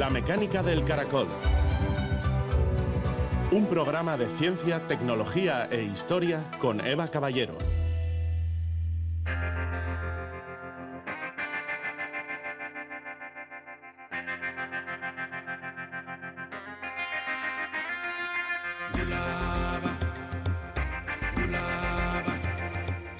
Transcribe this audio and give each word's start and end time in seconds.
La 0.00 0.08
mecánica 0.08 0.62
del 0.62 0.82
caracol. 0.82 1.28
Un 3.52 3.66
programa 3.66 4.16
de 4.16 4.30
ciencia, 4.30 4.86
tecnología 4.88 5.68
e 5.70 5.82
historia 5.82 6.42
con 6.58 6.80
Eva 6.80 7.06
Caballero. 7.06 7.58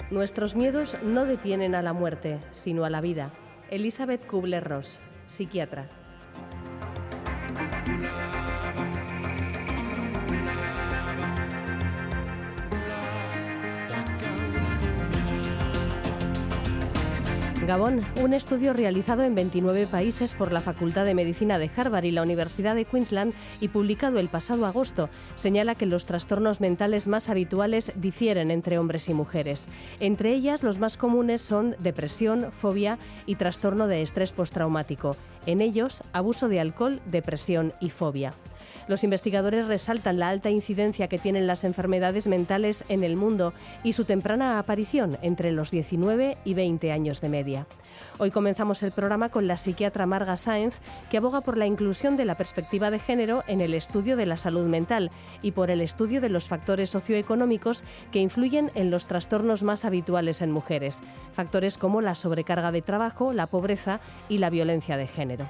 Nuestros 0.09 0.55
miedos 0.55 0.97
no 1.03 1.25
detienen 1.25 1.75
a 1.75 1.83
la 1.83 1.93
muerte, 1.93 2.39
sino 2.49 2.85
a 2.85 2.89
la 2.89 3.01
vida. 3.01 3.29
Elizabeth 3.69 4.25
Kubler-Ross, 4.25 4.99
psiquiatra. 5.27 6.00
Gabón, 17.71 18.01
un 18.21 18.33
estudio 18.33 18.73
realizado 18.73 19.23
en 19.23 19.33
29 19.33 19.87
países 19.87 20.33
por 20.33 20.51
la 20.51 20.59
Facultad 20.59 21.05
de 21.05 21.13
Medicina 21.13 21.57
de 21.57 21.71
Harvard 21.73 22.03
y 22.03 22.11
la 22.11 22.21
Universidad 22.21 22.75
de 22.75 22.83
Queensland 22.83 23.33
y 23.61 23.69
publicado 23.69 24.19
el 24.19 24.27
pasado 24.27 24.65
agosto, 24.65 25.07
señala 25.35 25.75
que 25.75 25.85
los 25.85 26.05
trastornos 26.05 26.59
mentales 26.59 27.07
más 27.07 27.29
habituales 27.29 27.93
difieren 27.95 28.51
entre 28.51 28.77
hombres 28.77 29.07
y 29.07 29.13
mujeres. 29.13 29.69
Entre 30.01 30.33
ellas, 30.33 30.63
los 30.63 30.79
más 30.79 30.97
comunes 30.97 31.41
son 31.41 31.77
depresión, 31.79 32.51
fobia 32.51 32.99
y 33.25 33.35
trastorno 33.35 33.87
de 33.87 34.01
estrés 34.01 34.33
postraumático. 34.33 35.15
En 35.45 35.61
ellos, 35.61 36.03
abuso 36.11 36.49
de 36.49 36.59
alcohol, 36.59 36.99
depresión 37.05 37.71
y 37.79 37.89
fobia. 37.89 38.33
Los 38.87 39.03
investigadores 39.03 39.67
resaltan 39.67 40.19
la 40.19 40.29
alta 40.29 40.49
incidencia 40.49 41.07
que 41.07 41.19
tienen 41.19 41.47
las 41.47 41.63
enfermedades 41.63 42.27
mentales 42.27 42.83
en 42.89 43.03
el 43.03 43.15
mundo 43.15 43.53
y 43.83 43.93
su 43.93 44.05
temprana 44.05 44.59
aparición 44.59 45.17
entre 45.21 45.51
los 45.51 45.71
19 45.71 46.37
y 46.43 46.53
20 46.53 46.91
años 46.91 47.21
de 47.21 47.29
media. 47.29 47.67
Hoy 48.17 48.31
comenzamos 48.31 48.83
el 48.83 48.91
programa 48.91 49.29
con 49.29 49.47
la 49.47 49.57
psiquiatra 49.57 50.05
Marga 50.05 50.35
Sáenz, 50.37 50.79
que 51.09 51.17
aboga 51.17 51.41
por 51.41 51.57
la 51.57 51.65
inclusión 51.65 52.17
de 52.17 52.25
la 52.25 52.35
perspectiva 52.35 52.91
de 52.91 52.99
género 52.99 53.43
en 53.47 53.61
el 53.61 53.73
estudio 53.73 54.17
de 54.17 54.25
la 54.25 54.37
salud 54.37 54.65
mental 54.65 55.11
y 55.41 55.51
por 55.51 55.71
el 55.71 55.81
estudio 55.81 56.21
de 56.21 56.29
los 56.29 56.47
factores 56.47 56.89
socioeconómicos 56.89 57.83
que 58.11 58.19
influyen 58.19 58.71
en 58.75 58.91
los 58.91 59.07
trastornos 59.07 59.63
más 59.63 59.85
habituales 59.85 60.41
en 60.41 60.51
mujeres, 60.51 61.01
factores 61.33 61.77
como 61.77 62.01
la 62.01 62.15
sobrecarga 62.15 62.71
de 62.71 62.81
trabajo, 62.81 63.33
la 63.33 63.47
pobreza 63.47 63.99
y 64.29 64.39
la 64.39 64.49
violencia 64.49 64.97
de 64.97 65.07
género. 65.07 65.49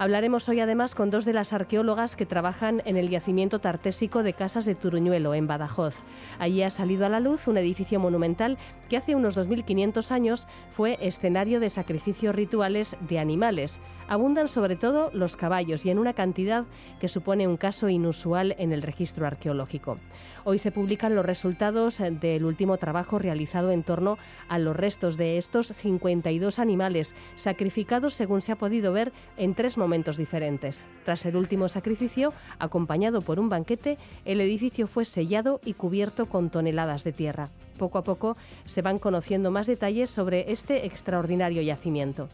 Hablaremos 0.00 0.48
hoy 0.48 0.60
además 0.60 0.94
con 0.94 1.10
dos 1.10 1.24
de 1.24 1.32
las 1.32 1.52
arqueólogas 1.52 2.14
que 2.14 2.24
trabajan 2.24 2.82
en 2.84 2.96
el 2.96 3.10
yacimiento 3.10 3.58
tartésico 3.58 4.22
de 4.22 4.32
Casas 4.32 4.64
de 4.64 4.76
Turuñuelo, 4.76 5.34
en 5.34 5.48
Badajoz. 5.48 6.04
Allí 6.38 6.62
ha 6.62 6.70
salido 6.70 7.04
a 7.04 7.08
la 7.08 7.18
luz 7.18 7.48
un 7.48 7.58
edificio 7.58 7.98
monumental 7.98 8.58
que 8.88 8.96
hace 8.96 9.16
unos 9.16 9.36
2.500 9.36 10.12
años 10.12 10.46
fue 10.70 10.98
escenario 11.00 11.58
de 11.58 11.68
sacrificios 11.68 12.32
rituales 12.32 12.96
de 13.00 13.18
animales. 13.18 13.80
Abundan 14.06 14.46
sobre 14.46 14.76
todo 14.76 15.10
los 15.12 15.36
caballos 15.36 15.84
y 15.84 15.90
en 15.90 15.98
una 15.98 16.12
cantidad 16.12 16.64
que 17.00 17.08
supone 17.08 17.48
un 17.48 17.56
caso 17.56 17.88
inusual 17.88 18.54
en 18.56 18.72
el 18.72 18.82
registro 18.82 19.26
arqueológico. 19.26 19.98
Hoy 20.44 20.58
se 20.58 20.70
publican 20.70 21.16
los 21.16 21.26
resultados 21.26 21.98
del 21.98 22.44
último 22.44 22.78
trabajo 22.78 23.18
realizado 23.18 23.72
en 23.72 23.82
torno 23.82 24.16
a 24.48 24.58
los 24.58 24.76
restos 24.76 25.16
de 25.18 25.36
estos 25.36 25.66
52 25.66 26.58
animales 26.60 27.14
sacrificados, 27.34 28.14
según 28.14 28.40
se 28.40 28.52
ha 28.52 28.56
podido 28.56 28.92
ver, 28.92 29.12
en 29.36 29.54
tres 29.54 29.76
momentos 29.76 29.87
diferentes. 30.16 30.86
Tras 31.04 31.24
el 31.26 31.36
último 31.36 31.68
sacrificio, 31.68 32.32
acompañado 32.58 33.22
por 33.22 33.40
un 33.40 33.48
banquete, 33.48 33.98
el 34.24 34.40
edificio 34.40 34.86
fue 34.86 35.04
sellado 35.04 35.60
y 35.64 35.74
cubierto 35.74 36.26
con 36.26 36.50
toneladas 36.50 37.04
de 37.04 37.12
tierra. 37.12 37.50
Poco 37.78 37.98
a 37.98 38.04
poco 38.04 38.36
se 38.64 38.82
van 38.82 38.98
conociendo 38.98 39.50
más 39.50 39.66
detalles 39.66 40.10
sobre 40.10 40.52
este 40.52 40.84
extraordinario 40.84 41.62
yacimiento. 41.62 42.28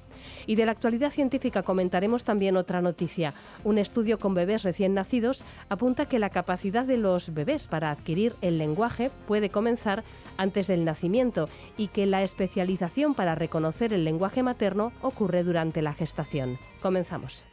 Y 0.46 0.56
de 0.56 0.66
la 0.66 0.72
actualidad 0.72 1.10
científica 1.10 1.62
comentaremos 1.62 2.24
también 2.24 2.56
otra 2.56 2.80
noticia. 2.80 3.34
Un 3.62 3.78
estudio 3.78 4.18
con 4.18 4.34
bebés 4.34 4.62
recién 4.62 4.94
nacidos 4.94 5.44
apunta 5.68 6.06
que 6.06 6.18
la 6.18 6.30
capacidad 6.30 6.84
de 6.84 6.96
los 6.96 7.32
bebés 7.32 7.68
para 7.68 7.90
adquirir 7.90 8.34
el 8.40 8.58
lenguaje 8.58 9.10
puede 9.28 9.50
comenzar 9.50 10.02
antes 10.36 10.66
del 10.66 10.84
nacimiento 10.84 11.48
y 11.76 11.88
que 11.88 12.06
la 12.06 12.22
especialización 12.22 13.14
para 13.14 13.34
reconocer 13.34 13.92
el 13.92 14.04
lenguaje 14.04 14.42
materno 14.42 14.92
ocurre 15.02 15.44
durante 15.44 15.82
la 15.82 15.92
gestación. 15.92 16.58
Comenzamos. 16.82 17.44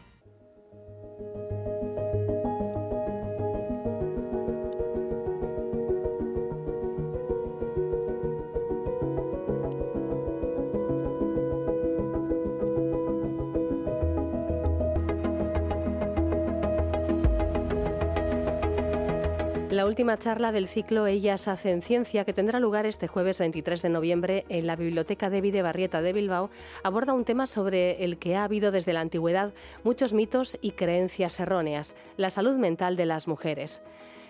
La 19.82 19.88
última 19.88 20.20
charla 20.20 20.52
del 20.52 20.68
ciclo 20.68 21.08
Ellas 21.08 21.48
hacen 21.48 21.82
ciencia, 21.82 22.24
que 22.24 22.34
tendrá 22.34 22.60
lugar 22.60 22.86
este 22.86 23.08
jueves 23.08 23.40
23 23.40 23.82
de 23.82 23.90
noviembre 23.90 24.46
en 24.48 24.68
la 24.68 24.76
Biblioteca 24.76 25.32
de 25.32 25.62
Barrieta 25.64 26.04
de 26.04 26.14
Bilbao, 26.14 26.52
aborda 26.84 27.14
un 27.14 27.26
tema 27.26 27.48
sobre 27.48 28.04
el 28.04 28.20
que 28.20 28.36
ha 28.36 28.44
habido 28.44 28.70
desde 28.70 28.94
la 28.94 29.02
antigüedad 29.02 29.56
muchos 29.84 30.14
mitos 30.14 30.56
y 30.62 30.74
creencias 30.74 31.40
erróneas, 31.40 31.96
la 32.16 32.30
salud 32.30 32.58
mental 32.58 32.96
de 32.96 33.08
las 33.08 33.28
mujeres. 33.28 33.82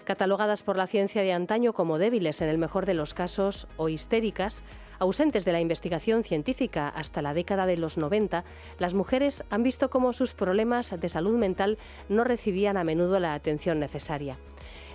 Catalogadas 0.05 0.63
por 0.63 0.77
la 0.77 0.87
ciencia 0.87 1.21
de 1.21 1.33
antaño 1.33 1.73
como 1.73 1.97
débiles 1.97 2.39
en 2.39 2.47
el 2.47 2.57
mejor 2.57 2.85
de 2.85 2.93
los 2.93 3.13
casos 3.13 3.67
o 3.75 3.89
histéricas, 3.89 4.63
ausentes 4.99 5.43
de 5.43 5.51
la 5.51 5.59
investigación 5.59 6.23
científica 6.23 6.87
hasta 6.87 7.21
la 7.21 7.33
década 7.33 7.65
de 7.65 7.75
los 7.75 7.97
90, 7.97 8.45
las 8.79 8.93
mujeres 8.93 9.43
han 9.49 9.63
visto 9.63 9.89
cómo 9.89 10.13
sus 10.13 10.33
problemas 10.33 10.97
de 10.97 11.09
salud 11.09 11.37
mental 11.37 11.77
no 12.07 12.23
recibían 12.23 12.77
a 12.77 12.85
menudo 12.85 13.19
la 13.19 13.33
atención 13.33 13.81
necesaria. 13.81 14.37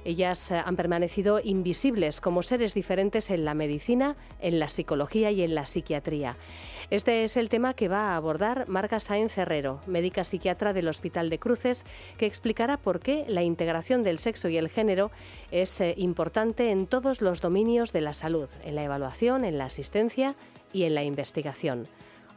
Ellas 0.07 0.53
eh, 0.53 0.63
han 0.65 0.77
permanecido 0.77 1.41
invisibles 1.43 2.21
como 2.21 2.45
seres 2.45 2.75
diferentes 2.75 3.29
en 3.31 3.45
la 3.45 3.55
medicina, 3.55 4.15
en 4.41 4.61
la 4.61 4.69
psicología 4.69 5.33
y 5.33 5.43
en 5.43 5.57
la 5.57 5.67
psiquiatría. 5.67 6.37
Este 6.91 7.25
es 7.25 7.37
el 7.37 7.49
tema 7.49 7.75
que 7.75 7.89
va 7.89 8.11
a 8.11 8.17
abordar 8.17 8.69
Marga 8.69 9.01
Sáenz 9.01 9.37
Herrero, 9.37 9.81
médica 9.89 10.23
psiquiatra 10.23 10.73
del 10.73 10.87
Hospital 10.87 11.29
de 11.29 11.41
Cruces, 11.41 11.85
que 12.19 12.27
explicará 12.27 12.77
por 12.77 13.01
qué 13.01 13.25
la 13.27 13.43
integración 13.43 14.05
del 14.05 14.21
sexo 14.21 14.49
y 14.49 14.57
el 14.57 14.69
género 14.69 15.11
es 15.51 15.81
eh, 15.81 15.95
importante 15.97 16.71
en 16.71 16.87
todos 16.87 17.21
los 17.21 17.41
dominios 17.41 17.93
de 17.93 18.03
la 18.03 18.13
salud, 18.13 18.49
en 18.63 18.77
la 18.77 18.85
evaluación, 18.85 19.45
en 19.45 19.59
la 19.59 19.65
asistencia 19.65 20.37
y 20.73 20.85
en 20.85 20.95
la 20.95 21.03
investigación. 21.03 21.89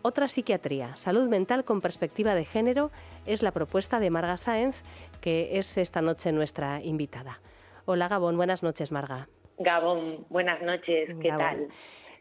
Otra 0.01 0.27
psiquiatría, 0.27 0.95
salud 0.95 1.29
mental 1.29 1.65
con 1.65 1.81
perspectiva 1.81 2.33
de 2.33 2.45
género, 2.45 2.89
es 3.27 3.43
la 3.43 3.51
propuesta 3.51 3.99
de 3.99 4.09
Marga 4.09 4.37
Sáenz, 4.37 4.81
que 5.21 5.59
es 5.59 5.77
esta 5.77 6.01
noche 6.01 6.31
nuestra 6.31 6.81
invitada. 6.81 7.39
Hola 7.91 8.07
Gabón, 8.07 8.37
buenas 8.37 8.61
noches 8.61 8.91
Marga. 8.91 9.27
Gabón, 9.57 10.27
buenas 10.29 10.61
noches, 10.61 11.09
¿qué 11.19 11.29
tal? 11.29 11.69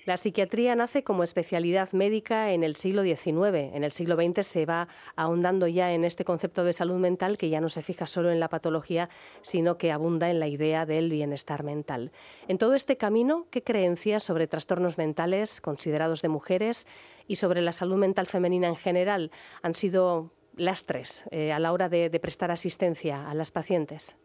La 0.07 0.17
psiquiatría 0.17 0.75
nace 0.75 1.05
como 1.05 1.23
especialidad 1.23 1.93
médica 1.93 2.53
en 2.53 2.65
el 2.65 2.75
siglo 2.75 3.03
XIX. 3.03 3.75
En 3.75 3.85
el 3.85 3.93
siglo 3.93 4.17
XX 4.17 4.47
se 4.47 4.65
va 4.65 4.89
ahondando 5.15 5.67
ya 5.67 5.93
en 5.93 6.07
este 6.07 6.25
concepto 6.25 6.65
de 6.65 6.73
salud 6.73 6.97
mental 6.97 7.37
que 7.37 7.51
ya 7.51 7.61
no 7.61 7.69
se 7.69 7.83
fija 7.83 8.07
solo 8.07 8.31
en 8.31 8.41
la 8.41 8.49
patología, 8.49 9.11
sino 9.43 9.77
que 9.77 9.93
abunda 9.93 10.31
en 10.31 10.41
la 10.41 10.49
idea 10.49 10.87
del 10.87 11.11
bienestar 11.11 11.65
mental. 11.65 12.13
En 12.49 12.57
todo 12.57 12.73
este 12.73 12.97
camino, 12.97 13.47
¿qué 13.51 13.63
creencias 13.63 14.23
sobre 14.23 14.47
trastornos 14.47 14.97
mentales 14.97 15.61
considerados 15.61 16.23
de 16.23 16.29
mujeres 16.31 16.87
y 17.27 17.37
sobre 17.37 17.61
la 17.61 17.73
salud 17.73 17.99
mental 17.99 18.27
femenina 18.27 18.69
en 18.69 18.77
general 18.77 19.31
han 19.61 19.75
sido 19.75 20.33
lastres 20.57 21.27
eh, 21.31 21.53
a 21.53 21.59
la 21.59 21.75
hora 21.75 21.91
de 21.91 22.21
prestar 22.21 22.51
asistencia 22.51 23.29
a 23.29 23.35
las 23.35 23.51
pacientes? 23.51 24.17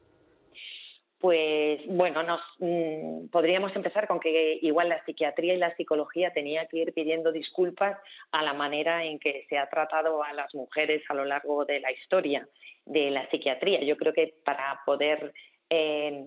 Pues 1.23 1.79
bueno, 1.87 2.21
nos 2.21 2.41
mm, 2.59 3.29
podríamos 3.29 3.73
empezar 3.77 4.09
con 4.09 4.19
que 4.19 4.59
igual 4.61 4.89
la 4.89 5.01
psiquiatría 5.05 5.53
y 5.53 5.57
la 5.57 5.73
psicología 5.77 6.33
tenía 6.33 6.65
que 6.65 6.79
ir 6.79 6.93
pidiendo 6.93 7.31
disculpas 7.31 7.97
a 8.33 8.43
la 8.43 8.51
manera 8.53 9.05
en 9.05 9.19
que 9.19 9.45
se 9.47 9.57
ha 9.57 9.69
tratado 9.69 10.21
a 10.21 10.33
las 10.33 10.53
mujeres 10.53 11.01
a 11.07 11.13
lo 11.13 11.23
largo 11.23 11.63
de 11.63 11.79
la 11.79 11.93
historia 11.93 12.45
de 12.83 13.09
la 13.09 13.25
psiquiatría. 13.29 13.81
Yo 13.83 13.95
creo 13.95 14.11
que 14.11 14.33
para 14.43 14.81
poder 14.85 15.33
eh, 15.69 16.25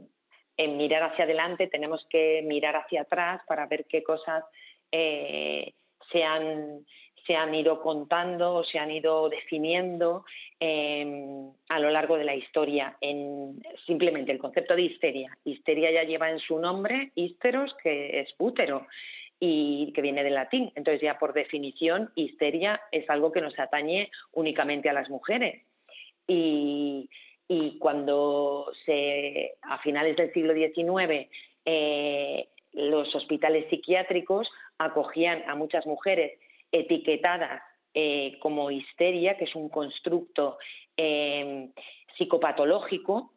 mirar 0.56 1.02
hacia 1.02 1.24
adelante 1.26 1.66
tenemos 1.66 2.06
que 2.08 2.40
mirar 2.46 2.76
hacia 2.76 3.02
atrás 3.02 3.42
para 3.46 3.66
ver 3.66 3.84
qué 3.90 4.02
cosas 4.02 4.44
eh, 4.90 5.74
se 6.10 6.24
han 6.24 6.86
se 7.26 7.36
han 7.36 7.54
ido 7.54 7.80
contando 7.80 8.54
o 8.54 8.64
se 8.64 8.78
han 8.78 8.90
ido 8.90 9.28
definiendo 9.28 10.24
em, 10.60 11.50
a 11.68 11.78
lo 11.78 11.90
largo 11.90 12.16
de 12.16 12.24
la 12.24 12.34
historia. 12.34 12.96
En 13.00 13.62
simplemente 13.86 14.32
el 14.32 14.38
concepto 14.38 14.76
de 14.76 14.82
histeria. 14.82 15.36
Histeria 15.44 15.90
ya 15.90 16.04
lleva 16.04 16.30
en 16.30 16.38
su 16.38 16.58
nombre 16.58 17.10
histeros, 17.14 17.74
que 17.82 18.20
es 18.20 18.34
útero 18.38 18.86
y 19.40 19.92
que 19.94 20.02
viene 20.02 20.24
del 20.24 20.34
latín. 20.34 20.72
Entonces 20.74 21.02
ya 21.02 21.18
por 21.18 21.32
definición 21.32 22.10
histeria 22.14 22.80
es 22.92 23.08
algo 23.10 23.32
que 23.32 23.40
nos 23.40 23.58
atañe 23.58 24.10
únicamente 24.32 24.88
a 24.88 24.92
las 24.92 25.10
mujeres. 25.10 25.62
y, 26.28 27.08
cuando 27.78 28.72
se, 28.84 29.54
a 29.62 29.78
finales 29.78 30.16
del 30.16 30.32
siglo 30.32 30.52
XIX 30.52 31.28
eh, 31.64 32.48
los 32.72 33.12
hospitales 33.14 33.66
psiquiátricos 33.70 34.48
acogían 34.78 35.42
a 35.48 35.54
muchas 35.54 35.86
mujeres 35.86 36.38
etiquetadas 36.72 37.62
eh, 37.94 38.38
como 38.40 38.70
histeria, 38.70 39.36
que 39.36 39.44
es 39.44 39.54
un 39.54 39.68
constructo 39.68 40.58
eh, 40.96 41.70
psicopatológico, 42.16 43.32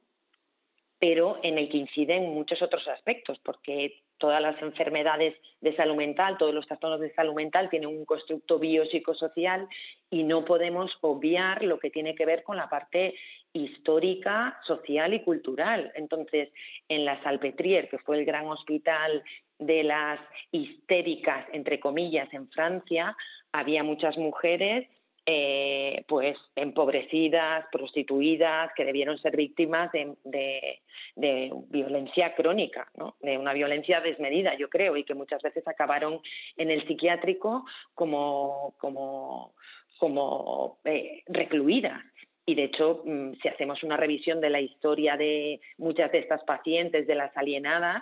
pero 1.00 1.40
en 1.44 1.58
el 1.58 1.70
que 1.70 1.78
inciden 1.78 2.34
muchos 2.34 2.62
otros 2.62 2.88
aspectos, 2.88 3.40
porque 3.40 4.02
todas 4.18 4.42
las 4.42 4.62
enfermedades 4.62 5.34
de 5.62 5.76
salud 5.76 5.96
mental, 5.96 6.38
todos 6.38 6.54
los 6.54 6.68
trastornos 6.68 7.00
de 7.00 7.14
salud 7.14 7.34
mental 7.34 7.70
tienen 7.70 7.90
un 7.90 8.06
constructo 8.06 8.60
biopsicosocial 8.60 9.68
y 10.10 10.24
no 10.24 10.44
podemos 10.44 10.96
obviar 11.02 11.64
lo 11.64 11.80
que 11.80 11.90
tiene 11.90 12.16
que 12.16 12.26
ver 12.26 12.44
con 12.44 12.58
la 12.58 12.70
parte 12.70 13.16
histórica, 13.54 14.60
social 14.66 15.14
y 15.14 15.24
cultural. 15.24 15.92
Entonces, 15.96 16.50
en 16.90 17.06
la 17.06 17.24
Salpetriere, 17.24 17.88
que 17.88 17.98
fue 18.00 18.18
el 18.18 18.26
gran 18.26 18.46
hospital 18.48 19.24
de 19.60 19.84
las 19.84 20.20
histéricas, 20.52 21.46
entre 21.54 21.80
comillas, 21.80 22.34
en 22.34 22.50
Francia, 22.50 23.16
había 23.52 23.84
muchas 23.84 24.18
mujeres 24.18 24.88
eh, 25.26 26.06
pues 26.08 26.38
empobrecidas, 26.56 27.66
prostituidas, 27.72 28.72
que 28.76 28.86
debieron 28.86 29.18
ser 29.20 29.36
víctimas 29.36 29.92
de, 29.92 30.80
violencia 31.16 32.34
crónica, 32.34 32.90
de 33.20 33.38
una 33.38 33.54
violencia 33.54 34.02
desmedida, 34.02 34.56
yo 34.58 34.70
creo, 34.70 34.98
y 34.98 35.04
que 35.04 35.14
muchas 35.14 35.42
veces 35.44 35.68
acabaron 35.68 36.20
en 36.58 36.72
el 36.72 36.88
psiquiátrico 36.88 37.66
como, 37.94 38.74
como, 38.80 39.54
como 40.00 40.80
eh, 40.86 41.22
recluidas. 41.28 42.02
Y 42.48 42.56
de 42.56 42.64
hecho, 42.64 43.04
mm, 43.06 43.34
si 43.40 43.50
hacemos 43.50 43.84
una 43.84 43.98
revisión 43.98 44.42
de 44.42 44.50
la 44.50 44.62
historia 44.62 45.16
de 45.16 45.62
muchas 45.78 46.12
de 46.12 46.20
estas 46.20 46.44
pacientes, 46.44 47.06
de 47.06 47.14
las 47.14 47.38
alienadas, 47.38 48.02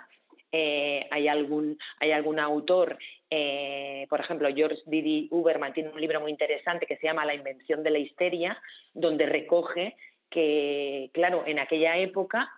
eh, 0.52 1.06
hay, 1.10 1.28
algún, 1.28 1.78
hay 2.00 2.12
algún 2.12 2.38
autor, 2.38 2.98
eh, 3.30 4.06
por 4.08 4.20
ejemplo, 4.20 4.48
George 4.54 4.82
Didi 4.86 5.28
Uberman 5.30 5.72
tiene 5.72 5.90
un 5.90 6.00
libro 6.00 6.20
muy 6.20 6.30
interesante 6.30 6.86
que 6.86 6.96
se 6.96 7.06
llama 7.06 7.26
La 7.26 7.34
invención 7.34 7.82
de 7.82 7.90
la 7.90 7.98
histeria, 7.98 8.60
donde 8.94 9.26
recoge 9.26 9.96
que, 10.30 11.10
claro, 11.12 11.44
en 11.46 11.58
aquella 11.58 11.96
época 11.96 12.50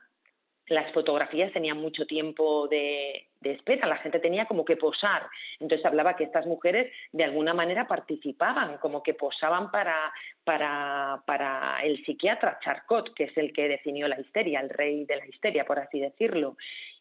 las 0.70 0.92
fotografías 0.92 1.52
tenían 1.52 1.78
mucho 1.78 2.06
tiempo 2.06 2.68
de, 2.68 3.26
espera, 3.42 3.88
la 3.88 3.96
gente 3.96 4.20
tenía 4.20 4.46
como 4.46 4.64
que 4.64 4.76
posar. 4.76 5.26
Entonces 5.58 5.84
hablaba 5.84 6.14
que 6.14 6.22
estas 6.22 6.46
mujeres 6.46 6.92
de 7.10 7.24
alguna 7.24 7.52
manera 7.52 7.88
participaban, 7.88 8.78
como 8.78 9.02
que 9.02 9.14
posaban 9.14 9.72
para, 9.72 10.12
para, 10.44 11.22
para 11.26 11.80
el 11.82 12.04
psiquiatra 12.04 12.60
Charcot, 12.62 13.12
que 13.14 13.24
es 13.24 13.36
el 13.36 13.52
que 13.52 13.66
definió 13.66 14.06
la 14.06 14.20
histeria, 14.20 14.60
el 14.60 14.70
rey 14.70 15.04
de 15.06 15.16
la 15.16 15.26
histeria, 15.26 15.64
por 15.64 15.80
así 15.80 15.98
decirlo. 15.98 16.56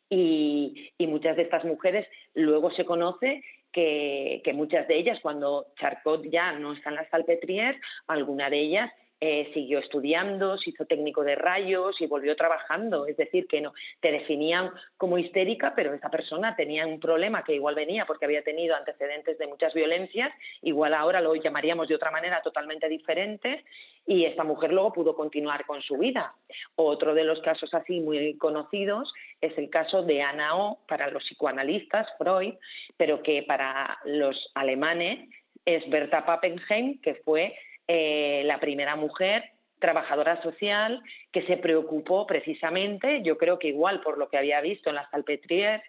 Y, 0.10 0.92
muchas 1.00 1.36
de 1.38 1.44
estas 1.44 1.66
mujeres 1.66 2.08
luego 2.34 2.72
se 2.72 2.86
conoce 2.86 3.44
que, 3.72 4.42
muchas 4.54 4.88
de 4.88 4.98
ellas, 4.98 5.20
cuando 5.22 5.68
Charcot 5.80 6.24
ya 6.30 6.54
no 6.54 6.74
está 6.74 6.90
en 6.90 6.96
la 6.96 7.10
Salpetriere, 7.10 7.80
alguna 8.08 8.50
de 8.50 8.60
ellas 8.60 8.92
eh, 9.22 9.52
siguió 9.54 9.80
estudiando, 9.80 10.58
se 10.58 10.70
hizo 10.70 10.86
técnico 10.86 11.24
de 11.24 11.36
rayos 11.36 12.00
y 12.00 12.08
volvió 12.08 12.36
trabajando. 12.36 13.06
Es 13.06 13.18
decir, 13.18 13.48
que 13.48 13.60
no 13.60 13.74
te 14.00 14.12
definían 14.12 14.72
como 14.98 15.18
histérica, 15.18 15.74
pero 15.76 15.94
esa 15.94 16.10
persona 16.10 16.56
tenía 16.56 16.88
un 16.88 17.00
problema 17.00 17.44
que 17.44 17.56
igual 17.56 17.76
venía 17.76 18.06
porque 18.06 18.26
había 18.26 18.44
tenido 18.44 18.76
antecedentes 18.76 19.38
de 19.38 19.48
muchas 19.48 19.74
violencias, 19.74 20.32
igual 20.62 20.94
ahora 20.94 21.20
lo 21.20 21.36
llamaríamos 21.36 21.88
de 21.88 21.96
otra 21.96 22.12
manera 22.12 22.42
totalmente 22.42 22.88
diferente, 22.88 23.66
y 24.08 24.26
esta 24.26 24.44
mujer 24.44 24.72
luego 24.72 24.94
pudo 24.94 25.16
continuar 25.16 25.66
con 25.66 25.82
su 25.82 25.98
vida. 25.98 26.34
Otro 26.76 27.14
de 27.14 27.24
los 27.24 27.42
casos 27.42 27.74
así 27.74 28.00
muy 28.00 28.38
conocidos 28.38 29.14
es 29.42 29.58
el 29.58 29.70
caso 29.70 30.02
de 30.02 30.22
Anna 30.22 30.56
O 30.56 30.80
para 30.88 31.12
los 31.12 31.24
psicoanalistas, 31.26 32.08
Freud, 32.18 32.56
pero 32.98 33.22
que 33.22 33.44
para 33.44 34.00
los 34.06 34.52
alemanes 34.56 35.30
es 35.66 35.88
Berta 35.90 36.26
Pappenheim, 36.26 37.00
que 37.02 37.16
fue 37.16 37.54
eh, 37.92 38.44
la 38.46 38.60
primera 38.60 38.96
mujer 38.96 39.52
trabajadora 39.80 40.40
social 40.44 41.02
que 41.32 41.42
se 41.48 41.58
preocupó 41.58 42.28
precisamente, 42.28 43.24
yo 43.24 43.36
creo 43.40 43.58
que 43.58 43.70
igual 43.70 44.02
por 44.02 44.20
lo 44.20 44.30
que 44.30 44.38
había 44.38 44.62
visto 44.62 44.90
en 44.90 44.96
las 44.96 45.10
Salpetriere, 45.10 45.82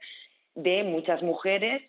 de 0.55 0.82
muchas 0.82 1.23
mujeres 1.23 1.82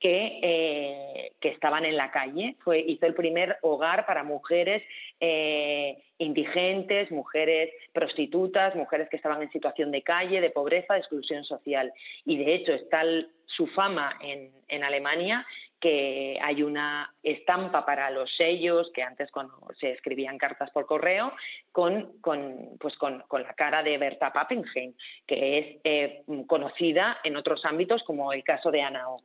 que, 0.00 0.40
eh, 0.42 1.32
que, 1.40 1.50
estaban 1.50 1.84
en 1.84 1.96
la 1.96 2.10
calle. 2.10 2.56
Fue, 2.64 2.80
hizo 2.80 3.06
el 3.06 3.14
primer 3.14 3.56
hogar 3.62 4.04
para 4.04 4.24
mujeres 4.24 4.82
eh, 5.20 6.02
indigentes, 6.18 7.12
mujeres 7.12 7.70
prostitutas, 7.92 8.74
mujeres 8.74 9.08
que 9.08 9.16
estaban 9.16 9.42
en 9.42 9.52
situación 9.52 9.92
de 9.92 10.02
calle, 10.02 10.40
de 10.40 10.50
pobreza, 10.50 10.94
de 10.94 11.00
exclusión 11.00 11.44
social. 11.44 11.92
Y 12.24 12.36
de 12.36 12.52
hecho 12.52 12.72
está 12.72 13.04
su 13.46 13.68
fama 13.68 14.18
en, 14.20 14.50
en 14.66 14.82
Alemania 14.82 15.46
que 15.84 16.38
hay 16.40 16.62
una 16.62 17.12
estampa 17.22 17.84
para 17.84 18.08
los 18.08 18.34
sellos, 18.36 18.90
que 18.94 19.02
antes 19.02 19.30
cuando 19.30 19.54
se 19.78 19.90
escribían 19.90 20.38
cartas 20.38 20.70
por 20.70 20.86
correo, 20.86 21.34
con, 21.72 22.22
con, 22.22 22.78
pues 22.80 22.96
con, 22.96 23.22
la 23.30 23.52
cara 23.52 23.82
de 23.82 23.98
Berta 23.98 24.32
Pappenheim, 24.32 24.94
que 25.26 25.58
es 25.58 25.76
eh, 25.84 26.22
conocida 26.46 27.18
en 27.22 27.36
otros 27.36 27.66
ámbitos 27.66 28.02
como 28.04 28.32
el 28.32 28.42
caso 28.42 28.70
de 28.70 28.80
Ana 28.80 29.10
O. 29.10 29.20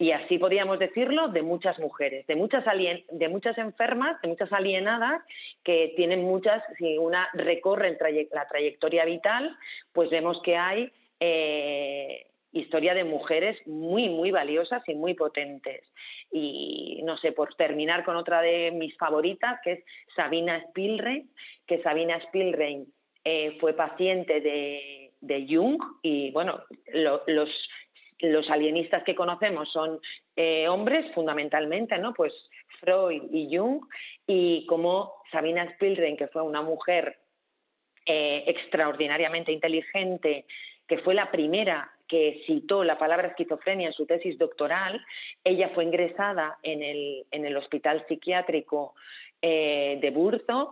Y 0.00 0.10
así 0.10 0.36
podríamos 0.36 0.80
decirlo 0.80 1.28
de 1.28 1.42
muchas 1.42 1.78
mujeres, 1.78 2.26
de 2.26 2.34
muchas, 2.34 2.64
de 2.64 3.28
muchas 3.28 3.56
enfermas, 3.56 4.20
de 4.20 4.26
muchas 4.26 4.52
alienadas, 4.52 5.22
que 5.62 5.92
tienen 5.94 6.24
muchas, 6.24 6.60
si 6.76 6.98
una 6.98 7.28
recorre 7.34 7.96
la 8.32 8.48
trayectoria 8.48 9.04
vital, 9.04 9.56
pues 9.92 10.10
vemos 10.10 10.42
que 10.42 10.56
hay 10.56 10.90
eh, 11.20 12.26
historia 12.54 12.94
de 12.94 13.04
mujeres 13.04 13.58
muy, 13.66 14.08
muy 14.08 14.30
valiosas 14.30 14.82
y 14.88 14.94
muy 14.94 15.14
potentes. 15.14 15.82
Y 16.30 17.00
no 17.04 17.16
sé, 17.18 17.32
por 17.32 17.54
terminar 17.54 18.04
con 18.04 18.16
otra 18.16 18.40
de 18.40 18.70
mis 18.70 18.96
favoritas, 18.96 19.60
que 19.62 19.72
es 19.72 19.84
Sabina 20.16 20.58
Spielrein, 20.68 21.30
que 21.66 21.82
Sabina 21.82 22.16
Spielrein 22.28 22.86
eh, 23.24 23.56
fue 23.60 23.74
paciente 23.74 24.40
de, 24.40 25.12
de, 25.20 25.46
Jung 25.48 25.82
y 26.02 26.30
bueno, 26.30 26.62
los, 26.92 27.50
los 28.20 28.50
alienistas 28.50 29.02
que 29.02 29.14
conocemos 29.14 29.70
son 29.72 30.00
eh, 30.36 30.68
hombres 30.68 31.12
fundamentalmente, 31.14 31.98
¿no? 31.98 32.14
Pues 32.14 32.32
Freud 32.80 33.22
y 33.32 33.56
Jung, 33.56 33.80
y 34.26 34.66
como 34.66 35.14
Sabina 35.32 35.64
Spielrein, 35.72 36.16
que 36.16 36.28
fue 36.28 36.42
una 36.42 36.62
mujer 36.62 37.18
eh, 38.06 38.44
extraordinariamente 38.46 39.50
inteligente, 39.50 40.46
que 40.86 40.98
fue 40.98 41.14
la 41.14 41.30
primera 41.30 41.90
que 42.14 42.42
citó 42.46 42.84
la 42.84 42.96
palabra 42.96 43.26
esquizofrenia 43.26 43.88
en 43.88 43.92
su 43.92 44.06
tesis 44.06 44.38
doctoral, 44.38 45.04
ella 45.42 45.70
fue 45.74 45.82
ingresada 45.82 46.58
en 46.62 46.80
el, 46.80 47.24
en 47.32 47.44
el 47.44 47.56
hospital 47.56 48.04
psiquiátrico 48.06 48.94
eh, 49.42 49.98
de 50.00 50.10
Burzog, 50.10 50.70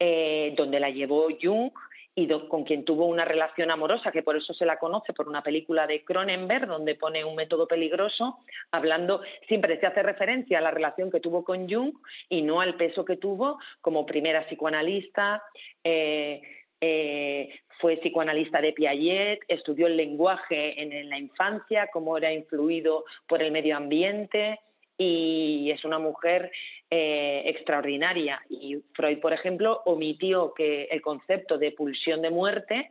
eh, 0.00 0.52
donde 0.56 0.80
la 0.80 0.90
llevó 0.90 1.28
Jung 1.40 1.70
y 2.16 2.26
con 2.48 2.64
quien 2.64 2.84
tuvo 2.84 3.06
una 3.06 3.24
relación 3.24 3.70
amorosa, 3.70 4.10
que 4.10 4.24
por 4.24 4.36
eso 4.36 4.52
se 4.52 4.66
la 4.66 4.78
conoce 4.78 5.12
por 5.12 5.28
una 5.28 5.44
película 5.44 5.86
de 5.86 6.02
Cronenberg, 6.04 6.66
donde 6.66 6.96
pone 6.96 7.24
un 7.24 7.36
método 7.36 7.68
peligroso, 7.68 8.38
hablando, 8.72 9.22
siempre 9.46 9.78
se 9.78 9.86
hace 9.86 10.02
referencia 10.02 10.58
a 10.58 10.60
la 10.60 10.72
relación 10.72 11.08
que 11.08 11.20
tuvo 11.20 11.44
con 11.44 11.70
Jung 11.70 11.92
y 12.28 12.42
no 12.42 12.60
al 12.60 12.74
peso 12.74 13.04
que 13.04 13.16
tuvo 13.16 13.60
como 13.80 14.06
primera 14.06 14.44
psicoanalista. 14.44 15.44
Eh, 15.84 16.42
fue 16.80 17.96
psicoanalista 17.96 18.60
de 18.60 18.72
Piaget, 18.72 19.40
estudió 19.48 19.86
el 19.86 19.96
lenguaje 19.96 20.80
en, 20.80 21.08
la 21.08 21.18
infancia, 21.18 21.88
cómo 21.92 22.16
era 22.16 22.32
influido 22.32 23.04
por 23.26 23.42
el 23.42 23.52
medio 23.52 23.76
ambiente 23.76 24.60
y 24.98 25.70
es 25.70 25.84
una 25.84 25.98
mujer 25.98 26.52
eh, 26.90 27.42
extraordinaria. 27.46 28.42
Y 28.50 28.76
Freud, 28.92 29.18
por 29.18 29.32
ejemplo, 29.32 29.80
omitió 29.86 30.52
que 30.54 30.84
el 30.90 31.00
concepto 31.00 31.56
de 31.56 31.72
pulsión 31.72 32.20
de 32.20 32.30
muerte 32.30 32.90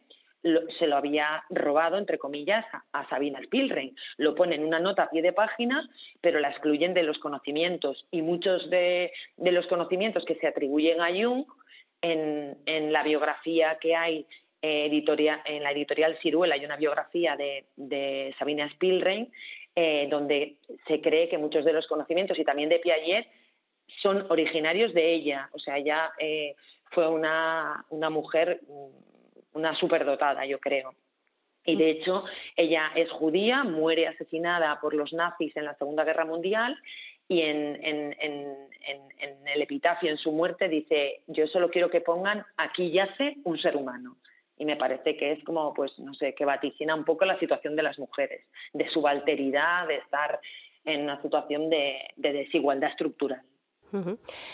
se 0.77 0.87
lo 0.87 0.95
había 0.95 1.43
robado, 1.49 1.97
entre 1.97 2.17
comillas, 2.17 2.65
a, 2.93 3.09
Sabina 3.09 3.39
Spielrein. 3.41 3.95
Lo 4.17 4.35
pone 4.35 4.55
en 4.55 4.63
una 4.63 4.79
nota 4.79 5.03
a 5.03 5.09
pie 5.09 5.21
de 5.21 5.33
página, 5.33 5.87
pero 6.21 6.39
la 6.39 6.49
excluyen 6.49 6.93
de 6.93 7.03
los 7.03 7.19
conocimientos. 7.19 8.07
Y 8.11 8.21
muchos 8.21 8.69
de, 8.69 9.11
los 9.37 9.67
conocimientos 9.67 10.23
que 10.25 10.35
se 10.35 10.47
atribuyen 10.47 11.01
a 11.01 11.09
Jung 11.09 11.45
en, 12.01 12.57
en 12.65 12.93
la 12.93 13.03
biografía 13.03 13.77
que 13.79 13.95
hay 13.95 14.25
editorial, 14.61 15.41
en 15.45 15.63
la 15.63 15.71
editorial 15.71 16.17
Ciruela 16.21 16.55
hay 16.55 16.65
una 16.65 16.77
biografía 16.77 17.35
de, 17.35 17.65
de 17.75 18.35
Sabina 18.37 18.67
Spielrein, 18.67 19.31
eh, 19.75 20.07
donde 20.09 20.57
se 20.87 20.99
cree 20.99 21.29
que 21.29 21.37
muchos 21.37 21.63
de 21.63 21.73
los 21.73 21.87
conocimientos 21.87 22.37
y 22.37 22.43
también 22.43 22.69
de 22.69 22.79
Piaget 22.79 23.27
son 24.01 24.25
originarios 24.29 24.93
de 24.93 25.13
ella. 25.13 25.49
O 25.53 25.59
sea, 25.59 25.77
ella 25.77 26.11
eh, 26.19 26.55
fue 26.91 27.07
una, 27.07 27.85
una 27.89 28.09
mujer, 28.09 28.59
mm, 28.67 29.57
una 29.57 29.75
superdotada, 29.75 30.45
yo 30.45 30.59
creo. 30.59 30.93
Y 31.65 31.75
de 31.75 31.91
hecho, 31.91 32.25
ella 32.55 32.91
es 32.95 33.11
judía, 33.11 33.63
muere 33.63 34.07
asesinada 34.07 34.79
por 34.81 34.93
los 34.93 35.13
nazis 35.13 35.55
en 35.55 35.65
la 35.65 35.75
Segunda 35.75 36.03
Guerra 36.03 36.25
Mundial 36.25 36.77
y 37.29 37.41
en, 37.41 37.79
el 39.45 39.61
epitafio, 39.61 40.09
en 40.09 40.17
su 40.17 40.31
muerte, 40.31 40.67
dice, 40.67 41.21
yo 41.27 41.47
solo 41.47 41.69
quiero 41.69 41.89
que 41.89 42.01
pongan, 42.01 42.43
aquí 42.57 42.91
yace 42.91 43.37
un 43.43 43.57
ser 43.59 43.77
humano. 43.77 44.17
Y 44.57 44.65
me 44.65 44.75
parece 44.75 45.15
que 45.15 45.31
es 45.31 45.43
como, 45.45 45.73
pues, 45.73 45.97
no 45.99 46.13
sé, 46.15 46.33
que 46.33 46.43
vaticina 46.43 46.95
un 46.95 47.05
poco 47.05 47.23
la 47.25 47.39
situación 47.39 47.75
de 47.75 47.83
las 47.83 47.97
mujeres, 47.99 48.41
de 48.73 48.89
subalteridad, 48.89 49.87
de 49.87 49.97
estar 49.97 50.41
en 50.83 51.03
una 51.03 51.21
situación 51.21 51.69
de 51.69 52.11
desigualdad 52.17 52.89
estructural. 52.89 53.43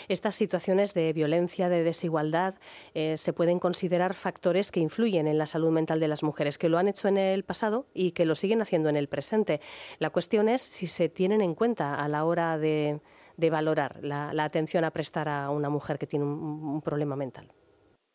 Estas 0.08 0.36
situaciones 0.36 0.94
de 0.94 1.14
violencia, 1.14 1.70
de 1.70 1.84
desigualdad, 1.84 2.56
eh, 2.94 3.18
se 3.18 3.34
pueden 3.34 3.60
considerar 3.60 4.14
factores 4.14 4.72
que 4.72 4.80
influyen 4.80 5.28
en 5.28 5.38
la 5.38 5.46
salud 5.46 5.72
mental 5.72 6.00
de 6.00 6.08
las 6.08 6.24
mujeres, 6.24 6.58
que 6.58 6.70
lo 6.70 6.78
han 6.78 6.88
hecho 6.88 7.08
en 7.08 7.18
el 7.18 7.44
pasado 7.44 7.88
y 7.94 8.12
que 8.12 8.26
lo 8.26 8.36
siguen 8.36 8.62
haciendo 8.62 8.90
en 8.90 8.98
el 8.98 9.08
presente. 9.08 9.60
La 10.00 10.10
cuestión 10.10 10.50
es 10.50 10.62
si 10.62 10.88
se 10.88 11.10
tienen 11.10 11.42
en 11.42 11.56
cuenta 11.56 11.96
a 11.96 12.08
la 12.08 12.26
hora 12.26 12.58
de, 12.58 13.00
valorar 13.38 13.98
la, 14.02 14.32
atención 14.44 14.84
a 14.84 14.92
prestar 14.92 15.28
a 15.28 15.50
una 15.50 15.70
mujer 15.70 15.98
que 15.98 16.08
tiene 16.08 16.26
un, 16.26 16.82
problema 16.82 17.16
mental. 17.16 17.48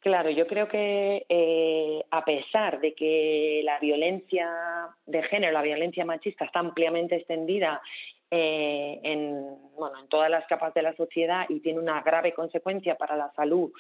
Claro, 0.01 0.31
yo 0.31 0.47
creo 0.47 0.67
que 0.67 1.27
eh, 1.29 2.03
a 2.11 2.25
pesar 2.25 2.81
de 2.81 2.95
que 2.95 3.61
la 3.65 3.79
violencia 3.79 4.49
de 5.05 5.23
género, 5.25 5.53
la 5.53 5.61
violencia 5.61 6.07
machista 6.07 6.47
está 6.47 6.61
ampliamente 6.61 7.17
extendida 7.17 7.83
eh, 8.31 9.01
en, 9.03 9.59
todas 10.09 10.31
las 10.31 10.47
capas 10.47 10.73
de 10.75 10.83
la 10.83 10.95
sociedad 10.95 11.47
y 11.49 11.61
tiene 11.61 11.81
una 11.81 12.03
grave 12.03 12.33
consecuencia 12.33 12.97
para 12.97 13.17
la 13.17 13.33
salud 13.33 13.73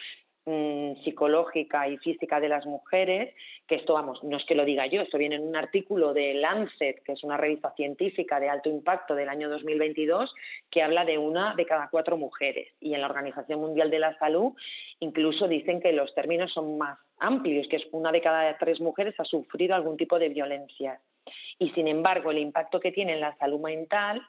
mm, 0.47 1.02
psicológica 1.04 1.87
y 1.88 1.99
física 1.99 2.40
de 2.40 2.49
las 2.49 2.66
mujeres, 2.66 3.35
que 3.69 3.76
esto, 3.76 3.95
vamos, 3.95 4.25
no 4.25 4.37
es 4.37 4.45
que 4.47 4.54
lo 4.54 4.64
diga 4.64 4.87
yo, 4.87 5.02
esto 5.02 5.19
viene 5.19 5.37
en 5.37 5.47
un 5.47 5.57
artículo 5.57 6.14
de 6.14 6.35
Lancet, 6.35 7.02
que 7.04 7.12
es 7.12 7.23
una 7.23 7.37
revista 7.37 7.73
científica 7.76 8.40
de 8.40 8.49
alto 8.49 8.71
impacto 8.71 9.14
del 9.14 9.28
año 9.28 9.49
2022, 9.50 10.35
que 10.71 10.83
habla 10.83 11.04
de 11.04 11.19
una 11.19 11.54
de 11.54 11.66
cada 11.66 11.88
cuatro 11.88 12.16
mujeres. 12.16 12.69
Y 12.80 12.95
en 12.95 13.02
la 13.02 13.07
Organización 13.09 13.61
Mundial 13.61 13.90
de 13.90 13.99
la 13.99 14.19
Salud 14.19 14.54
incluso 15.00 15.47
dicen 15.49 15.80
que 15.80 15.92
los 15.92 16.14
términos 16.14 16.52
son 16.52 16.78
más 16.78 16.99
amplios, 17.19 17.69
que 17.69 17.76
es 17.76 17.87
una 17.92 18.11
de 18.11 18.21
cada 18.21 18.57
tres 18.59 18.80
mujeres 18.80 19.14
ha 19.19 19.25
sufrido 19.25 19.75
algún 19.75 19.97
tipo 19.97 20.19
de 20.19 20.30
violencia 20.30 21.00
y 21.59 21.71
sin 21.71 21.89
embargo 21.89 22.31
el 22.31 22.39
impacto 22.39 22.81
que 22.81 22.93
tiene 22.93 23.15
en 23.15 23.21
la 23.21 23.37
salud 23.37 23.61
mental 23.61 24.23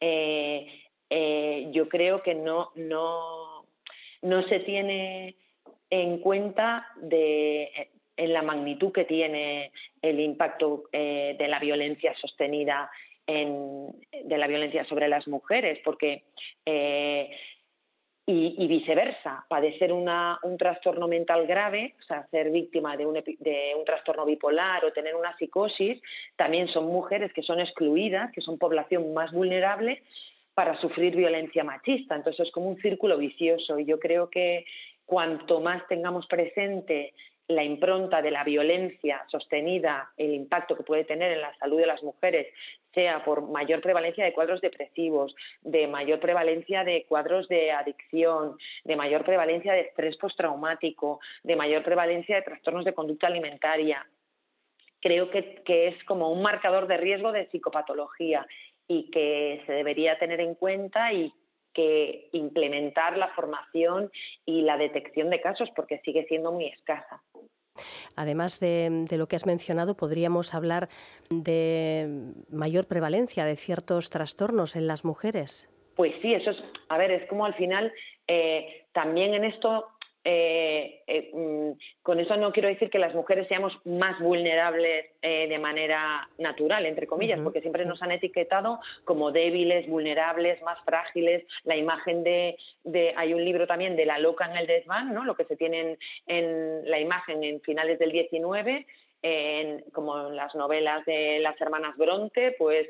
eh, 0.00 0.66
eh, 1.10 1.68
yo 1.72 1.88
creo 1.88 2.22
que 2.22 2.34
no, 2.34 2.70
no, 2.74 3.66
no 4.22 4.42
se 4.48 4.60
tiene 4.60 5.36
en 5.90 6.18
cuenta 6.18 6.88
de, 6.96 7.90
en 8.16 8.32
la 8.32 8.42
magnitud 8.42 8.92
que 8.92 9.04
tiene 9.04 9.72
el 10.00 10.18
impacto 10.20 10.84
eh, 10.90 11.36
de 11.38 11.48
la 11.48 11.60
violencia 11.60 12.14
sostenida 12.16 12.90
en, 13.26 13.88
de 14.24 14.38
la 14.38 14.46
violencia 14.46 14.84
sobre 14.86 15.06
las 15.08 15.28
mujeres, 15.28 15.78
porque 15.84 16.24
y, 18.24 18.66
viceversa, 18.68 19.44
padecer 19.48 19.92
una, 19.92 20.38
un 20.44 20.56
trastorno 20.56 21.08
mental 21.08 21.46
grave, 21.46 21.94
o 22.00 22.04
sea, 22.04 22.26
ser 22.30 22.50
víctima 22.50 22.96
de 22.96 23.04
un, 23.04 23.14
de 23.14 23.74
un 23.76 23.84
trastorno 23.84 24.24
bipolar 24.24 24.84
o 24.84 24.92
tener 24.92 25.16
una 25.16 25.36
psicosis, 25.36 26.00
también 26.36 26.68
son 26.68 26.86
mujeres 26.86 27.32
que 27.32 27.42
son 27.42 27.58
excluidas, 27.58 28.30
que 28.32 28.40
son 28.40 28.58
población 28.58 29.12
más 29.12 29.32
vulnerable 29.32 30.02
para 30.54 30.78
sufrir 30.80 31.16
violencia 31.16 31.64
machista. 31.64 32.14
Entonces 32.14 32.46
es 32.46 32.52
como 32.52 32.68
un 32.68 32.80
círculo 32.80 33.18
vicioso 33.18 33.78
y 33.78 33.86
yo 33.86 33.98
creo 33.98 34.30
que 34.30 34.64
cuanto 35.06 35.60
más 35.60 35.86
tengamos 35.88 36.26
presente 36.26 37.14
la 37.48 37.64
impronta 37.64 38.22
de 38.22 38.30
la 38.30 38.44
violencia 38.44 39.24
sostenida, 39.28 40.10
el 40.16 40.32
impacto 40.34 40.76
que 40.76 40.82
puede 40.82 41.04
tener 41.04 41.32
en 41.32 41.40
la 41.40 41.56
salud 41.58 41.78
de 41.78 41.86
las 41.86 42.02
mujeres, 42.02 42.46
sea 42.94 43.24
por 43.24 43.50
mayor 43.50 43.80
prevalencia 43.80 44.24
de 44.24 44.32
cuadros 44.32 44.60
depresivos, 44.60 45.34
de 45.62 45.86
mayor 45.86 46.20
prevalencia 46.20 46.84
de 46.84 47.04
cuadros 47.08 47.48
de 47.48 47.72
adicción, 47.72 48.56
de 48.84 48.96
mayor 48.96 49.24
prevalencia 49.24 49.72
de 49.72 49.80
estrés 49.80 50.16
postraumático, 50.16 51.20
de 51.42 51.56
mayor 51.56 51.82
prevalencia 51.82 52.36
de 52.36 52.42
trastornos 52.42 52.84
de 52.84 52.94
conducta 52.94 53.26
alimentaria. 53.26 54.06
Creo 55.00 55.30
que, 55.30 55.62
que 55.64 55.88
es 55.88 56.04
como 56.04 56.30
un 56.30 56.42
marcador 56.42 56.86
de 56.86 56.96
riesgo 56.96 57.32
de 57.32 57.46
psicopatología 57.46 58.46
y 58.86 59.10
que 59.10 59.62
se 59.66 59.72
debería 59.72 60.18
tener 60.18 60.40
en 60.40 60.54
cuenta 60.54 61.12
y 61.12 61.32
que 61.72 62.28
implementar 62.32 63.16
la 63.16 63.28
formación 63.28 64.10
y 64.44 64.62
la 64.62 64.76
detección 64.76 65.30
de 65.30 65.40
casos 65.40 65.70
porque 65.74 66.00
sigue 66.04 66.24
siendo 66.26 66.52
muy 66.52 66.66
escasa. 66.66 67.22
Además 68.16 68.60
de, 68.60 69.06
lo 69.10 69.26
que 69.26 69.36
has 69.36 69.46
mencionado, 69.46 69.96
podríamos 69.96 70.54
hablar 70.54 70.88
de 71.30 72.34
mayor 72.50 72.86
prevalencia 72.86 73.44
de 73.44 73.56
ciertos 73.56 74.10
trastornos 74.10 74.76
en 74.76 74.86
las 74.86 75.04
mujeres. 75.04 75.70
Pues 75.96 76.12
sí, 76.22 76.34
eso 76.34 76.50
es, 76.50 76.62
a 76.88 76.98
ver, 76.98 77.10
es 77.10 77.28
como 77.28 77.44
al 77.44 77.54
final 77.54 77.92
eh, 78.26 78.86
también 78.92 79.34
en 79.34 79.44
esto 79.44 79.88
eh, 80.24 81.02
eh, 81.08 81.30
mm, 81.32 81.72
con 82.02 82.20
eso 82.20 82.36
no 82.36 82.52
quiero 82.52 82.68
decir 82.68 82.90
que 82.90 82.98
las 82.98 83.14
mujeres 83.14 83.48
seamos 83.48 83.76
más 83.84 84.20
vulnerables 84.20 85.06
eh, 85.20 85.48
de 85.48 85.58
manera 85.58 86.28
natural, 86.38 86.86
entre 86.86 87.08
comillas, 87.08 87.40
porque 87.40 87.60
siempre 87.60 87.84
nos 87.84 88.02
han 88.02 88.12
etiquetado 88.12 88.78
como 89.04 89.32
débiles, 89.32 89.88
vulnerables, 89.88 90.62
más 90.62 90.78
frágiles. 90.84 91.44
La 91.64 91.76
imagen 91.76 92.22
de, 92.22 92.56
hay 93.16 93.34
un 93.34 93.44
libro 93.44 93.66
también 93.66 93.96
de 93.96 94.06
la 94.06 94.18
loca 94.18 94.46
en 94.46 94.56
el 94.56 94.66
desván, 94.66 95.12
¿no? 95.12 95.24
Lo 95.24 95.34
que 95.34 95.44
se 95.44 95.56
tiene 95.56 95.98
en, 96.26 96.88
la 96.88 97.00
imagen 97.00 97.42
en 97.42 97.60
finales 97.60 97.98
del 97.98 98.12
19 98.12 98.86
como 99.92 100.30
en 100.30 100.34
las 100.34 100.52
novelas 100.56 101.04
de 101.06 101.38
las 101.38 101.60
hermanas 101.60 101.96
Bronte, 101.96 102.56
pues 102.58 102.88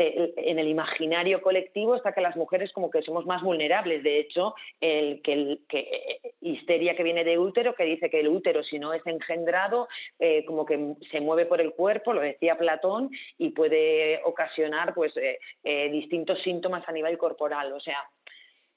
en 0.00 0.58
el 0.58 0.68
imaginario 0.68 1.42
colectivo 1.42 1.94
está 1.94 2.12
que 2.12 2.20
las 2.20 2.36
mujeres 2.36 2.72
como 2.72 2.90
que 2.90 3.02
somos 3.02 3.26
más 3.26 3.42
vulnerables. 3.42 4.02
De 4.02 4.18
hecho, 4.18 4.54
el 4.80 5.20
que, 5.22 5.32
el, 5.32 5.60
que 5.68 6.20
histeria 6.40 6.96
que 6.96 7.02
viene 7.02 7.24
de 7.24 7.38
útero, 7.38 7.74
que 7.74 7.84
dice 7.84 8.10
que 8.10 8.20
el 8.20 8.28
útero 8.28 8.62
si 8.62 8.78
no 8.78 8.92
es 8.92 9.06
engendrado, 9.06 9.88
eh, 10.18 10.44
como 10.44 10.64
que 10.64 10.94
se 11.10 11.20
mueve 11.20 11.46
por 11.46 11.60
el 11.60 11.72
cuerpo, 11.72 12.12
lo 12.12 12.20
decía 12.20 12.56
Platón, 12.56 13.10
y 13.38 13.50
puede 13.50 14.20
ocasionar 14.24 14.94
pues 14.94 15.16
eh, 15.16 15.38
eh, 15.64 15.90
distintos 15.90 16.40
síntomas 16.42 16.88
a 16.88 16.92
nivel 16.92 17.18
corporal. 17.18 17.72
O 17.72 17.80
sea, 17.80 17.98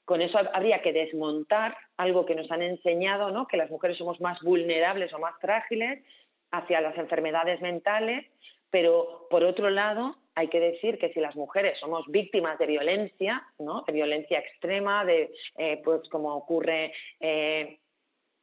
con 0.06 0.22
eso 0.22 0.38
habría 0.54 0.82
que 0.82 0.94
desmontar 0.94 1.78
algo 1.98 2.26
que 2.26 2.36
nos 2.36 2.52
han 2.52 2.62
enseñado, 2.62 3.32
¿no? 3.32 3.48
que 3.48 3.58
las 3.58 3.70
mujeres 3.70 3.98
somos 3.98 4.20
más 4.20 4.42
vulnerables 4.42 5.14
o 5.14 5.20
más 5.20 5.34
frágiles 5.40 6.04
hacia 6.52 6.82
las 6.82 6.98
enfermedades 6.98 7.62
mentales, 7.62 8.26
pero 8.74 9.28
por 9.30 9.44
otro 9.44 9.70
lado 9.70 10.16
hay 10.34 10.48
que 10.48 10.60
decir 10.60 10.98
que 10.98 11.14
si 11.14 11.20
las 11.20 11.36
mujeres 11.36 11.78
somos 11.80 12.08
víctimas 12.08 12.58
de 12.58 12.66
violencia, 12.66 13.46
¿no? 13.60 13.84
de 13.86 13.94
violencia 13.94 14.40
extrema, 14.40 15.06
de 15.06 15.32
eh, 15.60 15.80
pues 15.86 16.10
como 16.10 16.34
ocurre 16.36 16.92
eh, 17.20 17.78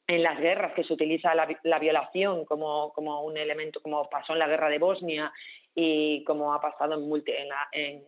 en 0.06 0.22
las 0.22 0.38
guerras, 0.38 0.72
que 0.74 0.84
se 0.84 0.92
utiliza 0.92 1.34
la, 1.34 1.78
violación 1.80 2.44
como, 2.44 2.92
como, 2.92 3.24
un 3.24 3.36
elemento, 3.36 3.82
como 3.82 4.08
pasó 4.08 4.34
en 4.34 4.38
la 4.38 4.46
guerra 4.46 4.68
de 4.68 4.78
Bosnia 4.78 5.32
y 5.74 6.24
como 6.24 6.52
ha 6.52 6.60
pasado 6.60 6.94
en, 6.94 7.24
en, 7.72 8.02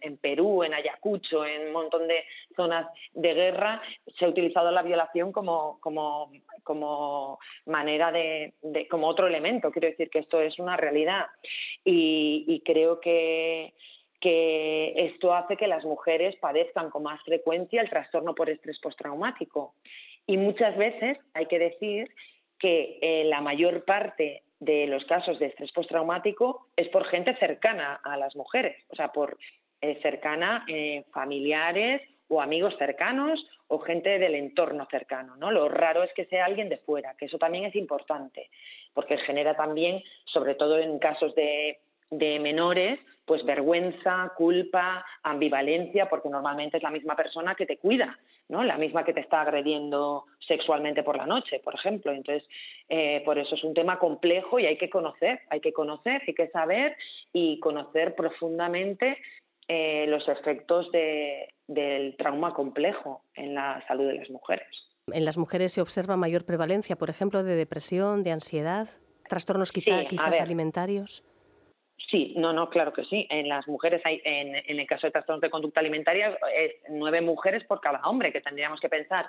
en, 0.00 0.16
Perú, 0.16 0.62
en 0.62 0.74
Ayacucho, 0.74 1.44
en 1.44 1.66
un 1.66 1.72
montón 1.72 2.08
de 2.08 2.24
zonas 2.56 2.86
de 3.12 3.34
guerra, 3.34 3.82
se 4.18 4.24
ha 4.24 4.28
utilizado 4.28 4.70
la 4.70 4.82
violación 4.82 5.30
como, 5.30 5.78
como, 5.80 6.32
como 6.62 7.38
manera 7.66 8.10
de, 8.10 8.54
como 8.90 9.06
otro 9.06 9.26
elemento. 9.26 9.70
Quiero 9.70 9.88
decir 9.88 10.08
que 10.08 10.20
esto 10.20 10.40
es 10.40 10.58
una 10.58 10.76
realidad 10.76 11.26
y, 11.84 12.62
creo 12.64 13.00
que 13.00 13.74
que 14.20 14.94
esto 14.96 15.34
hace 15.34 15.58
que 15.58 15.66
las 15.66 15.84
mujeres 15.84 16.34
padezcan 16.36 16.88
con 16.88 17.02
más 17.02 17.22
frecuencia 17.24 17.82
el 17.82 17.90
trastorno 17.90 18.34
por 18.34 18.48
estrés 18.48 18.80
postraumático. 18.80 19.74
Y 20.26 20.38
muchas 20.38 20.74
veces 20.78 21.18
hay 21.34 21.44
que 21.44 21.58
decir 21.58 22.08
que 22.58 22.98
eh, 23.02 23.24
la 23.24 23.42
mayor 23.42 23.84
parte 23.84 24.44
de 24.64 24.86
los 24.86 25.04
casos 25.04 25.38
de 25.38 25.46
estrés 25.46 25.72
postraumático 25.72 26.68
es 26.76 26.88
por 26.88 27.04
gente 27.06 27.36
cercana 27.36 28.00
a 28.02 28.16
las 28.16 28.34
mujeres, 28.36 28.76
o 28.88 28.96
sea, 28.96 29.12
por 29.12 29.38
eh, 29.80 29.98
cercana 30.02 30.64
eh, 30.68 31.04
familiares 31.12 32.02
o 32.28 32.40
amigos 32.40 32.74
cercanos 32.78 33.46
o 33.68 33.78
gente 33.78 34.18
del 34.18 34.34
entorno 34.34 34.86
cercano, 34.90 35.36
¿no? 35.36 35.50
Lo 35.50 35.68
raro 35.68 36.02
es 36.02 36.12
que 36.14 36.24
sea 36.26 36.46
alguien 36.46 36.68
de 36.68 36.78
fuera, 36.78 37.14
que 37.18 37.26
eso 37.26 37.38
también 37.38 37.64
es 37.64 37.74
importante, 37.76 38.50
porque 38.92 39.18
genera 39.18 39.54
también, 39.54 40.02
sobre 40.24 40.54
todo 40.54 40.78
en 40.78 40.98
casos 40.98 41.34
de 41.34 41.78
de 42.18 42.38
menores, 42.38 43.00
pues 43.24 43.44
vergüenza, 43.44 44.32
culpa, 44.36 45.04
ambivalencia, 45.22 46.08
porque 46.08 46.28
normalmente 46.28 46.76
es 46.76 46.82
la 46.82 46.90
misma 46.90 47.16
persona 47.16 47.54
que 47.54 47.66
te 47.66 47.78
cuida, 47.78 48.18
¿no? 48.48 48.62
La 48.62 48.76
misma 48.76 49.04
que 49.04 49.14
te 49.14 49.20
está 49.20 49.40
agrediendo 49.40 50.26
sexualmente 50.46 51.02
por 51.02 51.16
la 51.16 51.26
noche, 51.26 51.60
por 51.60 51.74
ejemplo. 51.74 52.12
Entonces, 52.12 52.46
eh, 52.88 53.22
por 53.24 53.38
eso 53.38 53.54
es 53.54 53.64
un 53.64 53.74
tema 53.74 53.98
complejo 53.98 54.58
y 54.58 54.66
hay 54.66 54.76
que 54.76 54.90
conocer, 54.90 55.40
hay 55.48 55.60
que 55.60 55.72
conocer, 55.72 56.22
hay 56.26 56.34
que 56.34 56.48
saber 56.48 56.96
y 57.32 57.58
conocer 57.60 58.14
profundamente 58.14 59.18
eh, 59.68 60.04
los 60.08 60.28
efectos 60.28 60.90
del 61.66 62.16
trauma 62.18 62.52
complejo 62.52 63.22
en 63.34 63.54
la 63.54 63.82
salud 63.88 64.06
de 64.06 64.14
las 64.14 64.28
mujeres. 64.28 64.68
En 65.12 65.24
las 65.24 65.38
mujeres 65.38 65.72
se 65.72 65.80
observa 65.80 66.16
mayor 66.16 66.44
prevalencia, 66.44 66.96
por 66.96 67.08
ejemplo, 67.10 67.42
de 67.42 67.56
depresión, 67.56 68.22
de 68.22 68.32
ansiedad, 68.32 68.88
trastornos 69.28 69.72
quizás 69.72 70.40
alimentarios. 70.40 71.24
Sí, 71.96 72.34
no, 72.36 72.52
no, 72.52 72.68
claro 72.70 72.92
que 72.92 73.04
sí. 73.04 73.26
En 73.30 73.48
las 73.48 73.66
mujeres 73.68 74.02
hay, 74.04 74.20
en, 74.24 74.54
el 74.54 74.86
caso 74.86 75.06
de 75.06 75.12
trastornos 75.12 75.40
de 75.40 75.50
conducta 75.50 75.80
alimentaria, 75.80 76.38
es 76.54 76.74
nueve 76.88 77.20
mujeres 77.20 77.64
por 77.64 77.80
cada 77.80 78.00
hombre, 78.08 78.32
que 78.32 78.40
tendríamos 78.40 78.80
que 78.80 78.88
pensar 78.88 79.28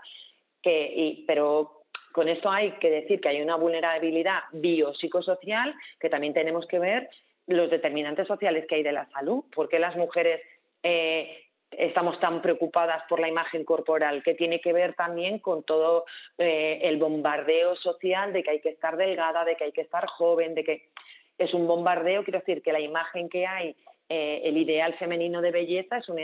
que, 0.62 1.24
pero 1.28 1.84
con 2.12 2.28
esto 2.28 2.50
hay 2.50 2.72
que 2.74 2.90
decir 2.90 3.22
que 3.22 3.30
hay 3.30 3.42
una 3.42 3.56
vulnerabilidad 3.56 4.44
biopsicosocial 4.54 5.76
que 6.00 6.10
también 6.10 6.34
tenemos 6.34 6.66
que 6.66 6.80
ver 6.80 7.10
los 7.48 7.70
determinantes 7.70 8.28
sociales 8.28 8.66
que 8.68 8.76
hay 8.76 8.84
de 8.84 8.92
la 8.92 9.08
salud. 9.12 9.44
¿Por 9.54 9.70
qué 9.70 9.80
las 9.80 9.96
mujeres 9.96 10.42
eh, 10.82 11.44
estamos 11.72 12.20
tan 12.20 12.42
preocupadas 12.42 13.04
por 13.08 13.20
la 13.20 13.28
imagen 13.28 13.64
corporal? 13.64 14.24
Que 14.24 14.34
tiene 14.34 14.60
que 14.60 14.74
ver 14.74 14.96
también 14.96 15.40
con 15.40 15.64
todo 15.64 16.06
eh, 16.38 16.80
el 16.84 16.98
bombardeo 16.98 17.76
social 17.76 18.34
de 18.34 18.44
que 18.44 18.52
hay 18.52 18.60
que 18.62 18.70
estar 18.70 18.98
delgada, 18.98 19.46
de 19.46 19.56
que 19.56 19.66
hay 19.66 19.72
que 19.72 19.82
estar 19.82 20.08
joven, 20.08 20.56
de 20.56 20.64
que 20.64 20.90
es 21.38 21.54
un 21.54 21.68
bombardeo, 21.68 22.24
quiero 22.24 22.40
decir 22.40 22.62
que 22.62 22.74
la 22.74 22.80
imagen 22.80 23.30
que 23.30 23.46
hay 23.46 23.76
eh, 24.08 24.42
el 24.44 24.58
ideal 24.58 24.94
femenino 24.96 25.42
de 25.42 25.50
belleza 25.50 25.98
es 25.98 26.08
un, 26.10 26.20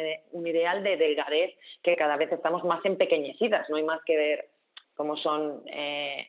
ideal 0.46 0.84
de 0.84 0.98
delgadez 0.98 1.56
que 1.82 1.96
cada 1.96 2.16
vez 2.16 2.32
estamos 2.32 2.64
más 2.64 2.86
empequeñecidas, 2.86 3.68
no 3.72 3.78
hay 3.78 3.84
más 3.84 4.02
que 4.06 4.18
ver 4.18 4.50
cómo 4.94 5.18
son 5.18 5.64
eh, 5.66 6.28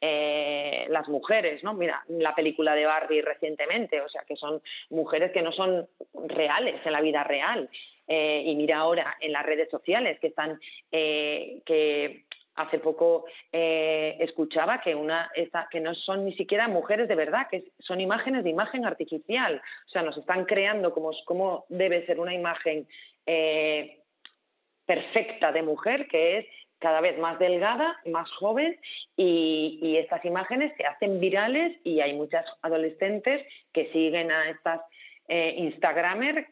eh, 0.00 0.86
las 0.88 1.06
mujeres, 1.08 1.62
¿no? 1.62 1.74
Mira, 1.74 2.02
la 2.08 2.34
película 2.34 2.74
de 2.74 2.86
Barbie 2.86 3.20
recientemente, 3.20 4.00
o 4.00 4.08
sea, 4.08 4.22
que 4.22 4.36
son 4.36 4.62
mujeres 4.88 5.30
que 5.32 5.42
no 5.42 5.52
son 5.52 5.86
reales 6.26 6.80
en 6.86 6.92
la 6.92 7.02
vida 7.02 7.22
real. 7.22 7.68
y 8.06 8.54
mira 8.56 8.78
ahora 8.78 9.16
en 9.20 9.32
las 9.32 9.46
redes 9.46 9.70
sociales 9.70 10.18
que 10.20 10.28
están, 10.28 10.58
que 10.90 12.23
hace 12.56 12.78
poco 12.78 13.24
eh, 13.52 14.16
escuchaba 14.20 14.80
que 14.80 14.94
una 14.94 15.30
que 15.70 15.80
no 15.80 15.94
son 15.94 16.24
ni 16.24 16.34
siquiera 16.34 16.68
mujeres 16.68 17.08
de 17.08 17.14
verdad, 17.14 17.48
que 17.50 17.64
son 17.78 18.00
imágenes 18.00 18.44
de 18.44 18.50
imagen 18.50 18.84
artificial. 18.84 19.60
O 19.86 19.88
sea, 19.88 20.02
nos 20.02 20.16
están 20.16 20.44
creando 20.44 20.92
como 20.92 21.64
debe 21.68 22.06
ser 22.06 22.20
una 22.20 22.34
imagen 22.34 22.86
eh, 23.26 24.00
perfecta 24.86 25.52
de 25.52 25.62
mujer, 25.62 26.06
que 26.08 26.38
es 26.38 26.46
cada 26.78 27.00
vez 27.00 27.18
más 27.18 27.38
delgada, 27.38 27.98
más 28.04 28.30
joven, 28.32 28.78
y, 29.16 29.96
estas 29.96 30.24
imágenes 30.26 30.72
se 30.76 30.84
hacen 30.84 31.18
virales 31.18 31.78
y 31.82 32.00
hay 32.00 32.12
muchas 32.12 32.44
adolescentes 32.60 33.46
que 33.72 33.90
siguen 33.92 34.30
a 34.30 34.50
estas 34.50 34.82
eh, 35.28 35.78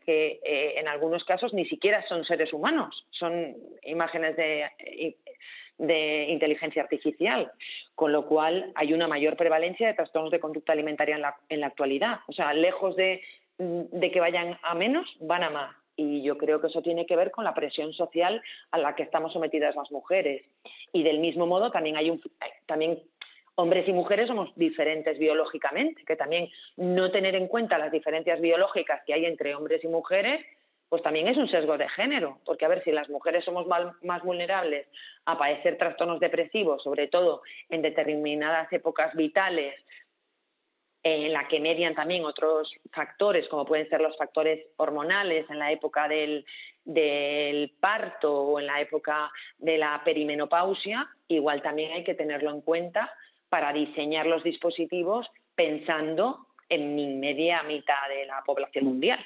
que 0.07 0.41
eh, 0.43 0.75
en 0.79 0.89
algunos 0.89 1.25
casos 1.25 1.53
ni 1.53 1.67
siquiera 1.67 2.07
son 2.09 2.25
seres 2.25 2.51
humanos, 2.55 3.07
son 3.11 3.55
imágenes 3.83 4.35
de 4.37 4.71
de 5.79 6.27
inteligencia 6.29 6.83
artificial, 6.83 7.51
con 7.95 8.13
lo 8.13 8.27
cual 8.27 8.73
hay 8.75 8.93
una 8.93 9.09
mayor 9.09 9.37
prevalencia 9.37 9.89
de 9.89 9.95
trastornos 9.95 10.31
de 10.31 10.41
conducta 10.41 10.73
alimentaria 10.73 11.17
en 11.17 11.23
la, 11.23 11.37
en 11.49 11.61
la 11.61 11.67
actualidad. 11.69 12.21
O 12.29 12.33
sea, 12.33 12.53
lejos 12.55 12.97
de, 12.97 13.23
de 13.59 14.11
que 14.11 14.21
vayan 14.21 14.59
a 14.63 14.75
menos, 14.75 15.09
van 15.21 15.43
a 15.43 15.51
más. 15.51 15.77
Y 15.97 16.23
yo 16.23 16.39
creo 16.39 16.61
que 16.61 16.69
eso 16.69 16.83
tiene 16.83 17.05
que 17.05 17.17
ver 17.17 17.31
con 17.31 17.45
la 17.45 17.55
presión 17.55 17.93
social 17.93 18.43
a 18.71 18.79
la 18.79 18.95
que 18.95 19.03
estamos 19.03 19.33
sometidas 19.33 19.77
las 19.77 19.91
mujeres. 19.91 20.43
Y 20.93 21.03
del 21.03 21.19
mismo 21.19 21.47
modo 21.47 21.71
también 21.71 21.97
hay 21.97 22.11
un 22.11 22.21
también 22.67 22.99
hombres 23.55 23.87
y 23.87 23.93
mujeres 23.93 24.29
somos 24.29 24.51
diferentes 24.57 25.19
biológicamente, 25.19 26.05
que 26.05 26.17
también 26.17 26.49
no 26.77 27.11
tener 27.11 27.35
en 27.35 27.49
cuenta 27.49 27.77
las 27.77 27.93
diferencias 27.93 28.41
biológicas 28.41 29.03
que 29.05 29.13
hay 29.13 29.27
entre 29.27 29.55
hombres 29.55 29.85
y 29.85 29.89
mujeres 29.89 30.45
pues 30.93 31.03
también 31.03 31.27
es 31.27 31.39
un 31.39 31.49
sesgo 31.49 31.79
de 31.79 31.89
género, 31.89 32.39
porque 32.45 32.67
a 32.67 32.69
ver 32.69 32.85
si 32.85 32.93
las 32.93 33.09
mujeres 33.09 33.47
somos 33.47 33.67
más 33.67 34.23
vulnerables 34.23 34.87
a 35.25 35.39
padecer 35.39 35.79
trastornos 35.79 36.21
depresivos, 36.21 36.83
sobre 36.83 37.09
todo 37.09 37.41
en 37.71 37.81
determinadas 37.81 38.71
épocas 38.75 39.15
vitales, 39.15 39.75
en 41.03 41.33
la 41.33 41.49
que 41.49 41.61
median 41.61 41.95
también 41.95 42.27
otros 42.27 42.71
factores, 42.93 43.49
como 43.49 43.65
pueden 43.65 43.89
ser 43.89 44.03
los 44.03 44.19
factores 44.19 44.67
hormonales 44.77 45.49
en 45.49 45.61
la 45.61 45.73
época 45.73 46.09
del, 46.09 46.45
parto 47.81 48.31
o 48.31 48.61
en 48.61 48.67
la 48.67 48.83
época 48.83 49.33
de 49.57 49.79
la 49.79 49.99
perimenopausia, 50.05 51.09
igual 51.27 51.63
también 51.63 51.93
hay 51.93 52.05
que 52.05 52.13
tenerlo 52.13 52.51
en 52.51 52.61
cuenta 52.61 53.11
para 53.49 53.73
diseñar 53.73 54.27
los 54.27 54.45
dispositivos 54.45 55.27
pensando 55.55 56.49
en 56.69 57.19
media 57.19 57.63
mitad 57.63 58.11
de 58.11 58.27
la 58.27 58.43
población 58.45 58.85
mundial. 58.85 59.25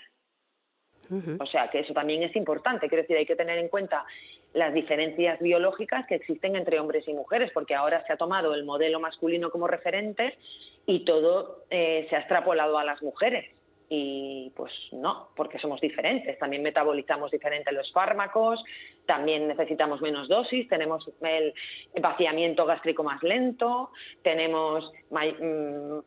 O 1.39 1.47
sea 1.47 1.69
que 1.69 1.81
eso 1.81 1.93
también 1.93 2.23
es 2.23 2.35
importante. 2.37 2.89
Quiero 2.89 3.03
decir, 3.03 3.17
hay 3.17 3.27
que 3.27 3.37
tener 3.37 3.59
en 3.59 3.69
cuenta 3.69 4.05
las 4.53 4.73
diferencias 4.73 5.39
biológicas 5.41 6.07
que 6.07 6.15
existen 6.15 6.57
entre 6.57 6.81
hombres 6.81 7.07
y 7.07 7.13
mujeres, 7.13 7.51
porque 7.53 7.75
ahora 7.75 8.05
se 8.07 8.13
ha 8.13 8.17
tomado 8.17 8.55
el 8.55 8.65
modelo 8.65 9.01
masculino 9.01 9.51
como 9.51 9.67
referente 9.67 10.39
y 10.87 11.05
todo 11.05 11.65
eh, 11.71 12.07
se 12.09 12.17
ha 12.17 12.21
extrapolado 12.21 12.79
a 12.79 12.85
las 12.85 13.03
mujeres. 13.03 13.51
Y 13.89 14.53
pues 14.57 14.73
no, 14.93 15.29
porque 15.37 15.61
somos 15.61 15.81
diferentes. 15.81 16.39
También 16.39 16.63
metabolizamos 16.63 17.31
diferente 17.31 17.71
los 17.71 17.93
fármacos, 17.93 18.65
también 19.07 19.47
necesitamos 19.47 20.01
menos 20.01 20.27
dosis, 20.27 20.69
tenemos 20.69 21.09
el 21.21 21.55
vaciamiento 22.01 22.67
gástrico 22.67 23.05
más 23.05 23.23
lento, 23.23 23.91
tenemos 24.23 24.93
mm, 25.11 25.99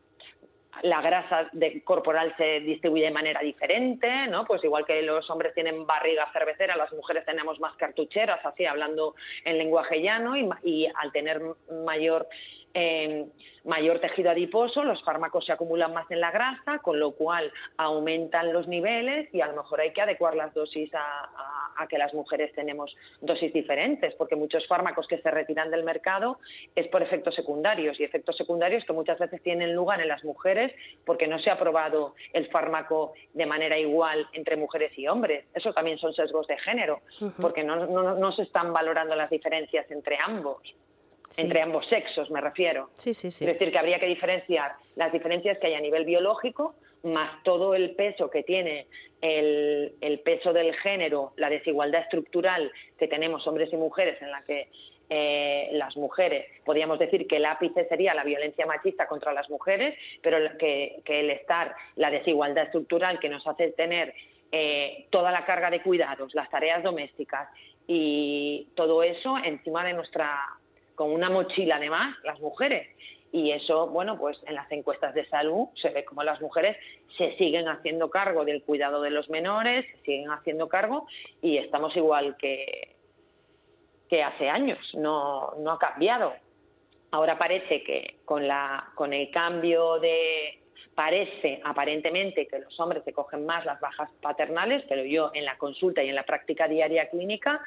la 0.82 1.00
grasa 1.00 1.50
corporal 1.84 2.34
se 2.36 2.60
distribuye 2.60 3.04
de 3.04 3.10
manera 3.10 3.40
diferente, 3.40 4.26
¿no? 4.28 4.44
Pues 4.44 4.62
igual 4.64 4.84
que 4.86 5.02
los 5.02 5.28
hombres 5.30 5.54
tienen 5.54 5.86
barriga 5.86 6.30
cervecera, 6.32 6.76
las 6.76 6.92
mujeres 6.92 7.24
tenemos 7.24 7.60
más 7.60 7.76
cartucheras, 7.76 8.44
así 8.44 8.64
hablando 8.66 9.14
en 9.44 9.58
lenguaje 9.58 10.00
llano, 10.02 10.36
y 10.62 10.86
al 10.86 11.12
tener 11.12 11.40
mayor 11.84 12.28
mayor 13.64 13.98
tejido 14.00 14.30
adiposo, 14.30 14.84
los 14.84 15.02
fármacos 15.02 15.44
se 15.44 15.52
acumulan 15.52 15.92
más 15.92 16.10
en 16.10 16.20
la 16.20 16.30
grasa, 16.30 16.78
con 16.78 16.98
lo 16.98 17.12
cual 17.12 17.52
aumentan 17.76 18.52
los 18.52 18.68
niveles 18.68 19.32
y 19.34 19.40
a 19.40 19.48
lo 19.48 19.56
mejor 19.56 19.80
hay 19.80 19.92
que 19.92 20.02
adecuar 20.02 20.34
las 20.34 20.54
dosis 20.54 20.90
a, 20.94 21.28
a, 21.76 21.86
que 21.88 21.98
las 21.98 22.14
mujeres 22.14 22.52
tenemos 22.54 22.96
dosis 23.20 23.52
diferentes, 23.52 24.14
porque 24.14 24.36
muchos 24.36 24.66
fármacos 24.66 25.06
que 25.06 25.18
se 25.18 25.30
retiran 25.30 25.70
del 25.70 25.82
mercado 25.82 26.38
es 26.74 26.86
por 26.88 27.02
efectos 27.02 27.34
secundarios 27.34 27.98
y 27.98 28.04
efectos 28.04 28.36
secundarios 28.36 28.84
que 28.84 28.92
muchas 28.92 29.18
veces 29.18 29.42
tienen 29.42 29.74
lugar 29.74 30.00
en 30.00 30.08
las 30.08 30.24
mujeres 30.24 30.72
porque 31.04 31.26
no 31.26 31.38
se 31.38 31.50
ha 31.50 31.58
probado 31.58 32.14
el 32.32 32.48
fármaco 32.48 33.14
de 33.34 33.46
manera 33.46 33.78
igual 33.78 34.28
entre 34.32 34.56
mujeres 34.56 34.96
y 34.98 35.08
hombres. 35.08 35.44
Eso 35.54 35.72
también 35.72 35.98
son 35.98 36.14
sesgos 36.14 36.46
de 36.46 36.58
género, 36.58 37.00
porque 37.40 37.64
no, 37.64 37.86
no, 37.86 38.14
no 38.14 38.32
se 38.32 38.42
están 38.42 38.72
valorando 38.72 39.14
las 39.16 39.30
diferencias 39.30 39.90
entre 39.90 40.18
ambos 40.18 40.62
entre 41.36 41.60
ambos 41.62 41.86
sexos, 41.86 42.30
me 42.30 42.40
refiero. 42.40 42.90
Sí, 42.94 43.14
sí, 43.14 43.30
sí. 43.30 43.44
Es 43.44 43.52
decir, 43.52 43.72
que 43.72 43.78
habría 43.78 43.98
que 43.98 44.06
diferenciar 44.06 44.72
las 44.96 45.12
diferencias 45.12 45.58
que 45.58 45.68
hay 45.68 45.74
a 45.74 45.80
nivel 45.80 46.04
biológico 46.04 46.74
más 47.02 47.42
todo 47.44 47.74
el 47.74 47.94
peso 47.94 48.30
que 48.30 48.42
tiene 48.42 48.86
el, 49.20 50.20
peso 50.24 50.52
del 50.52 50.74
género, 50.76 51.32
la 51.36 51.48
desigualdad 51.48 52.02
estructural 52.02 52.70
que 52.98 53.08
tenemos 53.08 53.46
hombres 53.46 53.72
y 53.72 53.76
mujeres 53.76 54.20
en 54.22 54.30
la 54.30 54.42
que 54.42 54.68
eh, 55.08 55.70
las 55.72 55.96
mujeres, 55.96 56.46
podríamos 56.64 56.98
decir 56.98 57.26
que 57.26 57.36
el 57.36 57.46
ápice 57.46 57.86
sería 57.88 58.14
la 58.14 58.22
violencia 58.22 58.66
machista 58.66 59.06
contra 59.08 59.32
las 59.32 59.50
mujeres, 59.50 59.98
pero 60.22 60.38
que, 60.56 61.02
el 61.04 61.30
estar, 61.30 61.74
la 61.96 62.10
desigualdad 62.10 62.64
estructural 62.64 63.18
que 63.18 63.28
nos 63.28 63.46
hace 63.46 63.72
tener 63.72 64.14
eh, 64.52 65.06
toda 65.10 65.32
la 65.32 65.44
carga 65.44 65.70
de 65.70 65.82
cuidados, 65.82 66.34
las 66.34 66.48
tareas 66.50 66.82
domésticas 66.82 67.48
y 67.86 68.68
todo 68.74 69.02
eso 69.02 69.36
encima 69.38 69.84
de 69.84 69.94
nuestra 69.94 70.38
con 71.00 71.12
una 71.12 71.30
mochila 71.30 71.76
además, 71.76 72.14
las 72.24 72.38
mujeres. 72.40 72.86
Y 73.32 73.52
eso, 73.52 73.86
bueno, 73.86 74.18
pues 74.18 74.38
en 74.46 74.54
las 74.54 74.70
encuestas 74.70 75.14
de 75.14 75.26
salud 75.30 75.68
se 75.76 75.88
ve 75.88 76.04
como 76.04 76.22
las 76.22 76.42
mujeres 76.42 76.76
se 77.16 77.38
siguen 77.38 77.68
haciendo 77.68 78.10
cargo 78.10 78.44
del 78.44 78.62
cuidado 78.62 79.00
de 79.00 79.08
los 79.08 79.30
menores, 79.30 79.86
se 79.86 80.02
siguen 80.02 80.30
haciendo 80.30 80.68
cargo 80.68 81.06
y 81.40 81.56
estamos 81.56 81.96
igual 81.96 82.36
que, 82.36 82.96
que 84.10 84.22
hace 84.22 84.50
años, 84.50 84.78
no, 84.92 85.54
no 85.60 85.70
ha 85.70 85.78
cambiado. 85.78 86.34
Ahora 87.12 87.38
parece 87.38 87.82
que 87.82 88.18
con, 88.26 88.46
la, 88.46 88.90
con 88.94 89.14
el 89.14 89.30
cambio 89.30 89.98
de, 90.00 90.60
parece 90.94 91.62
aparentemente 91.64 92.46
que 92.46 92.58
los 92.58 92.78
hombres 92.78 93.02
se 93.04 93.14
cogen 93.14 93.46
más 93.46 93.64
las 93.64 93.80
bajas 93.80 94.10
paternales, 94.20 94.84
pero 94.86 95.02
yo 95.02 95.30
en 95.32 95.46
la 95.46 95.56
consulta 95.56 96.02
y 96.02 96.10
en 96.10 96.14
la 96.14 96.24
práctica 96.24 96.68
diaria 96.68 97.08
clínica 97.08 97.62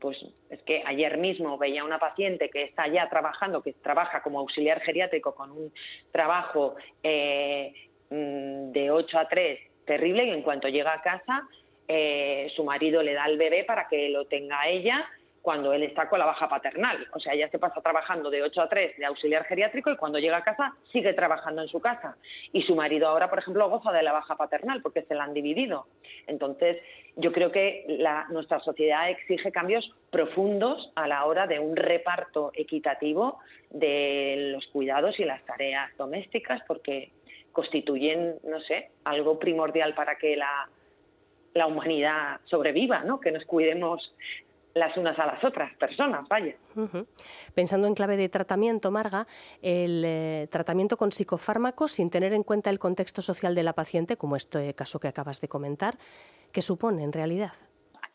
pues 0.00 0.18
es 0.50 0.62
que 0.62 0.82
ayer 0.84 1.16
mismo 1.18 1.56
veía 1.56 1.84
una 1.84 1.98
paciente 1.98 2.50
que 2.50 2.64
está 2.64 2.86
ya 2.88 3.08
trabajando, 3.08 3.62
que 3.62 3.72
trabaja 3.72 4.22
como 4.22 4.38
auxiliar 4.40 4.80
geriátrico 4.80 5.34
con 5.34 5.50
un 5.52 5.72
trabajo 6.12 6.76
eh, 7.02 7.72
mm, 8.10 8.72
de 8.72 8.90
8 8.90 9.18
a 9.18 9.28
3 9.28 9.60
terrible 9.86 10.24
y 10.24 10.30
en 10.30 10.42
cuanto 10.42 10.68
llega 10.68 10.92
a 10.92 11.02
casa 11.02 11.48
eh, 11.86 12.50
su 12.56 12.64
marido 12.64 13.02
le 13.02 13.12
da 13.12 13.26
el 13.26 13.36
bebé 13.36 13.64
para 13.64 13.88
que 13.88 14.08
lo 14.08 14.26
tenga 14.26 14.68
ella 14.68 15.06
cuando 15.44 15.74
él 15.74 15.82
está 15.82 16.08
con 16.08 16.18
la 16.18 16.24
baja 16.24 16.48
paternal. 16.48 17.06
O 17.12 17.20
sea, 17.20 17.34
ella 17.34 17.50
se 17.50 17.58
pasa 17.58 17.82
trabajando 17.82 18.30
de 18.30 18.42
8 18.42 18.62
a 18.62 18.68
3 18.70 18.96
de 18.96 19.04
auxiliar 19.04 19.44
geriátrico 19.44 19.90
y 19.90 19.96
cuando 19.98 20.18
llega 20.18 20.38
a 20.38 20.42
casa 20.42 20.74
sigue 20.90 21.12
trabajando 21.12 21.60
en 21.60 21.68
su 21.68 21.80
casa. 21.80 22.16
Y 22.54 22.62
su 22.62 22.74
marido 22.74 23.08
ahora, 23.08 23.28
por 23.28 23.40
ejemplo, 23.40 23.68
goza 23.68 23.92
de 23.92 24.02
la 24.02 24.12
baja 24.12 24.36
paternal 24.36 24.80
porque 24.80 25.02
se 25.02 25.14
la 25.14 25.24
han 25.24 25.34
dividido. 25.34 25.86
Entonces, 26.26 26.78
yo 27.16 27.30
creo 27.30 27.52
que 27.52 27.84
nuestra 28.30 28.58
sociedad 28.60 29.10
exige 29.10 29.52
cambios 29.52 29.94
profundos 30.10 30.90
a 30.94 31.06
la 31.06 31.26
hora 31.26 31.46
de 31.46 31.58
un 31.58 31.76
reparto 31.76 32.50
equitativo 32.54 33.38
de 33.68 34.52
los 34.54 34.66
cuidados 34.68 35.20
y 35.20 35.26
las 35.26 35.44
tareas 35.44 35.94
domésticas 35.98 36.62
porque 36.66 37.10
constituyen, 37.52 38.36
no 38.44 38.60
sé, 38.60 38.92
algo 39.04 39.38
primordial 39.38 39.94
para 39.94 40.16
que 40.16 40.36
la, 40.36 40.70
la 41.52 41.66
humanidad 41.66 42.40
sobreviva, 42.44 43.04
¿no? 43.04 43.20
Que 43.20 43.30
nos 43.30 43.44
cuidemos 43.44 44.14
las 44.74 44.96
unas 44.96 45.18
a 45.18 45.26
las 45.26 45.42
otras 45.44 45.72
personas, 45.76 46.28
vaya. 46.28 46.54
Pensando 47.54 47.86
en 47.86 47.94
clave 47.94 48.16
de 48.16 48.28
tratamiento, 48.28 48.90
Marga, 48.90 49.26
el 49.62 50.02
eh, 50.04 50.48
tratamiento 50.50 50.96
con 50.96 51.12
psicofármacos 51.12 51.92
sin 51.92 52.10
tener 52.10 52.32
en 52.32 52.42
cuenta 52.42 52.70
el 52.70 52.78
contexto 52.78 53.22
social 53.22 53.54
de 53.54 53.62
la 53.62 53.72
paciente, 53.72 54.16
como 54.16 54.36
este 54.36 54.74
caso 54.74 54.98
que 54.98 55.08
acabas 55.08 55.40
de 55.40 55.48
comentar, 55.48 55.94
¿qué 56.52 56.60
supone 56.60 57.04
en 57.04 57.12
realidad? 57.12 57.52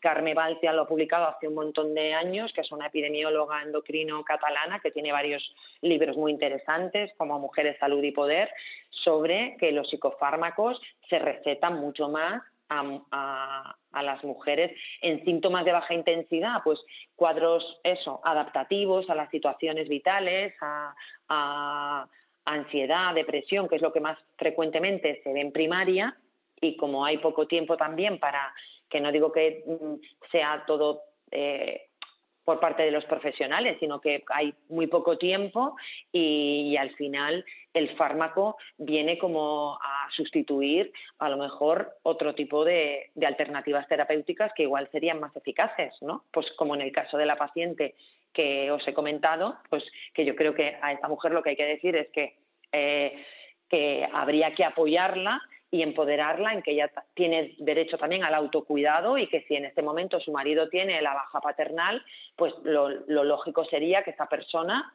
Carme 0.00 0.32
Balcia 0.34 0.72
lo 0.72 0.82
ha 0.82 0.88
publicado 0.88 1.26
hace 1.26 1.46
un 1.46 1.54
montón 1.54 1.94
de 1.94 2.14
años, 2.14 2.52
que 2.54 2.62
es 2.62 2.72
una 2.72 2.86
epidemióloga 2.86 3.62
endocrino 3.62 4.24
catalana 4.24 4.80
que 4.80 4.90
tiene 4.90 5.12
varios 5.12 5.54
libros 5.82 6.16
muy 6.16 6.32
interesantes, 6.32 7.12
como 7.18 7.38
Mujeres, 7.38 7.76
Salud 7.78 8.02
y 8.02 8.10
Poder, 8.10 8.50
sobre 8.88 9.56
que 9.58 9.72
los 9.72 9.90
psicofármacos 9.90 10.80
se 11.08 11.18
recetan 11.18 11.78
mucho 11.80 12.08
más 12.08 12.42
a, 12.70 13.76
las 14.02 14.24
mujeres 14.24 14.72
en 15.02 15.24
síntomas 15.24 15.64
de 15.64 15.72
baja 15.72 15.92
intensidad, 15.92 16.62
pues 16.64 16.80
cuadros 17.16 17.80
eso, 17.82 18.20
adaptativos 18.24 19.10
a 19.10 19.14
las 19.14 19.30
situaciones 19.30 19.88
vitales, 19.88 20.54
a, 20.62 20.94
a 21.28 22.08
ansiedad, 22.44 23.14
depresión, 23.14 23.68
que 23.68 23.76
es 23.76 23.82
lo 23.82 23.92
que 23.92 24.00
más 24.00 24.18
frecuentemente 24.36 25.20
se 25.22 25.32
ve 25.32 25.40
en 25.40 25.52
primaria, 25.52 26.16
y 26.60 26.76
como 26.76 27.04
hay 27.04 27.18
poco 27.18 27.46
tiempo 27.46 27.76
también 27.76 28.18
para 28.18 28.52
que 28.88 29.00
no 29.00 29.12
digo 29.12 29.32
que 29.32 29.64
mm, 29.66 30.28
sea 30.30 30.64
todo 30.66 31.02
eh, 31.30 31.89
por 32.44 32.60
parte 32.60 32.82
de 32.82 32.90
los 32.90 33.04
profesionales, 33.04 33.76
sino 33.80 34.00
que 34.00 34.24
hay 34.28 34.54
muy 34.68 34.86
poco 34.86 35.18
tiempo 35.18 35.76
y, 36.12 36.76
al 36.76 36.90
final 36.96 37.44
el 37.74 37.90
fármaco 37.96 38.56
viene 38.78 39.18
como 39.18 39.78
a 39.82 40.08
sustituir 40.10 40.92
a 41.18 41.28
lo 41.28 41.36
mejor 41.36 41.96
otro 42.02 42.34
tipo 42.34 42.64
de, 42.64 43.10
alternativas 43.24 43.86
terapéuticas 43.86 44.52
que 44.54 44.64
igual 44.64 44.88
serían 44.90 45.20
más 45.20 45.36
eficaces, 45.36 45.94
¿no? 46.00 46.24
Pues 46.32 46.50
como 46.52 46.74
en 46.74 46.80
el 46.80 46.92
caso 46.92 47.16
de 47.16 47.26
la 47.26 47.36
paciente 47.36 47.94
que 48.32 48.70
os 48.70 48.86
he 48.88 48.94
comentado, 48.94 49.56
pues 49.68 49.84
que 50.14 50.24
yo 50.24 50.34
creo 50.34 50.54
que 50.54 50.76
a 50.80 50.92
esta 50.92 51.08
mujer 51.08 51.32
lo 51.32 51.42
que 51.42 51.50
hay 51.50 51.56
que 51.56 51.64
decir 51.64 51.96
es 51.96 52.08
que, 52.10 52.36
eh, 52.72 53.24
que 53.68 54.08
habría 54.12 54.54
que 54.54 54.64
apoyarla 54.64 55.40
y 55.70 55.82
empoderarla 55.82 56.52
en 56.52 56.62
que 56.62 56.72
ella 56.72 56.90
tiene 57.14 57.54
derecho 57.58 57.96
también 57.96 58.24
al 58.24 58.34
autocuidado 58.34 59.16
y 59.18 59.28
que 59.28 59.42
si 59.42 59.54
en 59.54 59.66
este 59.66 59.82
momento 59.82 60.18
su 60.20 60.32
marido 60.32 60.68
tiene 60.68 61.00
la 61.00 61.14
baja 61.14 61.40
paternal, 61.40 62.04
pues 62.36 62.52
lo, 62.64 62.88
lógico 62.88 63.64
sería 63.64 64.02
que 64.02 64.10
esa 64.10 64.26
persona 64.26 64.92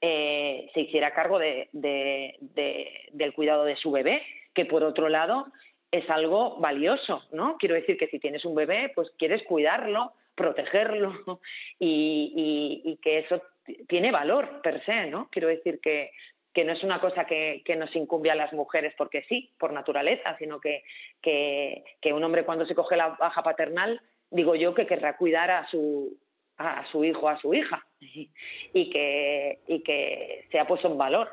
eh, 0.00 0.70
se 0.74 0.80
hiciera 0.80 1.14
cargo 1.14 1.38
de, 1.38 1.68
del 1.72 3.32
cuidado 3.32 3.64
de 3.64 3.76
su 3.76 3.90
bebé, 3.90 4.22
que 4.54 4.66
por 4.66 4.84
otro 4.84 5.08
lado 5.08 5.46
es 5.90 6.08
algo 6.10 6.56
valioso, 6.58 7.22
¿no? 7.32 7.56
Quiero 7.58 7.74
decir 7.74 7.96
que 7.96 8.08
si 8.08 8.18
tienes 8.18 8.44
un 8.44 8.54
bebé, 8.54 8.92
pues 8.94 9.10
quieres 9.18 9.42
cuidarlo, 9.44 10.12
protegerlo 10.34 11.40
y, 11.78 12.82
y 12.84 12.96
que 12.98 13.20
eso 13.20 13.42
tiene 13.88 14.10
valor 14.10 14.60
per 14.62 14.84
se, 14.84 15.06
¿no? 15.06 15.28
Quiero 15.30 15.48
decir 15.48 15.80
que 15.80 16.10
que 16.52 16.64
no 16.64 16.72
es 16.72 16.82
una 16.82 17.00
cosa 17.00 17.24
que, 17.24 17.62
nos 17.76 17.94
incumbe 17.94 18.30
a 18.30 18.34
las 18.34 18.52
mujeres 18.52 18.94
porque 18.96 19.24
sí, 19.28 19.52
por 19.58 19.72
naturaleza, 19.72 20.36
sino 20.38 20.60
que, 20.60 20.82
que, 21.22 22.12
un 22.12 22.24
hombre 22.24 22.44
cuando 22.44 22.66
se 22.66 22.74
coge 22.74 22.96
la 22.96 23.08
baja 23.08 23.42
paternal, 23.42 24.00
digo 24.30 24.54
yo 24.54 24.74
que 24.74 24.86
querrá 24.86 25.16
cuidar 25.16 25.50
a 25.50 25.68
su, 25.68 26.18
a 26.56 26.84
su 26.90 27.04
hijo, 27.04 27.28
a 27.28 27.38
su 27.38 27.54
hija, 27.54 27.86
y 28.00 28.90
que, 28.90 29.60
y 29.66 29.82
que 29.82 30.46
sea 30.50 30.66
puesto 30.66 30.88
en 30.88 30.98
valor. 30.98 31.28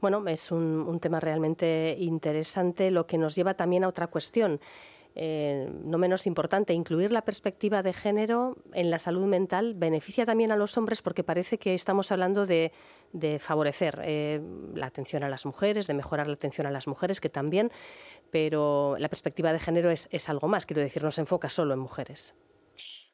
Bueno, 0.00 0.26
es 0.28 0.50
un, 0.50 0.62
un 0.62 0.98
tema 0.98 1.20
realmente 1.20 1.94
interesante, 1.98 2.90
lo 2.90 3.06
que 3.06 3.18
nos 3.18 3.34
lleva 3.34 3.54
también 3.54 3.84
a 3.84 3.88
otra 3.88 4.06
cuestión. 4.06 4.60
Eh, 5.16 5.68
no 5.84 5.98
menos 5.98 6.26
importante, 6.26 6.72
incluir 6.72 7.10
la 7.10 7.22
perspectiva 7.22 7.82
de 7.82 7.92
género 7.92 8.56
en 8.72 8.90
la 8.90 8.98
salud 8.98 9.26
mental 9.26 9.74
beneficia 9.74 10.24
también 10.24 10.52
a 10.52 10.56
los 10.56 10.78
hombres 10.78 11.02
porque 11.02 11.24
parece 11.24 11.58
que 11.58 11.74
estamos 11.74 12.12
hablando 12.12 12.46
de, 12.46 12.70
favorecer 13.40 14.00
eh, 14.04 14.40
la 14.74 14.86
atención 14.86 15.24
a 15.24 15.28
las 15.28 15.46
mujeres, 15.46 15.88
de 15.88 15.94
mejorar 15.94 16.28
la 16.28 16.34
atención 16.34 16.66
a 16.66 16.70
las 16.70 16.86
mujeres, 16.86 17.20
que 17.20 17.28
también, 17.28 17.70
pero 18.30 18.96
la 18.98 19.08
perspectiva 19.08 19.52
de 19.52 19.58
género 19.58 19.90
es, 19.90 20.28
algo 20.28 20.46
más, 20.46 20.64
quiero 20.64 20.80
decir, 20.82 21.02
no 21.02 21.10
se 21.10 21.22
enfoca 21.22 21.48
solo 21.48 21.74
en 21.74 21.80
mujeres. 21.80 22.36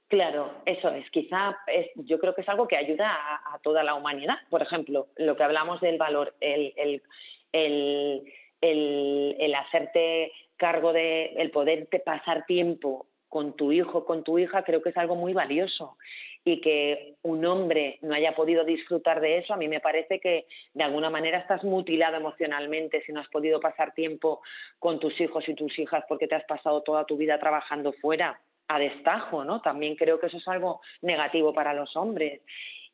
Claro, 0.09 0.53
eso 0.67 0.91
es. 0.91 1.11
Quizá 1.11 1.57
es, 1.67 1.89
yo 1.97 2.21
creo 2.21 2.35
que 2.35 2.43
es 2.43 2.49
algo 2.49 2.69
que 2.69 2.77
ayuda 2.77 3.11
a, 3.53 3.59
toda 3.61 3.83
la 3.83 3.95
humanidad. 3.95 4.37
Por 4.51 4.63
ejemplo, 4.63 5.09
lo 5.17 5.37
que 5.37 5.43
hablamos 5.43 5.81
del 5.81 5.99
valor, 5.99 6.37
el, 6.41 6.75
el, 6.77 8.23
el 8.61 9.55
hacerte 9.55 10.31
cargo 10.57 10.93
de 10.93 11.35
el 11.37 11.51
poderte 11.51 12.01
pasar 12.01 12.47
tiempo 12.47 13.07
con 13.29 13.55
tu 13.55 13.73
hijo, 13.73 14.05
con 14.05 14.25
tu 14.25 14.39
hija, 14.39 14.63
creo 14.63 14.83
que 14.83 14.91
es 14.91 14.97
algo 14.97 15.15
muy 15.15 15.33
valioso. 15.33 15.97
Y 16.45 16.61
que 16.61 17.17
un 17.23 17.45
hombre 17.45 17.99
no 18.03 18.15
haya 18.15 18.37
podido 18.37 18.65
disfrutar 18.65 19.21
de 19.21 19.39
eso, 19.39 19.53
a 19.53 19.57
mí 19.57 19.67
me 19.67 19.81
parece 19.81 20.21
que 20.21 20.47
de 20.75 20.85
alguna 20.85 21.11
manera 21.11 21.39
estás 21.39 21.65
mutilado 21.65 22.17
emocionalmente 22.17 23.03
si 23.05 23.13
no 23.13 23.21
has 23.21 23.29
podido 23.29 23.59
pasar 23.59 23.95
tiempo 23.95 24.41
con 24.79 25.01
tus 25.01 25.21
hijos 25.21 25.49
y 25.49 25.55
tus 25.55 25.77
hijas 25.79 26.05
porque 26.09 26.29
te 26.29 26.37
has 26.37 26.45
pasado 26.45 26.83
toda 26.83 27.05
tu 27.05 27.17
vida 27.17 27.41
trabajando 27.41 27.93
fuera 27.95 28.41
a 28.69 28.79
destajo, 28.79 29.45
¿no? 29.45 29.61
También 29.61 29.97
creo 29.97 30.21
que 30.21 30.27
eso 30.27 30.37
es 30.37 30.49
algo 30.49 30.81
negativo 31.03 31.53
para 31.53 31.75
los 31.75 31.97
hombres. 31.97 32.41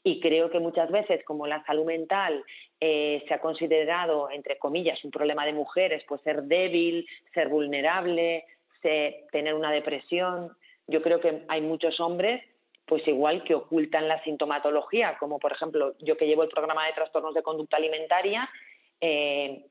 Y 0.03 0.19
creo 0.21 0.51
que 0.51 0.59
muchas 0.59 0.91
veces, 0.91 1.23
como 1.25 1.47
la 1.47 1.65
salud 1.65 1.85
mental 1.85 2.43
eh, 2.85 3.23
se 3.29 3.35
ha 3.35 3.39
considerado, 3.39 4.29
entre 4.29 4.59
comillas, 4.59 5.05
un 5.05 5.13
problema 5.13 5.47
de 5.47 5.53
mujeres, 5.53 6.03
pues 6.09 6.21
ser 6.23 6.43
débil, 6.43 7.07
ser 7.33 7.49
vulnerable, 7.49 8.45
tener 9.31 9.55
una 9.55 9.71
depresión. 9.71 10.51
Yo 10.89 11.01
creo 11.01 11.21
que 11.21 11.45
hay 11.47 11.61
muchos 11.61 12.01
hombres, 12.01 12.43
pues 12.85 13.07
igual 13.07 13.45
que 13.45 13.55
ocultan 13.55 14.09
la 14.09 14.21
sintomatología, 14.25 15.17
como 15.21 15.39
por 15.39 15.53
ejemplo 15.53 15.95
yo 16.01 16.17
que 16.17 16.27
llevo 16.27 16.43
el 16.43 16.49
programa 16.49 16.85
de 16.89 16.95
trastornos 16.95 17.35
de 17.35 17.45
conducta 17.45 17.77
alimentaria, 17.77 18.51
eh, 19.01 19.65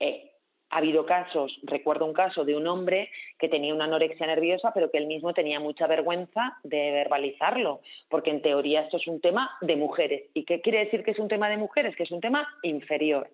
eh, 0.00 0.32
ha 0.74 0.78
habido 0.78 1.06
casos, 1.06 1.56
recuerdo 1.62 2.04
un 2.04 2.12
caso 2.12 2.44
de 2.44 2.56
un 2.56 2.66
hombre 2.66 3.08
que 3.38 3.48
tenía 3.48 3.72
una 3.72 3.84
anorexia 3.84 4.26
nerviosa, 4.26 4.72
pero 4.74 4.90
que 4.90 4.98
él 4.98 5.06
mismo 5.06 5.32
tenía 5.32 5.60
mucha 5.60 5.86
vergüenza 5.86 6.58
de 6.64 6.90
verbalizarlo, 6.90 7.80
porque 8.08 8.30
en 8.30 8.42
teoría 8.42 8.80
esto 8.80 8.96
es 8.96 9.06
un 9.06 9.20
tema 9.20 9.56
de 9.60 9.76
mujeres. 9.76 10.24
¿Y 10.34 10.44
qué 10.44 10.60
quiere 10.60 10.80
decir 10.80 11.04
que 11.04 11.12
es 11.12 11.20
un 11.20 11.28
tema 11.28 11.48
de 11.48 11.58
mujeres? 11.58 11.94
Que 11.94 12.02
es 12.02 12.10
un 12.10 12.20
tema 12.20 12.48
inferior. 12.62 13.30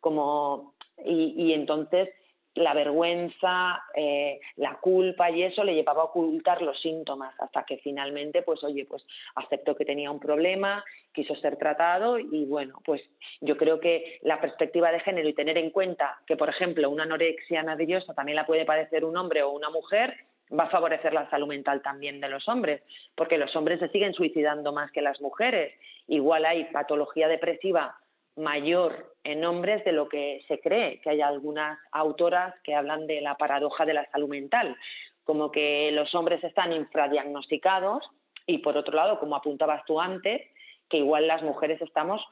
Como, 0.00 0.74
y, 1.02 1.54
entonces 1.54 2.10
la 2.56 2.74
vergüenza, 2.74 3.82
eh, 3.94 4.38
la 4.56 4.78
culpa 4.78 5.30
y 5.30 5.44
eso 5.44 5.64
le 5.64 5.74
llevaba 5.74 6.02
a 6.02 6.06
ocultar 6.06 6.60
los 6.60 6.78
síntomas 6.82 7.34
hasta 7.40 7.64
que 7.64 7.78
finalmente, 7.78 8.42
pues 8.42 8.62
oye, 8.64 8.84
pues 8.84 9.02
aceptó 9.36 9.74
que 9.74 9.86
tenía 9.86 10.10
un 10.10 10.20
problema, 10.20 10.84
quiso 11.12 11.34
ser 11.36 11.56
tratado 11.56 12.18
y 12.18 12.44
bueno, 12.46 12.80
pues 12.84 13.02
yo 13.40 13.56
creo 13.56 13.80
que 13.80 14.18
la 14.22 14.40
perspectiva 14.40 14.90
de 14.90 15.00
género 15.00 15.28
y 15.28 15.34
tener 15.34 15.58
en 15.58 15.70
cuenta 15.70 16.18
que, 16.26 16.36
por 16.36 16.48
ejemplo, 16.48 16.90
una 16.90 17.04
anorexia 17.04 17.62
nerviosa 17.62 18.14
también 18.14 18.36
la 18.36 18.46
puede 18.46 18.64
padecer 18.64 19.04
un 19.04 19.16
hombre 19.16 19.42
o 19.42 19.50
una 19.50 19.70
mujer, 19.70 20.14
va 20.58 20.64
a 20.64 20.70
favorecer 20.70 21.12
la 21.12 21.28
salud 21.30 21.48
mental 21.48 21.82
también 21.82 22.20
de 22.20 22.28
los 22.28 22.48
hombres, 22.48 22.82
porque 23.14 23.38
los 23.38 23.54
hombres 23.56 23.80
se 23.80 23.88
siguen 23.88 24.14
suicidando 24.14 24.72
más 24.72 24.90
que 24.92 25.02
las 25.02 25.20
mujeres. 25.20 25.74
Igual 26.08 26.44
hay 26.44 26.64
patología 26.64 27.28
depresiva 27.28 27.96
mayor 28.36 29.14
en 29.24 29.44
hombres 29.44 29.84
de 29.84 29.92
lo 29.92 30.08
que 30.08 30.42
se 30.48 30.60
cree, 30.60 31.00
que 31.00 31.10
hay 31.10 31.20
algunas 31.20 31.78
autoras 31.90 32.54
que 32.64 32.74
hablan 32.74 33.06
de 33.06 33.20
la 33.20 33.36
paradoja 33.36 33.84
de 33.84 33.94
la 33.94 34.10
salud 34.10 34.28
mental, 34.28 34.76
como 35.24 35.50
que 35.50 35.90
los 35.92 36.14
hombres 36.14 36.42
están 36.42 36.72
infradiagnosticados 36.72 38.10
y 38.46 38.58
por 38.58 38.76
otro 38.76 38.96
lado, 38.96 39.20
como 39.20 39.36
apuntabas 39.36 39.84
tú 39.84 40.00
antes, 40.00 40.42
que 40.92 40.98
igual 40.98 41.26
las 41.26 41.42
mujeres 41.42 41.80
estamos 41.80 42.22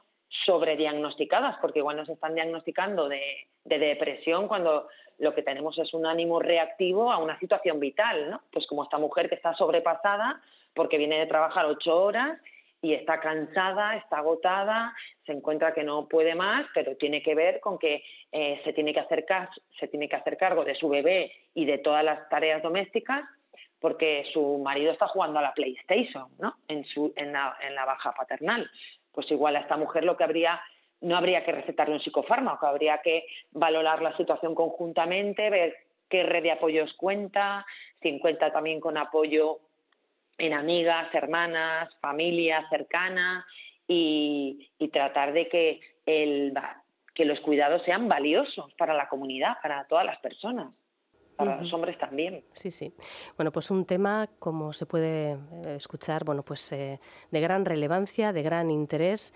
sobrediagnosticadas, 0.45 1.57
porque 1.59 1.79
igual 1.79 1.97
nos 1.97 2.07
están 2.09 2.35
diagnosticando 2.35 3.09
de, 3.09 3.21
de, 3.65 3.79
depresión 3.79 4.47
cuando 4.47 4.87
lo 5.17 5.33
que 5.33 5.41
tenemos 5.41 5.79
es 5.79 5.91
un 5.95 6.05
ánimo 6.05 6.39
reactivo 6.39 7.11
a 7.11 7.17
una 7.17 7.39
situación 7.39 7.79
vital, 7.79 8.29
¿no? 8.29 8.41
Pues 8.51 8.67
como 8.67 8.83
esta 8.83 8.99
mujer 8.99 9.29
que 9.29 9.35
está 9.35 9.55
sobrepasada 9.55 10.39
porque 10.75 10.99
viene 10.99 11.17
de 11.17 11.25
trabajar 11.25 11.65
ocho 11.65 12.03
horas 12.03 12.39
y 12.83 12.93
está 12.93 13.19
cansada, 13.19 13.95
está 13.95 14.19
agotada, 14.19 14.93
se 15.25 15.31
encuentra 15.31 15.73
que 15.73 15.83
no 15.83 16.07
puede 16.07 16.35
más, 16.35 16.65
pero 16.75 16.95
tiene 16.97 17.23
que 17.23 17.33
ver 17.33 17.59
con 17.59 17.79
que 17.79 18.03
eh, 18.31 18.61
se, 18.63 18.73
tiene 18.73 18.93
que 18.93 18.99
hacer 18.99 19.25
se 19.79 19.87
tiene 19.87 20.07
que 20.07 20.15
hacer 20.15 20.37
cargo 20.37 20.63
de 20.63 20.75
su 20.75 20.87
bebé 20.87 21.31
y 21.55 21.65
de 21.65 21.79
todas 21.79 22.05
las 22.05 22.29
tareas 22.29 22.61
domésticas 22.61 23.23
porque 23.81 24.23
su 24.31 24.59
marido 24.59 24.91
está 24.91 25.07
jugando 25.07 25.39
a 25.39 25.41
la 25.41 25.53
PlayStation, 25.53 26.27
¿no? 26.39 26.55
En, 26.67 26.85
su, 26.85 27.11
en, 27.15 27.33
la, 27.33 27.57
en 27.61 27.73
la 27.75 27.83
baja 27.83 28.13
paternal. 28.13 28.69
Pues 29.11 29.29
igual 29.31 29.55
a 29.55 29.61
esta 29.61 29.75
mujer 29.75 30.05
lo 30.05 30.15
que 30.15 30.23
habría 30.23 30.61
no 31.01 31.17
habría 31.17 31.43
que 31.43 31.51
recetarle 31.51 31.95
un 31.95 31.99
psicofármaco, 31.99 32.67
habría 32.67 32.99
que 32.99 33.25
valorar 33.51 34.03
la 34.03 34.15
situación 34.15 34.53
conjuntamente, 34.53 35.49
ver 35.49 35.75
qué 36.07 36.21
red 36.21 36.43
de 36.43 36.51
apoyos 36.51 36.93
cuenta, 36.93 37.65
si 38.03 38.19
cuenta 38.19 38.53
también 38.53 38.79
con 38.79 38.97
apoyo 38.97 39.61
en 40.37 40.53
amigas, 40.53 41.13
hermanas, 41.15 41.89
familia 42.01 42.67
cercana 42.69 43.47
y, 43.87 44.69
tratar 44.93 45.33
de 45.33 45.47
que 45.49 45.79
el, 46.05 46.53
que 47.15 47.25
los 47.25 47.39
cuidados 47.39 47.81
sean 47.81 48.07
valiosos 48.07 48.71
para 48.75 48.93
la 48.93 49.09
comunidad, 49.09 49.57
para 49.63 49.85
todas 49.85 50.05
las 50.05 50.19
personas 50.19 50.67
para 51.45 51.61
los 51.61 51.73
hombres 51.73 51.97
también. 51.97 52.43
Sí, 52.53 52.71
sí. 52.71 52.93
Bueno, 53.37 53.51
pues 53.51 53.71
un 53.71 53.85
tema, 53.85 54.29
como 54.39 54.73
se 54.73 54.85
puede 54.85 55.31
eh, 55.31 55.75
escuchar, 55.75 56.23
bueno, 56.23 56.43
pues 56.43 56.71
eh, 56.71 56.99
de 57.29 57.41
gran 57.41 57.65
relevancia, 57.65 58.33
de 58.33 58.43
gran 58.43 58.71
interés 58.71 59.33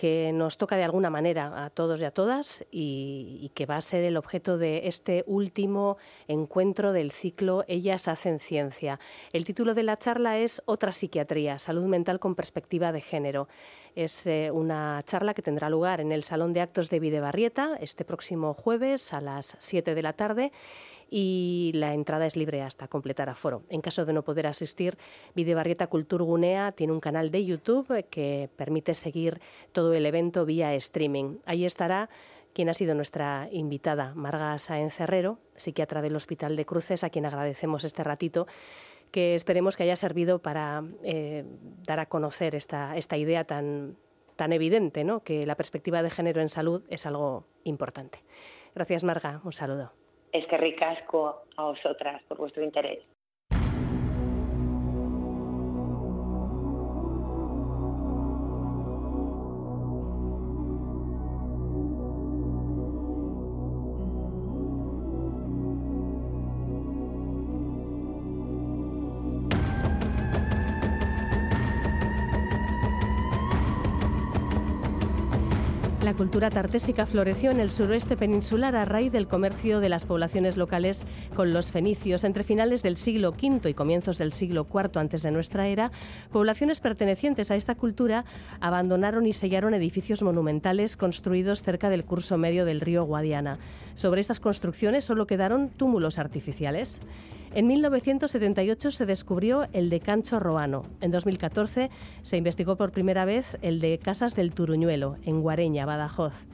que 0.00 0.32
nos 0.32 0.56
toca 0.56 0.76
de 0.76 0.84
alguna 0.84 1.10
manera 1.10 1.62
a 1.62 1.68
todos 1.68 2.00
y 2.00 2.04
a 2.06 2.10
todas 2.10 2.64
y, 2.70 3.52
que 3.54 3.66
va 3.66 3.76
a 3.76 3.82
ser 3.82 4.02
el 4.02 4.16
objeto 4.16 4.56
de 4.56 4.88
este 4.88 5.24
último 5.26 5.98
encuentro 6.26 6.94
del 6.94 7.10
ciclo 7.10 7.66
Ellas 7.68 8.08
hacen 8.08 8.38
ciencia. 8.38 8.98
El 9.34 9.44
título 9.44 9.74
de 9.74 9.82
la 9.82 9.98
charla 9.98 10.38
es 10.38 10.62
Otra 10.64 10.92
psiquiatría, 10.92 11.58
salud 11.58 11.84
mental 11.84 12.18
con 12.18 12.34
perspectiva 12.34 12.92
de 12.92 13.02
género. 13.02 13.48
Es 13.94 14.26
eh, 14.26 14.50
una 14.50 15.02
charla 15.04 15.34
que 15.34 15.42
tendrá 15.42 15.68
lugar 15.68 16.00
en 16.00 16.12
el 16.12 16.22
Salón 16.22 16.54
de 16.54 16.62
Actos 16.62 16.88
de 16.88 16.98
Videbarrieta 16.98 17.76
este 17.78 18.06
próximo 18.06 18.54
jueves 18.54 19.12
a 19.12 19.20
las 19.20 19.54
7 19.58 19.94
de 19.94 20.02
la 20.02 20.14
tarde 20.14 20.50
y 21.10 21.72
la 21.74 21.92
entrada 21.92 22.24
es 22.24 22.36
libre 22.36 22.62
hasta 22.62 22.88
completar 22.88 23.28
aforo. 23.28 23.64
En 23.68 23.80
caso 23.80 24.06
de 24.06 24.12
no 24.12 24.22
poder 24.22 24.46
asistir, 24.46 24.96
Videbarrieta 25.34 25.88
Culturgunea 25.88 26.72
tiene 26.72 26.92
un 26.92 27.00
canal 27.00 27.30
de 27.30 27.44
YouTube 27.44 28.06
que 28.08 28.48
permite 28.56 28.94
seguir 28.94 29.40
todo 29.72 29.92
el 29.92 30.06
evento 30.06 30.46
vía 30.46 30.72
streaming. 30.74 31.38
Ahí 31.44 31.64
estará 31.64 32.08
quien 32.54 32.68
ha 32.68 32.74
sido 32.74 32.94
nuestra 32.94 33.48
invitada, 33.52 34.12
Marga 34.14 34.58
Sáenz 34.58 35.00
Herrero, 35.00 35.38
psiquiatra 35.56 36.02
del 36.02 36.16
Hospital 36.16 36.56
de 36.56 36.64
Cruces, 36.64 37.04
a 37.04 37.10
quien 37.10 37.26
agradecemos 37.26 37.84
este 37.84 38.04
ratito 38.04 38.46
que 39.10 39.34
esperemos 39.34 39.76
que 39.76 39.82
haya 39.82 39.96
servido 39.96 40.38
para 40.38 40.84
eh, 41.02 41.44
dar 41.84 41.98
a 41.98 42.06
conocer 42.06 42.54
esta, 42.54 42.96
esta 42.96 43.16
idea 43.16 43.42
tan, 43.42 43.96
tan 44.36 44.52
evidente, 44.52 45.04
¿no? 45.04 45.20
que 45.20 45.44
la 45.46 45.56
perspectiva 45.56 46.02
de 46.02 46.10
género 46.10 46.40
en 46.40 46.48
salud 46.48 46.84
es 46.88 47.06
algo 47.06 47.44
importante. 47.64 48.22
Gracias, 48.74 49.02
Marga. 49.02 49.40
Un 49.44 49.52
saludo. 49.52 49.99
Es 50.32 50.46
que 50.46 50.56
ricasco 50.56 51.42
a 51.56 51.64
vosotras 51.64 52.22
por 52.28 52.38
vuestro 52.38 52.62
interés. 52.62 53.02
Cultura 76.20 76.50
tartésica 76.50 77.06
floreció 77.06 77.50
en 77.50 77.60
el 77.60 77.70
suroeste 77.70 78.14
peninsular 78.14 78.76
a 78.76 78.84
raíz 78.84 79.10
del 79.10 79.26
comercio 79.26 79.80
de 79.80 79.88
las 79.88 80.04
poblaciones 80.04 80.58
locales 80.58 81.06
con 81.34 81.54
los 81.54 81.72
fenicios. 81.72 82.24
Entre 82.24 82.44
finales 82.44 82.82
del 82.82 82.98
siglo 82.98 83.30
V 83.30 83.70
y 83.70 83.72
comienzos 83.72 84.18
del 84.18 84.34
siglo 84.34 84.66
IV 84.70 85.00
antes 85.00 85.22
de 85.22 85.30
nuestra 85.30 85.66
era, 85.66 85.90
poblaciones 86.30 86.82
pertenecientes 86.82 87.50
a 87.50 87.56
esta 87.56 87.74
cultura 87.74 88.26
abandonaron 88.60 89.26
y 89.26 89.32
sellaron 89.32 89.72
edificios 89.72 90.22
monumentales 90.22 90.98
construidos 90.98 91.62
cerca 91.62 91.88
del 91.88 92.04
curso 92.04 92.36
medio 92.36 92.66
del 92.66 92.82
río 92.82 93.04
Guadiana. 93.04 93.58
Sobre 93.94 94.20
estas 94.20 94.40
construcciones 94.40 95.06
solo 95.06 95.26
quedaron 95.26 95.70
túmulos 95.70 96.18
artificiales. 96.18 97.00
En 97.52 97.66
1978 97.66 98.92
se 98.92 99.06
descubrió 99.06 99.66
el 99.72 99.90
de 99.90 99.98
Cancho 99.98 100.38
Roano. 100.38 100.84
En 101.00 101.10
2014 101.10 101.90
se 102.22 102.36
investigó 102.36 102.76
por 102.76 102.92
primera 102.92 103.24
vez 103.24 103.58
el 103.60 103.80
de 103.80 103.98
Casas 103.98 104.36
del 104.36 104.52
Turuñuelo, 104.52 105.16
en 105.24 105.40
Guareña, 105.40 105.84
Badajoz. 105.84 106.46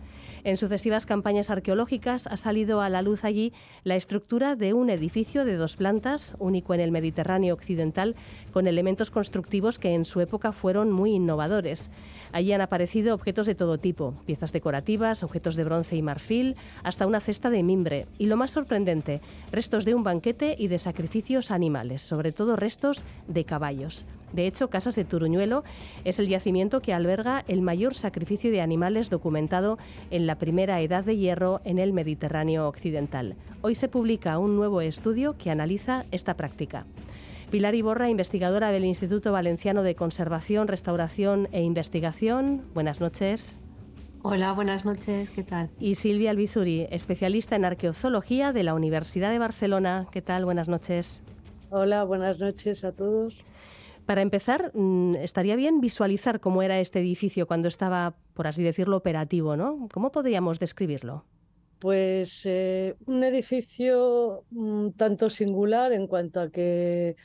En 0.47 0.57
sucesivas 0.57 1.07
campañas 1.07 1.51
arqueológicas 1.51 2.29
ha 2.29 2.37
salido 2.37 2.81
a 2.81 2.89
la 2.89 3.03
luz 3.03 3.25
allí 3.25 3.53
la 3.83 3.97
estructura 3.97 4.55
de 4.55 4.75
un 4.75 4.91
edificio 4.91 5.45
de 5.45 5.57
dos 5.57 5.75
plantas, 5.75 6.37
único 6.39 6.73
en 6.73 6.79
el 6.79 6.93
Mediterráneo 6.93 7.53
occidental, 7.53 8.15
con 8.53 8.69
elementos 8.69 9.11
constructivos 9.11 9.81
que 9.81 9.93
en 9.93 10.05
su 10.05 10.21
época 10.21 10.53
fueron 10.53 10.93
muy 10.93 11.15
innovadores. 11.15 11.91
Allí 12.31 12.53
han 12.53 12.61
aparecido 12.61 13.13
objetos 13.13 13.49
de 13.49 13.57
todo 13.57 13.79
tipo, 13.79 14.15
piezas 14.25 14.53
decorativas, 14.53 15.25
objetos 15.25 15.57
de 15.57 15.65
bronce 15.65 15.97
y 15.97 16.03
marfil, 16.03 16.55
hasta 16.85 17.09
una 17.09 17.19
cesta 17.19 17.51
de 17.51 17.65
mimbre. 17.65 18.07
Y 18.17 18.27
lo 18.27 18.37
más 18.37 18.53
sorprendente, 18.53 19.21
restos 19.51 19.85
de 19.85 19.97
un 19.97 20.05
banquete 20.05 20.55
y 20.57 20.69
de 20.69 20.79
sacrificios 20.79 21.51
animales, 21.51 22.03
sobre 22.03 22.31
todo 22.31 22.55
restos 22.55 23.05
de 23.27 23.45
caballos. 23.45 24.07
De 24.33 24.47
hecho, 24.47 24.69
Casas 24.69 24.97
de 24.97 25.05
Turuñuelo 25.05 25.65
es 26.05 26.19
el 26.19 26.29
yacimiento 26.29 26.81
que 26.81 26.93
alberga 26.93 27.45
el 27.49 27.63
mayor 27.63 27.95
sacrificio 27.95 28.51
de 28.51 28.61
animales 28.61 29.11
documentado 29.11 29.79
en 30.11 30.27
la 30.27 30.37
primera 30.37 30.81
edad 30.81 31.05
de 31.05 31.17
hierro 31.17 31.61
en 31.65 31.79
el 31.79 31.93
Mediterráneo 31.93 32.69
occidental. 32.69 33.37
Hoy 33.63 33.75
se 33.75 33.89
publica 33.89 34.39
un 34.39 34.57
nuevo 34.57 34.81
estudio 34.81 35.37
que 35.39 35.51
analiza 35.51 36.05
esta 36.11 36.35
práctica. 36.35 36.87
Pilar 37.51 37.77
Iborra, 37.77 38.11
investigadora 38.11 38.73
del 38.73 38.85
Instituto 38.85 39.31
Valenciano 39.31 39.85
de 39.85 39.95
Conservación, 39.95 40.67
Restauración 40.67 41.49
e 41.53 41.63
Investigación. 41.63 42.63
Buenas 42.75 43.01
noches. 43.01 43.57
Hola, 44.23 44.53
buenas 44.53 44.85
noches, 44.85 45.31
¿qué 45.31 45.45
tal? 45.45 45.71
Y 45.79 45.95
Silvia 45.95 46.33
Albizuri, 46.33 46.89
especialista 46.91 47.55
en 47.55 47.65
arqueozoología 47.65 48.53
de 48.53 48.65
la 48.65 48.75
Universidad 48.75 49.31
de 49.31 49.39
Barcelona. 49.39 50.09
¿Qué 50.11 50.21
tal? 50.21 50.45
Buenas 50.45 50.69
noches. 50.69 51.23
Hola, 51.71 52.03
buenas 52.03 52.41
noches 52.41 52.83
a 52.83 52.91
todos. 52.91 53.45
Para 54.07 54.23
empezar, 54.23 54.71
mm, 54.73 55.17
estaría 55.17 55.57
bien 55.57 55.81
visualizar 55.81 56.39
cómo 56.39 56.63
era 56.63 56.79
este 56.79 57.01
edificio 57.01 57.49
cuando 57.49 57.67
estaba, 57.67 58.15
por 58.35 58.47
así 58.47 58.63
decirlo, 58.63 58.97
operativo, 58.97 59.57
¿no? 59.57 59.89
¿Cómo 59.93 60.13
podríamos 60.13 60.61
describirlo? 60.61 61.25
Pues 61.81 62.43
eh, 62.47 62.95
un 63.07 63.25
edificio 63.25 64.45
un 64.53 64.93
tanto 64.93 65.29
singular 65.29 65.93
en 65.93 66.07
cuanto 66.07 66.41
a 66.41 66.51
que 66.51 67.17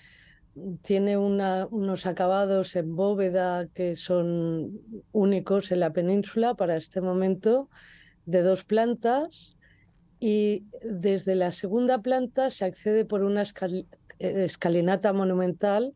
tiene 0.81 1.17
unos 1.17 2.05
acabados 2.05 2.75
en 2.75 2.95
bóveda 2.95 3.67
que 3.73 3.95
son 3.95 4.81
únicos 5.13 5.71
en 5.71 5.79
la 5.79 5.93
península 5.93 6.55
para 6.55 6.75
este 6.75 6.99
momento, 6.99 7.69
de 8.25 8.41
dos 8.41 8.65
plantas, 8.65 9.55
y 10.19 10.65
desde 10.83 11.35
la 11.35 11.51
segunda 11.51 12.01
planta 12.01 12.51
se 12.51 12.65
accede 12.65 13.05
por 13.05 13.23
una 13.23 13.43
escalinata 14.19 15.13
monumental 15.13 15.95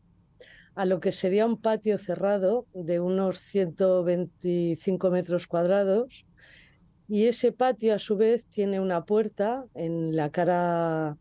a 0.75 0.85
lo 0.85 0.99
que 0.99 1.11
sería 1.11 1.45
un 1.45 1.59
patio 1.61 1.97
cerrado 1.97 2.67
de 2.73 2.99
unos 2.99 3.39
125 3.39 5.09
metros 5.09 5.47
cuadrados. 5.47 6.25
Y 7.07 7.25
ese 7.27 7.51
patio, 7.51 7.95
a 7.95 7.99
su 7.99 8.17
vez, 8.17 8.45
tiene 8.47 8.79
una 8.79 9.05
puerta 9.05 9.65
en 9.73 10.15
la 10.15 10.31
cara 10.31 11.17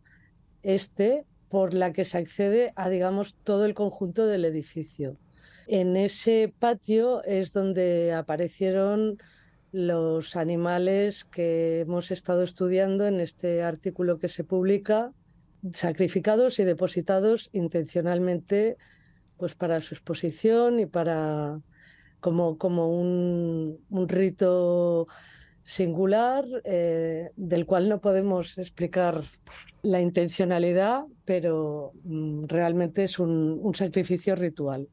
este 0.63 1.25
por 1.49 1.73
la 1.73 1.93
que 1.93 2.05
se 2.05 2.19
accede 2.19 2.73
a, 2.75 2.89
digamos, 2.89 3.37
todo 3.45 3.65
el 3.65 3.75
conjunto 3.75 4.27
del 4.27 4.45
edificio. 4.45 5.19
En 5.69 5.97
ese 5.97 6.53
patio 6.59 7.23
es 7.23 7.53
donde 7.53 8.13
aparecieron 8.13 9.19
los 9.71 10.37
animales 10.37 11.25
que 11.25 11.81
hemos 11.81 12.11
estado 12.11 12.43
estudiando 12.43 13.07
en 13.07 13.21
este 13.21 13.63
artículo 13.63 14.19
que 14.19 14.29
se 14.29 14.43
publica, 14.43 15.13
sacrificados 15.73 16.59
y 16.59 16.65
depositados 16.65 17.51
intencionalmente 17.53 18.77
pues 19.37 19.55
para 19.55 19.81
su 19.81 19.95
exposición 19.95 20.81
y 20.81 20.87
para 20.87 21.61
como, 22.21 22.57
como 22.57 22.89
un, 22.89 23.79
rito 24.09 25.07
singular 25.63 26.45
eh, 26.65 27.31
del 27.37 27.67
cual 27.67 27.89
no 27.89 28.01
podemos 28.01 28.59
explicar 28.59 29.23
la 29.83 30.01
intencionalidad, 30.01 31.05
pero 31.25 31.93
mm, 32.05 32.45
realmente 32.47 33.05
es 33.05 33.19
un 33.19 33.73
sacrificio 33.75 34.35
ritual. 34.37 34.89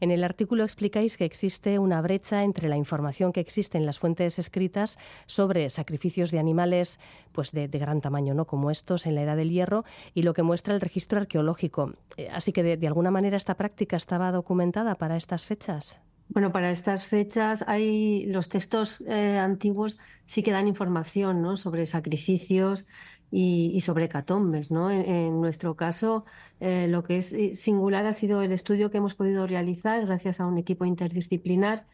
En 0.00 0.10
el 0.10 0.24
artículo 0.24 0.64
explicáis 0.64 1.16
que 1.16 1.24
existe 1.24 1.78
una 1.78 2.00
brecha 2.00 2.44
entre 2.44 2.68
la 2.68 2.76
información 2.76 3.32
que 3.32 3.40
existe 3.40 3.76
en 3.76 3.84
las 3.84 3.98
fuentes 3.98 4.38
escritas 4.38 4.98
sobre 5.26 5.68
sacrificios 5.68 6.30
de 6.30 6.38
animales 6.38 7.00
pues 7.32 7.52
de, 7.52 7.66
gran 7.66 8.00
tamaño, 8.00 8.34
¿no? 8.34 8.46
como 8.46 8.70
estos 8.70 9.06
en 9.06 9.14
la 9.14 9.22
Edad 9.22 9.36
del 9.36 9.50
Hierro, 9.50 9.84
y 10.14 10.22
lo 10.22 10.32
que 10.32 10.42
muestra 10.42 10.74
el 10.74 10.80
registro 10.80 11.20
arqueológico. 11.20 11.94
Eh, 12.16 12.28
así 12.32 12.52
que, 12.52 12.62
de, 12.62 12.86
alguna 12.86 13.10
manera, 13.10 13.36
esta 13.36 13.56
práctica 13.56 13.96
estaba 13.96 14.32
documentada 14.32 14.94
para 14.94 15.16
estas 15.16 15.44
fechas. 15.44 16.00
Bueno, 16.28 16.50
para 16.50 16.70
estas 16.70 17.06
fechas 17.06 17.64
hay 17.68 18.26
los 18.26 18.48
textos 18.48 19.00
eh, 19.02 19.38
antiguos 19.38 20.00
sí 20.24 20.42
que 20.42 20.50
dan 20.50 20.66
información 20.66 21.40
¿no? 21.40 21.56
sobre 21.56 21.86
sacrificios, 21.86 22.88
y, 23.30 23.80
sobre 23.80 24.08
catombes. 24.08 24.70
¿no? 24.70 24.90
En, 24.90 25.40
nuestro 25.40 25.76
caso, 25.76 26.24
eh, 26.60 26.86
lo 26.88 27.04
que 27.04 27.18
es 27.18 27.32
eh, 27.32 27.54
singular 27.54 28.06
ha 28.06 28.12
sido 28.12 28.42
el 28.42 28.52
estudio 28.52 28.90
que 28.90 28.98
hemos 28.98 29.14
podido 29.14 29.46
realizar 29.46 30.06
gracias 30.06 30.40
a 30.40 30.46
un 30.46 30.58
equipo 30.58 30.84
interdisciplinar 30.84 31.86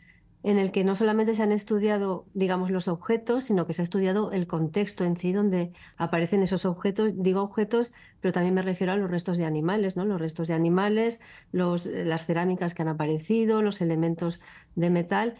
en 0.45 0.59
el 0.59 0.73
que 0.73 0.83
no 0.83 0.95
solamente 0.97 1.37
se 1.37 1.43
han 1.43 1.53
estudiado, 1.53 2.27
digamos, 2.35 2.71
los 2.71 2.89
objetos, 2.89 3.45
sino 3.45 3.67
que 3.67 3.75
se 3.75 3.83
ha 3.83 3.85
estudiado 3.85 4.33
el 4.33 4.49
contexto 4.49 5.05
en 5.05 5.17
sí 5.17 5.33
donde 5.33 5.73
aparecen 5.97 6.43
esos 6.43 6.65
objetos. 6.65 7.13
Digo 7.15 7.43
objetos, 7.43 7.93
pero 8.21 8.33
también 8.33 8.55
me 8.55 8.63
refiero 8.63 8.93
a 8.93 8.97
los 8.97 9.11
restos 9.11 9.39
de 9.39 9.45
animales, 9.45 9.97
¿no? 9.97 10.05
Los 10.05 10.21
restos 10.21 10.49
de 10.49 10.55
animales, 10.55 11.21
los, 11.53 11.87
las 11.87 12.27
cerámicas 12.27 12.75
que 12.75 12.83
han 12.83 12.89
aparecido, 12.89 13.63
los 13.63 13.81
elementos 13.81 14.41
de 14.75 14.91
metal 14.91 15.37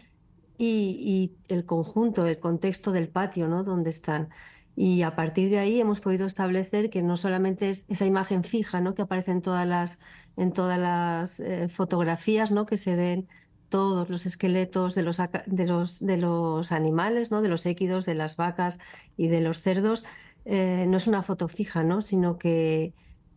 y, 0.57 1.33
el 1.47 1.65
conjunto, 1.65 2.25
el 2.25 2.39
contexto 2.39 2.91
del 2.91 3.09
patio, 3.09 3.47
¿no? 3.47 3.63
Donde 3.63 3.89
están. 3.89 4.29
Y 4.75 5.03
a 5.03 5.15
partir 5.15 5.49
de 5.49 5.59
ahí 5.59 5.79
hemos 5.79 5.99
podido 5.99 6.25
establecer 6.25 6.89
que 6.89 7.03
no 7.03 7.15
solamente 7.17 7.69
es 7.69 7.85
esa 7.89 8.05
imagen 8.05 8.43
fija, 8.43 8.81
¿no? 8.81 8.95
Que 8.95 9.03
aparece 9.03 9.31
en 9.31 9.41
todas 9.41 9.67
las, 9.67 9.99
en 10.35 10.51
todas 10.51 10.79
las 10.79 11.39
eh, 11.39 11.69
fotografías, 11.69 12.51
¿no? 12.51 12.65
Que 12.65 12.77
se 12.77 12.95
ven 12.95 13.27
todos 13.69 14.09
los 14.09 14.25
esqueletos 14.25 14.95
de 14.95 15.03
los, 15.03 15.17
de 15.45 15.65
los, 15.67 15.99
de 15.99 16.17
los 16.17 16.71
animales, 16.71 17.31
¿no? 17.31 17.41
De 17.41 17.49
los 17.49 17.65
équidos, 17.65 18.05
de 18.05 18.15
las 18.15 18.35
vacas 18.35 18.79
y 19.17 19.27
de 19.27 19.41
los 19.41 19.61
cerdos. 19.61 20.05
Eh, 20.45 20.85
no 20.87 20.97
es 20.97 21.07
una 21.07 21.23
foto 21.23 21.47
fija, 21.47 21.83
¿no? 21.83 22.01
Sino 22.01 22.37
que, 22.37 22.93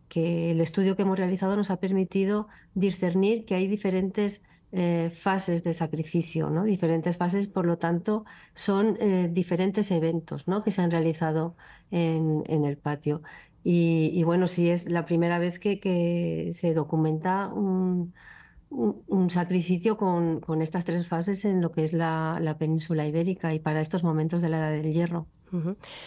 que 0.08 0.50
el 0.50 0.60
estudio 0.60 0.96
que 0.96 1.02
hemos 1.02 1.18
realizado 1.18 1.56
nos 1.56 1.70
ha 1.70 1.80
permitido 1.80 2.48
discernir 2.74 3.44
que 3.44 3.54
hay 3.54 3.66
diferentes 3.66 4.42
eh, 4.72 5.10
fases 5.10 5.62
de 5.64 5.74
sacrificio, 5.74 6.50
¿no? 6.50 6.64
Diferentes 6.64 7.16
fases, 7.16 7.48
por 7.48 7.66
lo 7.66 7.78
tanto, 7.78 8.24
son 8.54 8.96
eh, 9.00 9.28
diferentes 9.32 9.90
eventos 9.90 10.48
¿no? 10.48 10.62
que 10.64 10.70
se 10.70 10.82
han 10.82 10.90
realizado 10.90 11.56
en, 11.90 12.42
el 12.64 12.76
patio. 12.76 13.22
Y, 13.62 14.22
bueno, 14.24 14.46
sí 14.48 14.70
es 14.70 14.88
la 14.90 15.04
primera 15.06 15.38
vez 15.38 15.58
que, 15.58 16.50
se 16.52 16.74
documenta 16.74 17.48
un, 17.48 18.12
sacrificio 19.30 19.96
con, 19.96 20.62
estas 20.62 20.84
tres 20.84 21.08
fases 21.08 21.44
en 21.44 21.60
lo 21.60 21.72
que 21.72 21.84
es 21.84 21.92
la 21.92 22.56
península 22.58 23.06
ibérica 23.06 23.54
y 23.54 23.60
para 23.60 23.80
estos 23.80 24.04
momentos 24.04 24.42
de 24.42 24.48
la 24.50 24.58
Edad 24.58 24.70
del 24.70 24.92
Hierro. 24.92 25.28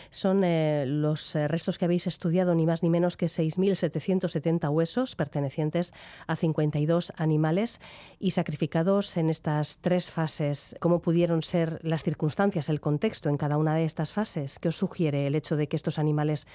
Son 0.10 0.44
eh, 0.44 0.86
los 0.88 1.36
eh, 1.36 1.48
restos 1.48 1.78
que 1.78 1.86
habéis 1.86 2.08
estudiado 2.08 2.56
ni 2.56 2.66
más 2.66 2.84
ni 2.84 2.90
menos 2.90 3.18
que 3.18 3.28
6.770 3.28 4.70
huesos 4.70 5.16
pertenecientes 5.16 5.94
a 6.28 6.36
52 6.36 7.14
animales 7.16 7.80
y 8.20 8.32
sacrificados 8.32 9.18
en 9.18 9.30
estas 9.30 9.80
tres 9.80 10.12
fases. 10.12 10.76
¿Cómo 10.80 11.02
pudieron 11.02 11.42
ser 11.42 11.80
las 11.84 12.04
circunstancias, 12.04 12.70
el 12.70 12.82
contexto 12.82 13.30
en 13.30 13.38
cada 13.38 13.58
una 13.58 13.76
de 13.76 13.86
estas 13.86 14.14
fases? 14.14 14.60
¿Qué 14.60 14.68
os 14.68 14.78
sugiere 14.78 15.28
el 15.28 15.36
hecho 15.36 15.56
de 15.56 15.68
que 15.68 15.76
estos 15.76 16.00
animales 16.00 16.48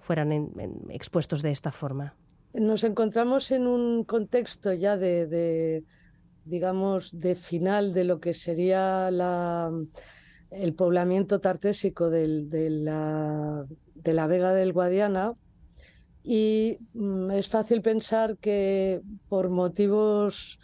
fueran 0.00 0.50
expuestos 0.90 1.42
de 1.42 1.50
esta 1.50 1.72
forma? 1.72 2.14
Nos 2.54 2.84
encontramos 2.84 3.50
en 3.50 3.66
un 3.66 4.04
contexto 4.04 4.72
ya 4.72 4.96
de 4.96 5.84
digamos, 6.46 7.18
de 7.18 7.34
final 7.34 7.92
de 7.92 8.04
lo 8.04 8.20
que 8.20 8.32
sería 8.32 9.10
la 9.10 9.70
el 10.50 10.74
poblamiento 10.74 11.40
tartésico 11.40 12.10
de, 12.10 12.26
la, 12.70 13.66
de, 13.94 14.12
la, 14.12 14.26
Vega 14.26 14.52
del 14.54 14.72
Guadiana. 14.72 15.34
Y 16.22 16.78
mm, 16.94 17.30
es 17.32 17.48
fácil 17.48 17.82
pensar 17.82 18.36
que 18.38 19.00
por 19.28 19.48
motivos 19.48 20.58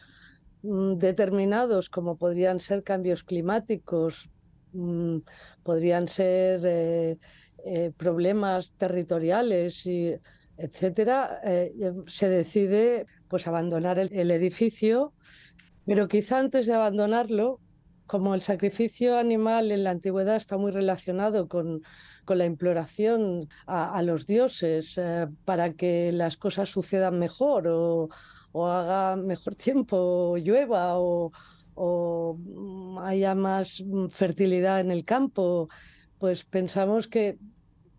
mm, 0.63 0.95
determinados, 0.95 1.89
como 1.89 2.17
podrían 2.17 2.61
ser 2.61 2.83
cambios 2.83 3.23
climáticos, 3.23 4.29
mm, 4.73 5.19
podrían 5.63 6.09
ser 6.09 6.63
eh, 6.65 7.19
eh, 7.65 7.93
problemas 7.97 8.73
territoriales 8.73 9.87
y 9.87 10.15
etcétera, 10.57 11.41
eh, 11.45 11.73
se 12.07 12.29
decide 12.29 13.07
pues 13.29 13.47
abandonar 13.47 13.99
el 13.99 14.31
edificio, 14.31 15.13
pero 15.87 16.07
quizá 16.09 16.39
antes 16.39 16.67
de 16.67 16.75
abandonarlo 16.75 17.59
como 18.13 18.35
el 18.35 18.43
sacrificio 18.43 19.17
animal 19.17 19.73
en 19.73 19.85
la 19.85 19.91
antigüedad 19.91 20.37
está 20.37 20.59
muy 20.59 20.71
relacionado 20.71 21.49
con, 21.49 21.83
con 22.27 22.37
la 22.37 22.45
imploración 22.45 23.49
a, 23.67 24.03
los 24.03 24.27
dioses 24.27 24.99
eh, 24.99 25.29
para 25.47 25.73
que 25.73 26.13
las 26.13 26.37
cosas 26.37 26.69
sucedan 26.69 27.19
mejor 27.19 27.69
o, 27.69 28.11
haga 28.55 29.17
mejor 29.17 29.55
tiempo, 29.67 29.97
o 29.97 30.37
llueva 30.37 30.99
o, 30.99 31.33
haya 33.03 33.35
más 33.35 33.83
fertilidad 34.11 34.81
en 34.81 34.91
el 34.91 35.07
campo, 35.07 35.71
pues 36.19 36.45
pensamos 36.45 37.09
que 37.09 37.39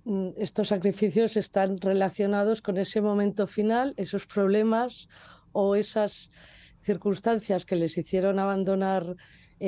mm, 0.06 0.30
estos 0.38 0.68
sacrificios 0.68 1.38
están 1.38 1.80
relacionados 1.80 2.62
con 2.62 2.78
ese 2.78 3.02
momento 3.02 3.48
final, 3.48 3.96
esos 3.98 4.28
problemas 4.28 5.08
o 5.54 5.76
esas 5.76 6.30
circunstancias 6.78 7.66
que 7.66 7.78
les 7.78 7.98
hicieron 7.98 8.38
abandonar 8.38 9.16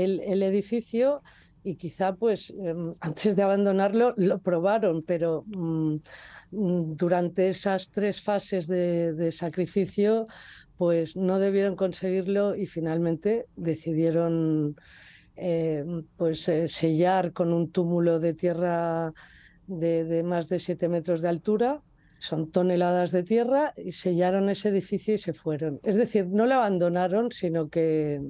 el, 0.03 0.43
edificio 0.43 1.21
y 1.63 1.75
quizá 1.75 2.15
pues 2.15 2.51
em, 2.51 2.93
antes 3.01 3.35
de 3.35 3.43
abandonarlo 3.43 4.13
lo 4.17 4.39
probaron, 4.39 5.03
pero 5.03 5.43
mm, 5.47 5.95
mm, 6.51 6.95
durante 6.95 7.49
esas 7.49 7.89
tres 7.89 8.21
fases 8.21 8.67
de, 8.67 9.31
sacrificio 9.31 10.27
pues 10.77 11.15
no 11.15 11.39
debieron 11.39 11.75
conseguirlo 11.75 12.55
y 12.55 12.65
finalmente 12.65 13.47
decidieron 13.55 14.75
em, 15.35 16.03
pues 16.17 16.47
eh, 16.49 16.67
sellar 16.67 17.31
con 17.31 17.53
un 17.53 17.71
túmulo 17.71 18.19
de 18.19 18.33
tierra 18.33 19.13
de 19.67 20.21
más 20.23 20.47
de 20.47 20.59
siete 20.59 20.87
metros 20.89 21.21
de 21.21 21.29
altura 21.29 21.81
son 22.17 22.51
toneladas 22.51 23.11
de 23.11 23.23
tierra 23.23 23.73
y 23.77 23.91
sellaron 23.91 24.49
ese 24.49 24.69
edificio 24.69 25.13
y 25.13 25.17
se 25.17 25.33
fueron. 25.33 25.79
Es 25.83 25.95
decir, 25.95 26.27
no 26.27 26.45
lo 26.45 26.55
abandonaron, 26.55 27.31
sino 27.31 27.69
que 27.69 28.21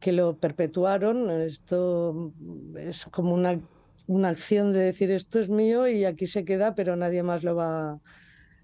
que 0.00 0.12
lo 0.12 0.36
perpetuaron. 0.36 1.30
Esto 1.30 2.32
es 2.76 3.06
como 3.06 3.34
una, 3.34 3.60
una 4.06 4.28
acción 4.28 4.72
de 4.72 4.80
decir 4.80 5.10
esto 5.10 5.40
es 5.40 5.48
mío 5.48 5.88
y 5.88 6.04
aquí 6.04 6.26
se 6.26 6.44
queda, 6.44 6.74
pero 6.74 6.96
nadie 6.96 7.22
más 7.22 7.42
lo 7.42 7.56
va, 7.56 8.00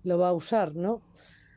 lo 0.05 0.19
va 0.19 0.29
a 0.29 0.33
usar, 0.33 0.75
¿no? 0.75 1.03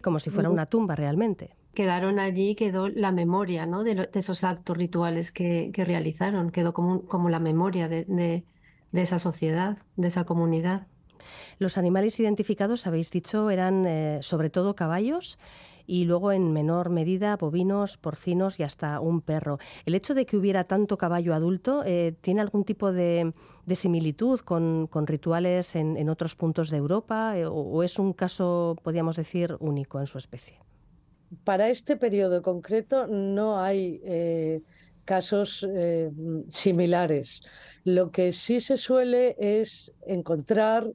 Como 0.02 0.20
si 0.20 0.30
fuera 0.30 0.50
una 0.50 0.68
tumba 0.68 0.96
realmente. 0.96 1.56
Quedaron 1.74 2.20
allí, 2.20 2.56
quedó 2.56 2.88
la 2.90 3.12
memoria 3.12 3.66
¿no? 3.66 3.84
de, 3.84 4.10
esos 4.14 4.44
actos 4.44 4.78
rituales 4.78 5.32
que, 5.32 5.72
que 5.74 5.84
realizaron, 5.84 6.52
quedó 6.52 6.74
como, 6.74 7.02
como 7.06 7.30
la 7.30 7.40
memoria 7.40 7.90
de, 7.90 8.06
de, 8.06 8.46
esa 8.94 9.20
sociedad, 9.20 9.80
de 9.98 10.08
esa 10.08 10.24
comunidad. 10.24 10.88
Los 11.58 11.78
animales 11.78 12.20
identificados, 12.20 12.88
habéis 12.88 13.10
dicho, 13.10 13.50
eran 13.50 13.86
eh, 13.86 14.20
sobre 14.22 14.50
todo 14.50 14.76
caballos 14.76 15.38
y 15.88 16.06
luego 16.06 16.32
en 16.32 16.52
menor 16.52 16.90
medida 16.90 17.36
bovinos, 17.38 17.98
porcinos 17.98 18.60
y 18.60 18.64
hasta 18.64 19.00
un 19.00 19.22
perro. 19.22 19.60
¿El 19.86 19.96
hecho 19.96 20.14
de 20.14 20.26
que 20.26 20.38
hubiera 20.38 20.64
tanto 20.64 20.98
caballo 20.98 21.34
adulto 21.34 21.84
eh, 21.86 22.16
tiene 22.22 22.42
algún 22.42 22.64
tipo 22.64 22.92
de, 22.92 23.34
similitud 23.74 24.40
con, 24.40 24.90
rituales 25.08 25.76
en, 25.76 26.10
otros 26.10 26.36
puntos 26.36 26.70
de 26.70 26.78
Europa 26.78 27.38
eh, 27.38 27.46
o, 27.46 27.84
es 27.84 28.00
un 28.00 28.14
caso, 28.14 28.76
podríamos 28.84 29.16
decir, 29.16 29.56
único 29.60 30.00
en 30.00 30.08
su 30.08 30.18
especie? 30.18 30.60
Para 31.44 31.70
este 31.70 31.98
periodo 31.98 32.42
concreto 32.42 33.08
no 33.08 33.60
hay 33.60 34.00
eh, 34.04 34.62
casos 35.04 35.68
similares. 36.50 37.42
Lo 37.84 38.12
que 38.12 38.32
sí 38.32 38.60
se 38.60 38.78
suele 38.78 39.36
es 39.38 39.92
encontrar 40.06 40.92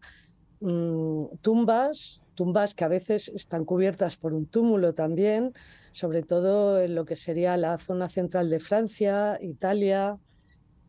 mm, 0.60 1.24
tumbas 1.42 2.19
tumbas 2.40 2.74
que 2.74 2.84
a 2.84 2.88
veces 2.88 3.28
están 3.34 3.66
cubiertas 3.66 4.16
por 4.16 4.32
un 4.32 4.46
túmulo 4.46 4.94
también, 4.94 5.52
sobre 5.92 6.22
todo 6.22 6.80
en 6.80 6.94
lo 6.94 7.04
que 7.04 7.14
sería 7.14 7.54
la 7.58 7.76
zona 7.76 8.08
central 8.08 8.48
de 8.48 8.60
Francia, 8.60 9.36
Italia, 9.42 10.16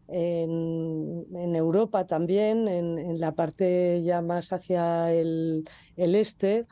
en, 0.08 1.54
Europa 1.54 2.08
también, 2.08 2.70
en, 2.70 3.20
la 3.20 3.34
parte 3.34 4.02
ya 4.02 4.22
más 4.22 4.54
hacia 4.54 5.12
el, 5.12 5.66
este, 5.98 6.68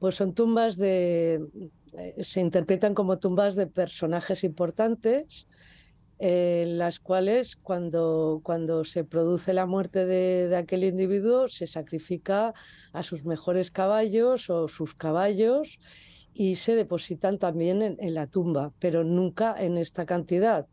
pues 0.00 0.16
son 0.16 0.34
tumbas 0.34 0.76
de, 0.76 1.40
eh, 1.96 2.16
se 2.18 2.40
interpretan 2.40 2.94
como 2.94 3.20
tumbas 3.20 3.54
de 3.54 3.68
personajes 3.68 4.42
importantes 4.42 5.46
en 6.18 6.78
las 6.78 6.98
cuales 6.98 7.56
cuando, 7.56 8.40
cuando 8.42 8.84
se 8.84 9.04
produce 9.04 9.52
la 9.52 9.66
muerte 9.66 10.04
de, 10.04 10.54
aquel 10.56 10.84
individuo 10.84 11.48
se 11.48 11.66
sacrifica 11.66 12.54
a 12.92 13.02
sus 13.02 13.24
mejores 13.24 13.70
caballos 13.70 14.50
o 14.50 14.68
sus 14.68 14.94
caballos 14.94 15.78
y 16.34 16.56
se 16.56 16.74
depositan 16.74 17.38
también 17.38 17.82
en, 17.82 18.14
la 18.14 18.26
tumba, 18.26 18.72
pero 18.78 19.04
nunca 19.04 19.54
en 19.58 19.78
esta 19.78 20.06
cantidad. 20.06 20.66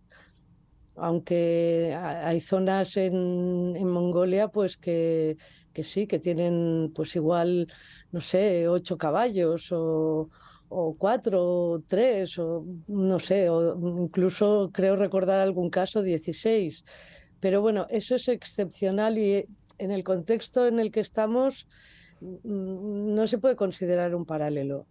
Aunque 0.96 1.96
hay 2.00 2.40
zonas 2.42 2.98
en, 2.98 3.76
en 3.76 3.88
Mongolia 3.88 4.48
pues 4.48 4.78
que, 4.78 5.38
que 5.74 5.84
sí, 5.84 6.08
que 6.08 6.20
tienen 6.20 6.92
pues 6.96 7.16
igual, 7.16 7.68
no 8.12 8.22
sé, 8.22 8.68
ocho 8.68 8.98
caballos 8.98 9.72
o, 9.72 10.30
o 10.70 10.96
cuatro, 10.98 11.44
o 11.44 11.82
tres, 11.88 12.38
o 12.40 12.66
no 12.88 13.20
sé, 13.20 13.50
o 13.50 13.78
incluso 14.00 14.72
creo 14.74 14.96
recordar 14.96 15.40
algún 15.40 15.70
caso 15.70 16.02
16. 16.02 16.86
Pero 17.40 17.62
bueno, 17.62 17.88
eso 17.90 18.16
es 18.16 18.28
excepcional 18.28 19.18
y 19.18 19.46
en 19.78 19.92
el 19.92 20.04
contexto 20.04 20.68
en 20.68 20.80
el 20.80 20.92
que 20.92 21.02
estamos 21.02 21.68
mm, 22.22 23.14
no 23.14 23.28
se 23.28 23.38
puede 23.38 23.56
considerar 23.56 24.16
un 24.16 24.26
paralelo. 24.26 24.88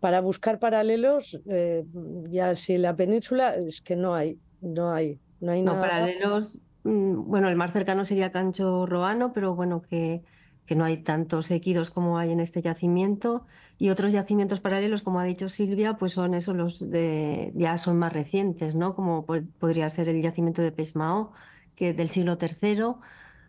Para 0.00 0.20
buscar 0.20 0.58
paralelos, 0.58 1.38
eh, 1.46 1.84
ya 2.30 2.54
si 2.54 2.78
la 2.78 2.96
península 2.96 3.54
es 3.54 3.82
que 3.82 3.96
no 3.96 4.14
hay, 4.14 4.38
no 4.62 4.92
hay, 4.92 5.20
no 5.40 5.52
hay 5.52 5.62
no, 5.62 5.78
paralelos, 5.78 6.56
mm, 6.84 7.28
bueno, 7.28 7.48
el 7.48 7.56
más 7.56 7.72
cercano 7.72 8.04
sería 8.04 8.32
Cancho 8.32 8.86
Roano, 8.86 9.32
pero 9.34 9.54
bueno, 9.54 9.82
que 9.82 10.22
que 10.70 10.76
no 10.76 10.84
hay 10.84 10.98
tantos 10.98 11.50
equidos 11.50 11.90
como 11.90 12.16
hay 12.16 12.30
en 12.30 12.38
este 12.38 12.62
yacimiento 12.62 13.44
y 13.76 13.88
otros 13.90 14.12
yacimientos 14.12 14.60
paralelos, 14.60 15.02
como 15.02 15.18
ha 15.18 15.24
dicho 15.24 15.48
Silvia, 15.48 15.94
pues 15.94 16.12
son 16.12 16.32
esos 16.32 16.54
los 16.54 16.88
de 16.88 17.50
ya 17.56 17.76
son 17.76 17.98
más 17.98 18.12
recientes, 18.12 18.76
¿no? 18.76 18.94
Como 18.94 19.26
podría 19.26 19.88
ser 19.88 20.08
el 20.08 20.22
yacimiento 20.22 20.62
de 20.62 20.70
Pesmao, 20.70 21.32
que 21.74 21.92
del 21.92 22.08
siglo 22.08 22.38
III 22.40 22.94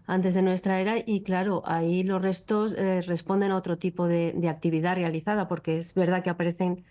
antes 0.08 0.34
de 0.34 0.42
nuestra 0.42 0.82
era 0.82 0.96
y 0.98 1.22
claro, 1.22 1.62
ahí 1.68 2.02
los 2.02 2.24
restos 2.24 2.74
eh, 2.74 3.02
responden 3.02 3.52
a 3.52 3.56
otro 3.56 3.78
tipo 3.78 4.08
de, 4.08 4.34
de, 4.36 4.50
actividad 4.50 4.96
realizada, 4.96 5.48
porque 5.48 5.78
es 5.78 5.94
verdad 5.94 6.24
que 6.24 6.32
aparecen, 6.32 6.84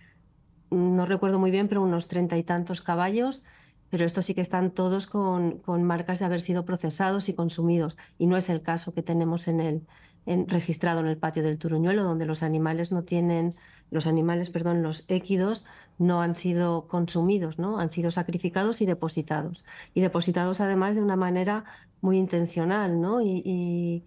no 0.71 1.07
recuerdo 1.07 1.41
muy 1.41 1.51
bien, 1.51 1.67
pero 1.67 1.83
unos 1.83 2.07
treinta 2.07 2.39
y 2.39 2.45
tantos 2.45 2.83
caballos 2.83 3.43
pero 3.91 4.05
estos 4.05 4.25
sí 4.27 4.35
que 4.35 4.41
están 4.41 4.71
todos 4.71 5.09
con, 5.09 5.59
con, 5.59 5.83
marcas 5.83 6.21
de 6.21 6.25
haber 6.25 6.41
sido 6.41 6.65
procesados 6.65 7.29
y 7.29 7.35
consumidos. 7.35 7.99
Y 8.19 8.27
no 8.27 8.37
es 8.37 8.49
el 8.49 8.63
caso 8.63 8.95
que 8.95 9.03
tenemos 9.03 9.49
en 9.49 9.59
el, 9.59 9.87
en, 10.31 10.49
registrado 10.49 11.01
en 11.01 11.07
el 11.07 11.19
patio 11.19 11.43
del 11.43 11.59
Turuñuelo, 11.59 12.05
donde 12.05 12.27
los 12.27 12.43
animales 12.43 12.93
no 12.93 13.03
tienen, 13.05 13.57
los 13.91 14.07
animales, 14.07 14.51
perdón, 14.51 14.83
los 14.83 15.05
équidos 15.09 15.65
no 15.99 16.23
han 16.23 16.37
sido 16.37 16.87
consumidos, 16.87 17.59
¿no? 17.59 17.79
Han 17.79 17.91
sido 17.91 18.11
sacrificados 18.11 18.81
y 18.81 18.87
depositados. 18.87 19.65
Y 19.95 20.01
depositados 20.01 20.61
además 20.61 20.97
de 20.97 21.03
una 21.03 21.17
manera 21.17 21.65
muy 22.01 22.19
intencional, 22.19 23.01
¿no? 23.01 23.21
Y, 23.23 24.05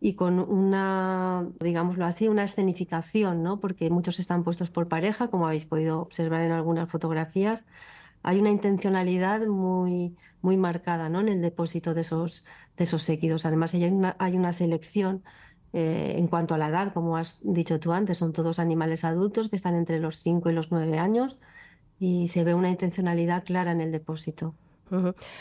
y, 0.00 0.14
con 0.14 0.38
una, 0.38 1.48
digámoslo 1.60 2.04
así, 2.04 2.28
una 2.28 2.44
escenificación, 2.44 3.42
¿no? 3.42 3.58
Porque 3.58 3.88
muchos 3.88 4.20
están 4.20 4.44
puestos 4.44 4.70
por 4.70 4.86
pareja, 4.88 5.28
como 5.28 5.46
habéis 5.46 5.64
podido 5.64 6.00
observar 6.02 6.42
en 6.42 6.52
algunas 6.52 6.90
fotografías 6.90 7.64
hay 8.24 8.40
una 8.40 8.50
intencionalidad 8.50 9.46
muy, 9.46 10.16
muy 10.40 10.56
marcada 10.56 11.08
¿no? 11.08 11.20
en 11.20 11.28
el 11.28 11.42
depósito 11.42 11.94
de 11.94 12.00
esos, 12.00 12.46
de 12.76 12.84
esos 12.84 13.02
séquidos. 13.02 13.44
Además, 13.44 13.74
hay 13.74 13.84
una, 13.84 14.16
hay 14.18 14.34
una 14.34 14.52
selección 14.52 15.22
eh, 15.76 16.14
en 16.18 16.28
cuanto 16.28 16.54
a 16.54 16.58
la 16.58 16.68
edad, 16.68 16.92
como 16.92 17.16
has 17.16 17.38
dicho 17.42 17.80
tú 17.80 17.92
antes, 17.92 18.18
son 18.18 18.32
todos 18.32 18.60
animales 18.60 19.02
adultos 19.02 19.48
que 19.48 19.56
están 19.56 19.74
entre 19.74 19.98
los 19.98 20.20
5 20.20 20.48
y 20.48 20.52
los 20.52 20.70
9 20.70 21.00
años 21.00 21.40
y 21.98 22.28
se 22.28 22.44
ve 22.44 22.54
una 22.54 22.70
intencionalidad 22.70 23.42
clara 23.42 23.72
en 23.72 23.80
el 23.80 23.90
depósito. 23.90 24.54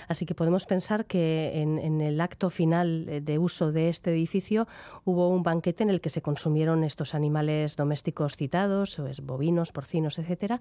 Así 0.08 0.26
que 0.26 0.34
podemos 0.34 0.66
pensar 0.66 1.06
que 1.06 1.62
en, 1.62 2.02
el 2.02 2.20
acto 2.20 2.50
final 2.50 3.08
eh, 3.08 3.22
de 3.22 3.38
uso 3.38 3.72
de 3.72 3.90
este 3.90 4.10
edificio 4.10 4.68
hubo 5.06 5.30
un 5.30 5.44
banquete 5.44 5.84
en 5.84 5.92
el 5.92 6.02
que 6.02 6.10
se 6.10 6.24
consumieron 6.24 6.84
estos 6.84 7.14
animales 7.14 7.76
domésticos 7.76 8.36
citados, 8.36 8.98
es 8.98 9.22
bovinos, 9.22 9.72
porcinos, 9.72 10.18
etcétera, 10.18 10.60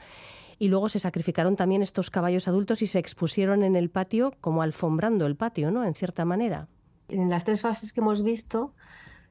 y 0.59 0.68
luego 0.68 0.91
se 0.91 0.99
sacrificaron 0.99 1.57
también 1.57 1.81
estos 1.81 2.11
caballos 2.11 2.47
adultos 2.47 2.83
y 2.83 2.87
se 2.87 2.99
expusieron 2.99 3.62
en 3.62 3.75
el 3.75 3.89
patio 3.89 4.35
como 4.43 4.61
alfombrando 4.61 5.25
el 5.25 5.37
patio, 5.37 5.70
¿no? 5.70 5.87
En 5.87 5.95
cierta 5.95 6.27
manera. 6.27 6.68
En 7.09 7.31
las 7.31 7.47
tres 7.47 7.62
fases 7.62 7.95
que 7.95 8.01
hemos 8.01 8.23
visto, 8.23 8.75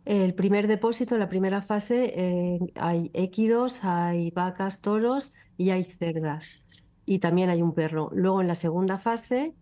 el 0.05 0.33
primer 0.33 0.67
depósito, 0.67 1.17
la 1.17 1.29
primera 1.29 1.61
fase, 1.61 2.13
eh, 2.15 2.59
hay 2.75 3.11
équidos, 3.13 3.83
hay 3.83 4.31
vacas, 4.31 4.81
toros 4.81 5.33
y 5.57 5.69
hay 5.69 5.83
cerdas 5.83 6.63
y 7.05 7.19
también 7.19 7.49
hay 7.49 7.61
un 7.61 7.73
perro. 7.73 8.09
Luego 8.13 8.41
en 8.41 8.47
la 8.47 8.55
segunda 8.55 8.97
fase 8.97 9.55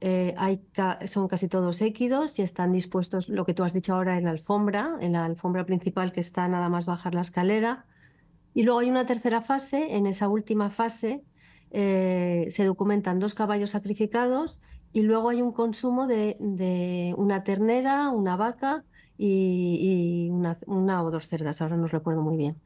eh, 0.00 0.34
hay 0.36 0.62
son 1.06 1.28
casi 1.28 1.48
todos 1.48 1.80
équidos 1.80 2.38
y 2.38 2.42
están 2.42 2.72
dispuestos, 2.72 3.28
lo 3.28 3.44
que 3.44 3.54
tú 3.54 3.64
has 3.64 3.72
dicho 3.72 3.94
ahora, 3.94 4.18
en 4.18 4.24
la 4.24 4.30
alfombra, 4.30 4.96
en 5.00 5.12
la 5.12 5.24
alfombra 5.24 5.64
principal 5.64 6.12
que 6.12 6.20
está 6.20 6.48
nada 6.48 6.68
más 6.68 6.86
bajar 6.86 7.14
la 7.14 7.22
escalera. 7.22 7.86
Y 8.54 8.64
luego 8.64 8.80
hay 8.80 8.90
una 8.90 9.06
tercera 9.06 9.40
fase, 9.40 9.96
en 9.96 10.06
esa 10.06 10.28
última 10.28 10.70
fase 10.70 11.24
eh, 11.70 12.48
se 12.50 12.64
documentan 12.64 13.18
dos 13.18 13.34
caballos 13.34 13.70
sacrificados 13.70 14.60
y 14.92 15.02
luego 15.02 15.28
hay 15.28 15.42
un 15.42 15.52
consumo 15.52 16.06
de, 16.06 16.36
de 16.40 17.14
una 17.16 17.44
ternera, 17.44 18.08
una 18.10 18.36
vaca 18.36 18.84
y, 19.18 20.30
una, 20.30 21.02
o 21.02 21.10
dos 21.10 21.28
cerdas, 21.28 21.60
ahora 21.60 21.76
no 21.76 21.88
recuerdo 21.88 22.22
muy 22.22 22.36
bien. 22.36 22.56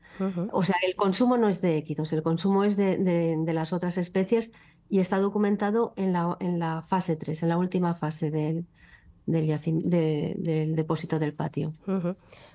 O 0.52 0.62
sea, 0.62 0.76
el 0.86 0.94
consumo 0.94 1.38
no 1.38 1.48
es 1.48 1.62
de 1.62 1.78
équidos, 1.78 2.12
el 2.12 2.22
consumo 2.22 2.64
es 2.64 2.76
de, 2.76 2.98
de, 2.98 3.52
las 3.52 3.72
otras 3.72 3.96
especies 3.96 4.52
y 4.88 5.00
está 5.00 5.18
documentado 5.18 5.94
en 5.96 6.12
la, 6.12 6.36
en 6.40 6.58
la 6.58 6.82
fase 6.82 7.16
3, 7.16 7.42
en 7.42 7.48
la 7.48 7.56
última 7.56 7.94
fase 7.94 8.30
del, 8.30 8.66
del, 9.26 9.46
del 10.42 10.74
depósito 10.76 11.18
del 11.18 11.34
patio. 11.34 11.74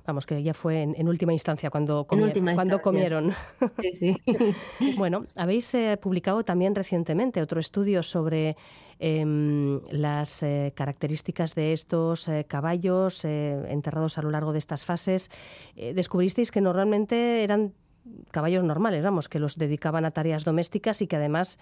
Vamos, 0.06 0.26
que 0.26 0.42
ya 0.42 0.54
fue 0.54 0.84
en, 0.84 1.08
última 1.08 1.34
instancia 1.34 1.70
cuando, 1.70 2.06
cuando 2.06 2.82
comieron. 2.82 3.34
Sí, 3.82 3.92
sí. 3.92 4.18
bueno, 4.98 5.26
habéis 5.36 5.74
eh, 5.74 5.98
publicado 6.02 6.44
también 6.44 6.76
recientemente 6.76 7.42
otro 7.42 7.60
estudio 7.60 8.02
sobre 8.04 8.56
em, 9.00 9.82
las 9.92 10.44
eh, 10.44 10.72
características 10.76 11.56
de 11.56 11.74
estos 11.74 12.30
eh, 12.30 12.46
caballos 12.48 13.26
enterrados 13.26 14.18
a 14.18 14.22
lo 14.22 14.32
largo 14.32 14.54
de 14.54 14.60
estas 14.60 14.86
fases. 14.86 15.30
descubristeis 15.76 16.52
que 16.52 16.62
normalmente 16.62 17.44
eran 17.44 17.74
caballos 18.32 18.64
normales, 18.64 19.04
vamos, 19.04 19.28
que 19.28 19.40
los 19.40 19.58
dedicaban 19.58 20.06
a 20.06 20.12
tareas 20.12 20.46
domésticas 20.46 21.02
y 21.02 21.08
que 21.08 21.18
además 21.18 21.60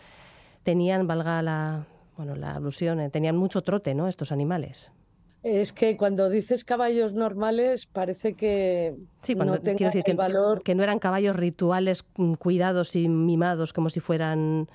tenían, 0.62 1.08
valga 1.08 1.42
la, 1.42 1.88
bueno, 2.18 2.36
la 2.36 2.56
alusión, 2.56 3.10
tenían 3.12 3.36
mucho 3.36 3.62
trote, 3.62 3.94
¿no? 3.94 4.08
Estos 4.08 4.32
animales. 4.32 4.92
Es 5.44 5.74
que 5.74 5.96
cuando 5.96 6.30
dices 6.30 6.66
caballos 6.66 7.14
normales 7.14 7.86
parece 7.86 8.34
que 8.34 8.96
no 9.36 9.60
tengan 9.60 9.90
decir 9.90 10.04
que, 10.04 10.14
valor. 10.14 10.64
Que 10.64 10.74
no 10.74 10.84
eran 10.84 11.00
caballos 11.00 11.36
rituales 11.36 12.04
mm, 12.18 12.34
cuidados 12.34 12.96
y 12.96 13.08
mimados 13.08 13.74
como 13.74 13.90
si 13.90 14.00
fueran... 14.00 14.68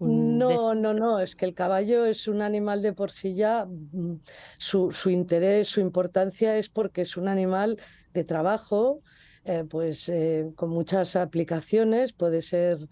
No, 0.00 0.74
no, 0.74 0.94
no, 0.94 1.18
es 1.18 1.34
que 1.34 1.44
el 1.44 1.54
caballo 1.54 2.04
es 2.04 2.28
un 2.28 2.40
animal 2.40 2.82
de 2.82 2.92
por 2.92 3.10
sí 3.10 3.34
ya, 3.34 3.66
mm, 3.66 4.20
su, 4.58 4.92
interés, 5.06 5.68
su 5.68 5.80
importancia 5.80 6.56
es 6.56 6.68
porque 6.68 7.00
es 7.02 7.16
un 7.16 7.26
animal 7.26 7.78
de 8.12 8.22
trabajo, 8.22 9.00
eh, 9.44 9.64
pues 9.68 10.08
eh, 10.08 10.52
con 10.54 10.70
muchas 10.70 11.16
aplicaciones, 11.16 12.12
puede 12.12 12.42
ser 12.42 12.86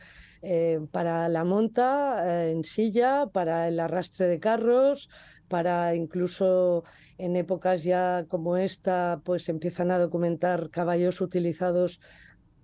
eh, 0.48 0.78
para 0.92 1.28
la 1.28 1.42
monta 1.42 2.48
en 2.48 2.62
silla, 2.62 3.26
para 3.26 3.66
el 3.66 3.80
arrastre 3.80 4.28
de 4.28 4.38
carros, 4.38 5.08
para 5.48 5.96
incluso 5.96 6.84
en 7.18 7.34
épocas 7.34 7.82
ya 7.82 8.26
como 8.28 8.56
esta, 8.56 9.20
pues 9.24 9.48
empiezan 9.48 9.90
a 9.90 9.98
documentar 9.98 10.70
caballos 10.70 11.20
utilizados 11.20 12.00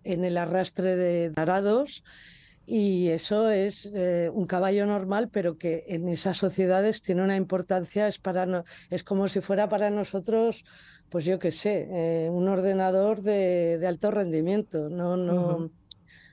en 0.05 0.25
el 0.25 0.37
arrastre 0.37 0.95
de 0.95 1.33
arados. 1.35 2.05
Y 2.65 3.09
eso 3.09 3.51
es 3.51 3.91
eh, 3.93 4.31
un 4.33 4.47
caballo 4.47 4.87
normal, 4.87 5.29
pero 5.33 5.59
que 5.59 5.83
en 5.89 6.09
esas 6.09 6.37
sociedades 6.37 7.03
tiene 7.03 7.25
una 7.25 7.35
importancia, 7.35 8.07
es, 8.07 8.21
para 8.21 8.47
no, 8.47 8.65
es 8.91 9.03
como 9.03 9.27
si 9.27 9.41
fuera 9.41 9.69
para 9.69 9.91
nosotros, 9.91 10.65
pues 11.09 11.25
yo 11.25 11.41
qué 11.41 11.51
sé, 11.51 11.89
eh, 11.91 12.31
un 12.31 12.47
ordenador 12.47 13.23
de, 13.23 13.85
alto 13.85 14.13
rendimiento, 14.13 14.89
no, 14.89 15.17
no, 15.17 15.73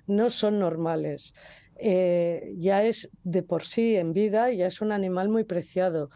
no 0.10 0.30
son 0.30 0.60
normales. 0.60 1.34
Eh, 1.78 2.54
ya 2.58 2.84
es 2.84 3.10
de 3.24 3.42
por 3.42 3.64
sí 3.64 3.96
en 3.96 4.12
vida, 4.12 4.52
ya 4.52 4.68
es 4.68 4.82
un 4.82 4.92
animal 4.92 5.30
muy 5.30 5.46
preciado 5.46 6.10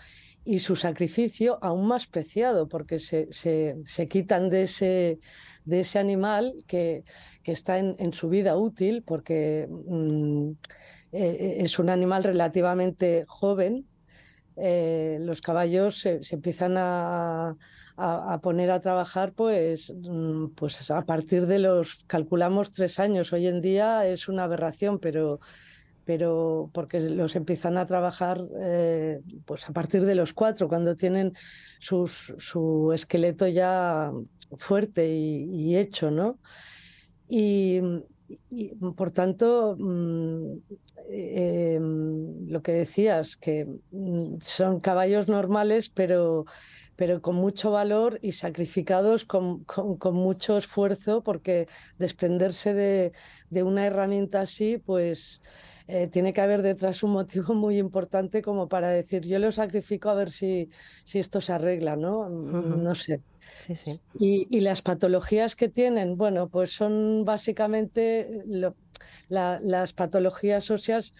y 0.46 0.60
su 0.60 0.76
sacrificio 0.76 1.58
aún 1.62 1.88
más 1.88 2.08
preciado 2.08 2.68
porque 2.68 3.00
se, 3.00 3.30
se, 3.32 4.08
quitan 4.10 4.50
de 4.50 4.64
ese, 4.64 5.20
de 5.64 5.80
ese 5.80 6.00
animal 6.00 6.54
que, 6.68 7.06
que 7.44 7.54
está 7.54 7.78
en, 7.80 8.14
su 8.14 8.30
vida 8.30 8.58
útil 8.58 9.04
porque 9.04 9.68
mm, 9.70 10.52
eh, 11.14 11.58
es 11.60 11.80
un 11.80 11.90
animal 11.90 12.24
relativamente 12.24 13.24
joven. 13.28 13.88
Eh, 14.58 15.18
los 15.22 15.42
caballos 15.42 16.00
se, 16.00 16.20
empiezan 16.32 16.76
a, 16.78 17.56
a, 17.96 18.40
poner 18.42 18.72
a 18.72 18.82
trabajar 18.82 19.34
pues, 19.34 19.94
mm, 19.96 20.48
pues 20.56 20.90
a 20.92 21.04
partir 21.04 21.46
de 21.46 21.60
los, 21.60 22.04
calculamos 22.08 22.72
tres 22.72 23.00
años. 23.00 23.34
Hoy 23.34 23.48
en 23.48 23.62
día 23.62 24.06
es 24.08 24.28
una 24.28 24.44
aberración, 24.44 25.00
pero 25.00 25.40
pero 26.06 26.70
porque 26.74 27.00
los 27.00 27.38
empiezan 27.38 27.78
a 27.78 27.86
trabajar 27.86 28.44
eh, 28.60 29.22
pues 29.46 29.70
a 29.70 29.72
partir 29.72 30.04
de 30.04 30.16
los 30.16 30.34
cuatro, 30.34 30.68
cuando 30.68 30.98
tienen 30.98 31.34
su 31.80 32.92
esqueleto 32.94 33.48
ya 33.48 34.12
fuerte 34.58 35.08
y, 35.08 35.76
hecho, 35.78 36.12
¿no? 36.12 36.40
Y, 37.28 37.80
por 38.96 39.12
tanto, 39.12 39.76
mm, 39.78 40.54
eh, 41.10 41.80
lo 42.48 42.62
que 42.62 42.72
decías, 42.72 43.38
que 43.38 43.68
mm, 43.92 44.38
son 44.42 44.80
caballos 44.80 45.28
normales, 45.28 45.90
pero, 45.90 46.46
pero 47.04 47.22
con 47.22 47.36
mucho 47.36 47.70
valor 47.70 48.18
y 48.22 48.32
sacrificados 48.32 49.26
con, 49.26 49.66
con, 49.66 50.16
mucho 50.16 50.58
esfuerzo, 50.58 51.22
porque 51.22 51.68
desprenderse 51.98 52.74
de, 52.74 53.12
de 53.50 53.64
una 53.64 53.86
herramienta 53.86 54.40
así, 54.40 54.78
pues 54.78 55.42
eh, 55.90 56.08
tiene 56.08 56.32
que 56.32 56.40
haber 56.40 56.62
detrás 56.62 57.04
un 57.04 57.12
motivo 57.12 57.54
muy 57.56 57.78
importante 57.78 58.42
como 58.42 58.70
para 58.70 58.88
decir 58.88 59.24
yo 59.24 59.38
lo 59.38 59.52
sacrifico 59.52 60.10
a 60.12 60.14
ver 60.14 60.32
si, 60.32 60.70
si 61.04 61.20
esto 61.20 61.42
se 61.42 61.52
arregla, 61.52 61.98
¿no? 61.98 62.30
No 62.30 62.96
sé. 62.96 63.20
Y, 64.18 64.62
las 64.62 64.82
patologías 64.82 65.58
que 65.58 65.68
tienen, 65.68 66.16
bueno, 66.16 66.48
pues 66.48 66.72
son 66.72 67.26
básicamente 67.26 68.46
las 69.28 69.94
patologías 69.94 70.72
óseas 70.72 71.14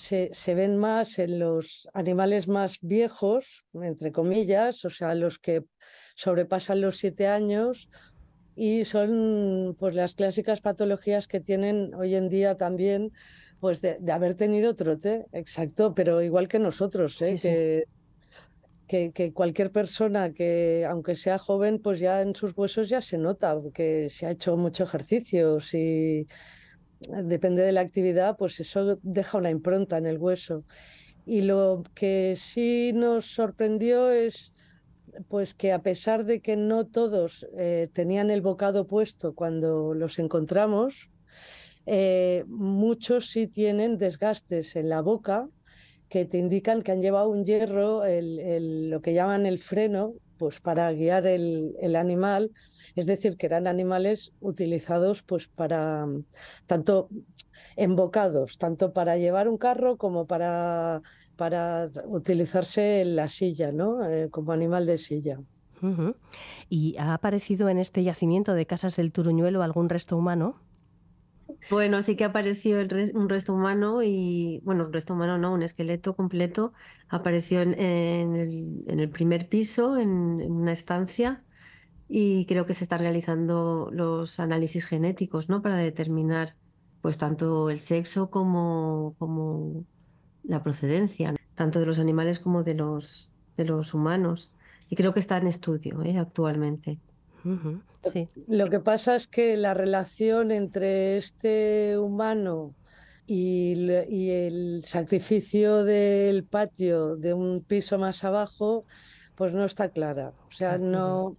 se, 0.00 0.30
se, 0.32 0.54
ven 0.54 0.78
más 0.78 1.18
en 1.18 1.38
los 1.38 1.86
animales 1.92 2.48
más 2.48 2.78
viejos, 2.80 3.66
entre 3.74 4.12
comillas, 4.12 4.82
o 4.86 4.90
sea, 4.90 5.14
los 5.14 5.38
que 5.38 5.64
sobrepasan 6.14 6.80
los 6.80 6.96
siete 6.96 7.26
años 7.26 7.90
y 8.56 8.86
son 8.86 9.76
pues 9.78 9.94
las 9.94 10.14
clásicas 10.14 10.62
patologías 10.62 11.28
que 11.28 11.40
tienen 11.40 11.94
hoy 11.94 12.14
en 12.14 12.30
día 12.30 12.56
también 12.56 13.12
pues 13.60 13.82
de, 13.82 13.98
haber 14.10 14.36
tenido 14.36 14.74
trote, 14.74 15.26
exacto, 15.32 15.94
pero 15.94 16.22
igual 16.22 16.48
que 16.48 16.58
nosotros, 16.58 17.20
¿eh? 17.20 17.84
que, 18.88 19.12
que, 19.12 19.34
cualquier 19.34 19.70
persona 19.70 20.32
que, 20.32 20.86
aunque 20.88 21.14
sea 21.14 21.36
joven, 21.36 21.78
pues 21.78 22.00
ya 22.00 22.22
en 22.22 22.34
sus 22.34 22.56
huesos 22.56 22.88
ya 22.88 23.02
se 23.02 23.18
nota 23.18 23.54
que 23.74 24.08
se 24.08 24.24
ha 24.24 24.30
hecho 24.30 24.56
mucho 24.56 24.84
ejercicio, 24.84 25.60
si 25.60 26.26
depende 27.08 27.62
de 27.62 27.72
la 27.72 27.80
actividad, 27.80 28.36
pues 28.36 28.60
eso 28.60 28.98
deja 29.02 29.38
una 29.38 29.50
impronta 29.50 29.98
en 29.98 30.06
el 30.06 30.18
hueso. 30.18 30.64
Y 31.26 31.42
lo 31.42 31.82
que 31.94 32.34
sí 32.36 32.92
nos 32.94 33.26
sorprendió 33.26 34.10
es 34.10 34.52
pues 35.28 35.54
que 35.54 35.72
a 35.72 35.82
pesar 35.82 36.24
de 36.24 36.40
que 36.40 36.56
no 36.56 36.86
todos 36.86 37.46
eh, 37.58 37.88
tenían 37.92 38.30
el 38.30 38.42
bocado 38.42 38.86
puesto 38.86 39.34
cuando 39.34 39.92
los 39.94 40.18
encontramos, 40.18 41.10
eh, 41.86 42.44
muchos 42.46 43.30
sí 43.30 43.46
tienen 43.46 43.98
desgastes 43.98 44.76
en 44.76 44.88
la 44.88 45.00
boca 45.00 45.48
que 46.08 46.24
te 46.24 46.38
indican 46.38 46.82
que 46.82 46.92
han 46.92 47.02
llevado 47.02 47.30
un 47.30 47.44
hierro, 47.44 48.02
lo 48.04 49.00
que 49.00 49.14
llaman 49.14 49.46
el 49.46 49.58
freno, 49.60 50.14
pues 50.40 50.58
para 50.58 50.90
guiar 50.90 51.26
el, 51.26 51.94
animal. 51.96 52.50
Es 52.96 53.04
decir, 53.04 53.36
que 53.36 53.44
eran 53.44 53.66
animales 53.66 54.32
utilizados 54.40 55.22
pues 55.22 55.48
para 55.48 56.06
tanto 56.66 57.10
embocados, 57.76 58.56
tanto 58.56 58.94
para 58.94 59.18
llevar 59.18 59.50
un 59.50 59.58
carro 59.58 59.98
como 59.98 60.26
para, 60.26 61.02
para 61.36 61.90
utilizarse 62.06 63.02
en 63.02 63.16
la 63.16 63.28
silla, 63.28 63.70
¿no? 63.70 64.02
Eh, 64.02 64.30
como 64.30 64.52
animal 64.52 64.86
de 64.86 64.96
silla. 64.96 65.38
¿Y 66.70 66.96
ha 66.96 67.12
aparecido 67.12 67.68
en 67.68 67.76
este 67.76 68.02
yacimiento 68.02 68.54
de 68.54 68.64
Casas 68.64 68.96
del 68.96 69.12
Turuñuelo 69.12 69.62
algún 69.62 69.90
resto 69.90 70.16
humano? 70.16 70.58
Bueno, 71.68 72.00
sí 72.02 72.16
que 72.16 72.24
apareció 72.24 72.78
un 73.14 73.28
resto 73.28 73.52
humano 73.52 74.02
y, 74.02 74.60
bueno, 74.64 74.86
un 74.86 74.92
resto 74.92 75.14
humano 75.14 75.36
no, 75.38 75.52
un 75.52 75.62
esqueleto 75.62 76.16
completo. 76.16 76.72
Apareció 77.08 77.60
en, 77.60 77.74
el, 77.76 79.10
primer 79.10 79.48
piso, 79.48 79.98
en, 79.98 80.10
una 80.10 80.72
estancia, 80.72 81.44
y 82.08 82.46
creo 82.46 82.66
que 82.66 82.74
se 82.74 82.84
están 82.84 83.00
realizando 83.00 83.90
los 83.92 84.40
análisis 84.40 84.84
genéticos, 84.84 85.48
¿no? 85.48 85.62
Para 85.62 85.76
determinar, 85.76 86.56
pues, 87.02 87.18
tanto 87.18 87.70
el 87.70 87.80
sexo 87.80 88.30
como, 88.30 89.14
como 89.18 89.84
la 90.42 90.62
procedencia, 90.62 91.34
tanto 91.54 91.78
de 91.80 91.86
los 91.86 91.98
animales 91.98 92.40
como 92.40 92.62
de 92.62 92.74
los, 92.74 93.30
de 93.56 93.64
los 93.64 93.94
humanos. 93.94 94.54
Y 94.88 94.96
creo 94.96 95.12
que 95.12 95.20
está 95.20 95.36
en 95.36 95.46
estudio 95.46 96.02
¿eh? 96.02 96.18
actualmente. 96.18 96.98
Lo 98.48 98.70
que 98.70 98.80
pasa 98.80 99.14
es 99.14 99.26
que 99.26 99.56
la 99.56 99.74
relación 99.74 100.50
entre 100.50 101.16
este 101.16 101.98
humano 101.98 102.74
y, 103.26 103.90
el 104.30 104.82
sacrificio 104.84 105.84
del 105.84 106.44
patio 106.44 107.16
de 107.16 107.34
un 107.34 107.62
piso 107.62 107.98
más 107.98 108.24
abajo, 108.24 108.84
pues 109.34 109.52
no 109.52 109.64
está 109.64 109.90
clara. 109.90 110.32
O 110.48 110.52
sea, 110.52 110.78
no, 110.78 111.36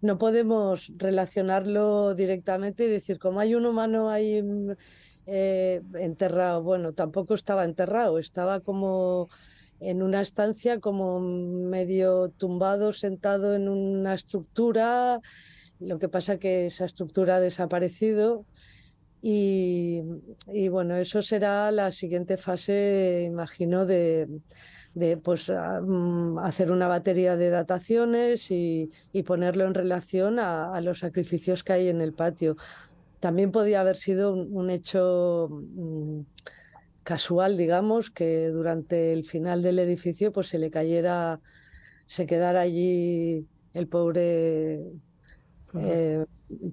no 0.00 0.18
podemos 0.18 0.92
relacionarlo 0.96 2.14
directamente 2.14 2.84
y 2.84 2.88
decir, 2.88 3.18
como 3.18 3.40
hay 3.40 3.54
un 3.54 3.64
humano 3.64 4.10
ahí 4.10 4.42
eh, 5.26 5.80
enterrado, 5.94 6.62
bueno, 6.62 6.92
tampoco 6.92 7.34
estaba 7.34 7.64
enterrado, 7.64 8.18
estaba 8.18 8.60
como 8.60 9.28
en 9.82 10.02
una 10.02 10.20
estancia 10.20 10.80
como 10.80 11.20
medio 11.20 12.30
tumbado, 12.30 12.92
sentado 12.92 13.54
en 13.54 13.68
una 13.68 14.14
estructura. 14.14 15.20
Lo 15.80 15.98
que 15.98 16.08
pasa 16.08 16.38
que 16.38 16.66
esa 16.66 16.84
estructura 16.84 17.36
ha 17.36 17.40
desaparecido 17.40 18.46
y, 19.24 20.02
bueno, 20.70 20.96
eso 20.96 21.22
será 21.22 21.70
la 21.70 21.92
siguiente 21.92 22.36
fase, 22.36 23.22
imagino, 23.24 23.86
de, 23.86 24.28
pues, 25.22 25.48
mm, 25.48 26.38
hacer 26.38 26.72
una 26.72 26.88
batería 26.88 27.36
de 27.36 27.50
dataciones 27.50 28.50
y, 28.50 28.90
ponerlo 29.24 29.64
en 29.66 29.74
relación 29.74 30.40
a, 30.40 30.80
los 30.80 30.98
sacrificios 30.98 31.62
que 31.62 31.72
hay 31.72 31.88
en 31.88 32.00
el 32.00 32.12
patio. 32.14 32.56
También 33.20 33.52
podía 33.52 33.80
haber 33.80 33.96
sido 33.96 34.34
un, 34.34 34.70
hecho... 34.70 35.48
Casual, 37.02 37.56
digamos, 37.56 38.10
que 38.10 38.48
durante 38.48 39.12
el 39.12 39.24
final 39.24 39.62
del 39.62 39.78
edificio 39.78 40.32
pues 40.32 40.48
se 40.48 40.58
le 40.58 40.70
cayera, 40.70 41.40
se 42.06 42.26
quedara 42.26 42.60
allí 42.60 43.46
el 43.74 43.88
pobre 43.88 44.80
eh, 45.74 46.24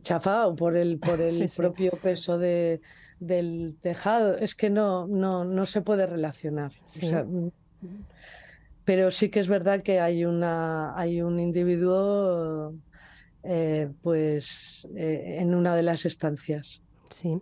chafado 0.02 0.56
por 0.56 0.76
el, 0.76 1.00
por 1.00 1.22
el 1.22 1.50
propio 1.56 1.92
peso 1.92 2.38
de, 2.38 2.82
del 3.20 3.78
tejado. 3.82 4.38
Es 4.38 4.56
que 4.56 4.70
no, 4.70 5.08
no, 5.08 5.46
no 5.46 5.66
se 5.66 5.82
puede 5.82 6.06
relacionar. 6.06 6.72
Mm, 7.02 7.48
pero 8.84 9.12
sí 9.12 9.30
que 9.30 9.40
es 9.40 9.48
verdad 9.48 9.82
que 9.82 10.00
hay, 10.00 10.26
una, 10.26 10.98
hay 10.98 11.22
un 11.22 11.40
individuo 11.40 12.74
eh, 13.44 13.90
pues 14.02 14.88
eh, 14.96 15.38
en 15.40 15.56
una 15.56 15.76
de 15.76 15.84
las 15.84 16.06
estancias. 16.06 16.82
Sí. 17.12 17.42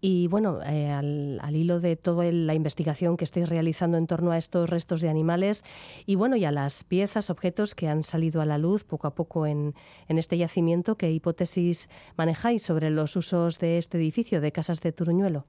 Y 0.00 0.28
bueno, 0.28 0.60
eh, 0.62 0.90
al, 0.90 1.56
hilo 1.56 1.80
de 1.80 1.96
toda 1.96 2.30
la 2.30 2.54
investigación 2.54 3.16
que 3.16 3.24
estáis 3.24 3.48
realizando 3.48 3.98
en 3.98 4.06
torno 4.06 4.30
a 4.30 4.38
estos 4.38 4.70
restos 4.70 5.00
de 5.00 5.08
animales 5.08 5.64
y 6.06 6.14
bueno, 6.14 6.36
y 6.36 6.44
a 6.44 6.52
las 6.52 6.84
piezas, 6.84 7.30
objetos 7.30 7.74
que 7.74 7.88
han 7.88 8.04
salido 8.04 8.40
a 8.40 8.44
la 8.44 8.58
luz 8.58 8.84
poco 8.84 9.06
a 9.06 9.14
poco 9.14 9.46
en, 9.46 9.74
este 10.08 10.38
yacimiento, 10.38 10.96
¿qué 10.96 11.10
hipótesis 11.10 11.88
manejáis 12.16 12.62
sobre 12.62 12.90
los 12.90 13.16
usos 13.16 13.58
de 13.58 13.78
este 13.78 13.98
edificio 13.98 14.40
de 14.40 14.52
Casas 14.52 14.80
de 14.80 14.92
Turuñuelo? 14.92 15.46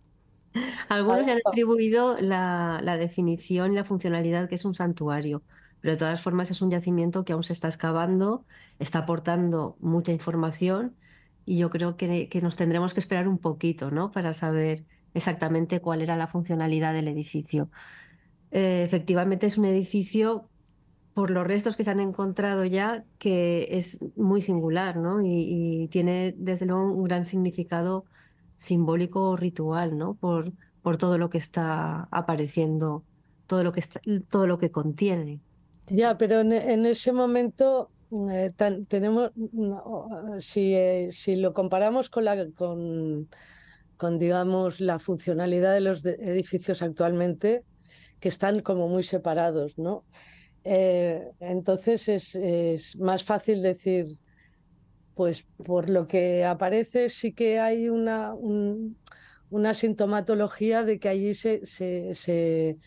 Algunos 0.89 1.27
han 1.27 1.39
atribuido 1.45 2.17
la, 2.19 2.79
la 2.83 2.97
definición 2.97 3.73
y 3.73 3.75
la 3.75 3.83
funcionalidad 3.83 4.49
que 4.49 4.55
es 4.55 4.65
un 4.65 4.73
santuario, 4.73 5.43
pero 5.79 5.93
de 5.93 5.97
todas 5.97 6.21
formas 6.21 6.49
es 6.49 6.61
un 6.61 6.71
yacimiento 6.71 7.23
que 7.23 7.33
aún 7.33 7.43
se 7.43 7.53
está 7.53 7.67
excavando, 7.67 8.45
está 8.79 8.99
aportando 8.99 9.77
mucha 9.79 10.11
información 10.11 10.95
y 11.49 11.57
yo 11.57 11.71
creo 11.71 11.97
que, 11.97 12.29
nos 12.43 12.57
tendremos 12.57 12.93
que 12.93 12.99
esperar 12.99 13.27
un 13.27 13.39
poquito 13.39 13.89
¿no? 13.89 14.11
para 14.11 14.33
saber 14.33 14.85
exactamente 15.15 15.81
cuál 15.81 16.03
era 16.03 16.15
la 16.15 16.27
funcionalidad 16.27 16.93
del 16.93 17.07
edificio. 17.07 17.71
Eh, 18.51 18.83
efectivamente 18.85 19.47
es 19.47 19.57
un 19.57 19.65
edificio, 19.65 20.43
por 21.15 21.31
los 21.31 21.47
restos 21.47 21.75
que 21.75 21.83
se 21.83 21.89
han 21.89 22.01
encontrado 22.01 22.65
ya, 22.65 23.03
que 23.17 23.67
es 23.71 23.97
muy 24.15 24.41
singular 24.41 24.97
¿no? 24.97 25.25
y, 25.25 25.87
tiene 25.87 26.35
desde 26.37 26.67
luego 26.67 26.93
un 26.93 27.05
gran 27.05 27.25
significado 27.25 28.05
simbólico 28.55 29.31
o 29.31 29.35
ritual 29.35 29.97
¿no? 29.97 30.13
por, 30.13 30.51
por 30.83 30.97
todo 30.97 31.17
lo 31.17 31.31
que 31.31 31.39
está 31.39 32.07
apareciendo, 32.11 33.03
todo 33.47 33.63
lo 33.63 33.71
que, 33.71 33.83
todo 34.29 34.45
lo 34.45 34.59
que 34.59 34.69
contiene. 34.69 35.39
Ya, 35.87 36.15
pero 36.15 36.41
en 36.41 36.85
ese 36.85 37.11
momento 37.11 37.89
eh, 38.11 38.51
tenemos, 38.87 39.31
si, 40.39 40.73
eh, 40.73 41.09
si, 41.11 41.35
lo 41.35 41.53
comparamos 41.53 42.09
con, 42.09 42.25
la, 42.25 42.47
con, 42.55 44.19
digamos, 44.19 44.81
la 44.81 44.99
funcionalidad 44.99 45.73
de 45.73 45.81
los 45.81 46.05
edificios 46.05 46.81
actualmente, 46.81 47.63
que 48.19 48.29
están 48.29 48.61
como 48.61 48.87
muy 48.87 49.03
separados, 49.03 49.77
¿no? 49.77 50.05
Eh, 50.63 51.23
entonces 51.39 52.09
es, 52.09 52.35
es, 52.35 52.97
más 52.97 53.23
fácil 53.23 53.61
decir, 53.61 54.17
pues 55.15 55.45
por 55.65 55.89
lo 55.89 56.07
que 56.07 56.45
aparece 56.45 57.09
sí 57.09 57.33
que 57.33 57.59
hay 57.59 57.89
una, 57.89 58.33
una 59.49 59.73
sintomatología 59.73 60.83
de 60.83 60.99
que 60.99 61.09
allí 61.09 61.33
se, 61.33 62.77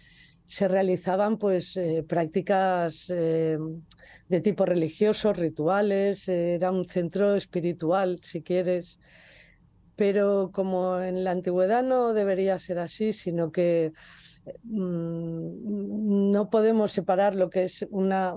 se 0.45 0.69
realizaban 0.69 1.39
pues 1.39 1.79
prácticas 2.07 3.07
de 3.09 4.41
tipo 4.41 4.65
religioso, 4.65 5.33
rituales, 5.33 6.29
era 6.29 6.71
un 6.71 6.87
centro 6.87 7.37
espiritual, 7.37 8.19
si 8.23 8.43
quieres, 8.43 8.99
pero 9.95 10.51
como 10.53 11.01
en 11.01 11.23
la 11.23 11.33
antigüedad 11.33 11.83
no 11.83 12.15
debería 12.15 12.59
ser 12.59 12.79
así, 12.79 13.13
sino 13.13 13.53
que 13.53 13.93
mm, 14.65 16.31
no 16.31 16.51
podemos 16.51 16.93
separar 16.93 17.35
lo 17.35 17.51
que 17.51 17.65
es 17.65 17.87
una, 17.91 18.35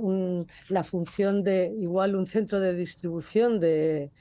la 0.69 0.83
función 0.83 1.43
de 1.43 1.73
igual 1.79 2.15
un 2.15 2.27
centro 2.27 2.59
de 2.59 2.75
distribución 2.75 3.59
de, 3.59 4.11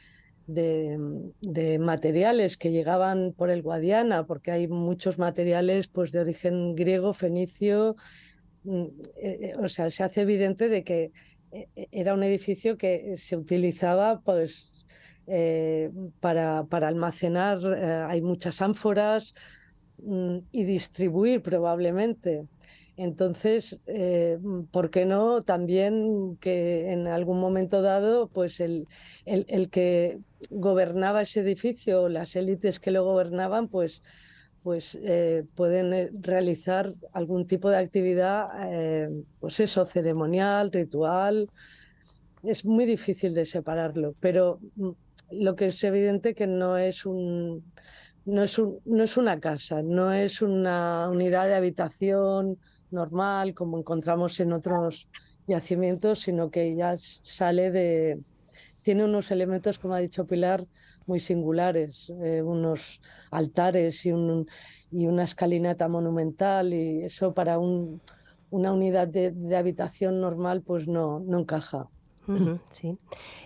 de, 0.46 1.78
materiales 1.78 2.56
que 2.56 2.70
llegaban 2.70 3.32
por 3.36 3.50
el 3.50 3.62
Guadiana, 3.62 4.26
porque 4.26 4.50
hay 4.50 4.68
muchos 4.68 5.18
materiales 5.18 5.88
pues, 5.88 6.12
de 6.12 6.20
origen 6.20 6.74
griego, 6.74 7.12
fenicio, 7.12 7.96
mm, 8.64 8.82
eh, 8.82 8.90
eh, 9.22 9.52
o 9.58 9.68
sea, 9.68 9.90
se 9.90 10.04
hace 10.04 10.22
evidente 10.22 10.68
de 10.68 10.84
que 10.84 11.12
e, 11.52 11.68
e, 11.76 11.88
era 11.92 12.14
un 12.14 12.22
edificio 12.22 12.76
que 12.76 13.16
se 13.16 13.36
utilizaba 13.36 14.20
pues, 14.20 14.74
eh, 15.26 15.90
para, 16.20 16.64
para, 16.64 16.88
almacenar, 16.88 17.58
eh, 17.64 18.04
hay 18.08 18.20
muchas 18.20 18.60
ánforas 18.60 19.34
mm, 19.98 20.38
y 20.52 20.64
distribuir 20.64 21.40
probablemente. 21.42 22.46
Entonces, 22.96 23.80
eh, 23.86 24.38
¿por 24.70 24.90
qué 24.90 25.04
no 25.04 25.42
también 25.42 26.36
que 26.40 26.92
en 26.92 27.08
algún 27.08 27.40
momento 27.40 27.82
dado, 27.82 28.28
pues 28.28 28.60
el, 28.60 28.86
el, 29.26 29.68
que 29.70 30.20
gobernaba 30.50 31.22
ese 31.22 31.40
edificio, 31.40 32.08
las 32.08 32.36
élites 32.36 32.78
que 32.78 32.92
lo 32.92 33.04
gobernaban, 33.04 33.66
pues, 33.68 34.02
pues 34.62 34.96
eh, 35.02 35.44
pueden 35.56 35.92
eh, 35.92 36.10
realizar 36.20 36.94
algún 37.12 37.46
tipo 37.48 37.68
de 37.68 37.78
actividad, 37.78 38.48
pues 39.40 39.58
eso, 39.58 39.84
ceremonial, 39.86 40.70
ritual. 40.70 41.50
Es 42.44 42.64
muy 42.64 42.84
difícil 42.84 43.34
de 43.34 43.44
separarlo, 43.44 44.14
pero 44.20 44.60
mm, 44.76 44.90
lo 45.32 45.56
que 45.56 45.66
es 45.66 45.82
evidente 45.82 46.34
que 46.34 46.46
no 46.46 46.78
es 46.78 47.06
un 47.06 47.64
no 48.26 48.42
es, 48.42 48.58
un, 48.58 48.80
no 48.86 49.04
es 49.04 49.16
una 49.18 49.38
casa, 49.38 49.82
no 49.82 50.12
es 50.12 50.40
una 50.40 51.10
unidad 51.10 51.46
de 51.46 51.54
habitación 51.56 52.58
normal 52.94 53.54
como 53.54 53.78
encontramos 53.78 54.40
en 54.40 54.52
otros 54.52 55.08
yacimientos, 55.46 56.20
sino 56.20 56.50
que 56.50 56.74
ya 56.74 56.94
sale 56.96 57.70
de... 57.70 58.20
Tiene 58.82 59.04
unos 59.04 59.30
elementos, 59.30 59.78
como 59.78 59.94
ha 59.94 59.98
dicho 59.98 60.26
Pilar, 60.26 60.66
muy 61.06 61.20
singulares, 61.20 62.10
eh, 62.22 62.42
unos 62.42 63.00
altares 63.30 64.04
y, 64.06 64.12
un, 64.12 64.46
y 64.90 65.06
una 65.06 65.24
escalinata 65.24 65.88
monumental 65.88 66.72
y 66.72 67.02
eso 67.02 67.32
para 67.34 67.58
un, 67.58 68.00
una 68.50 68.72
unidad 68.72 69.08
de, 69.08 69.30
de, 69.32 69.56
habitación 69.56 70.20
normal 70.20 70.62
pues 70.62 70.86
no, 70.86 71.20
no 71.20 71.40
encaja. 71.40 71.88
sí. 72.70 72.98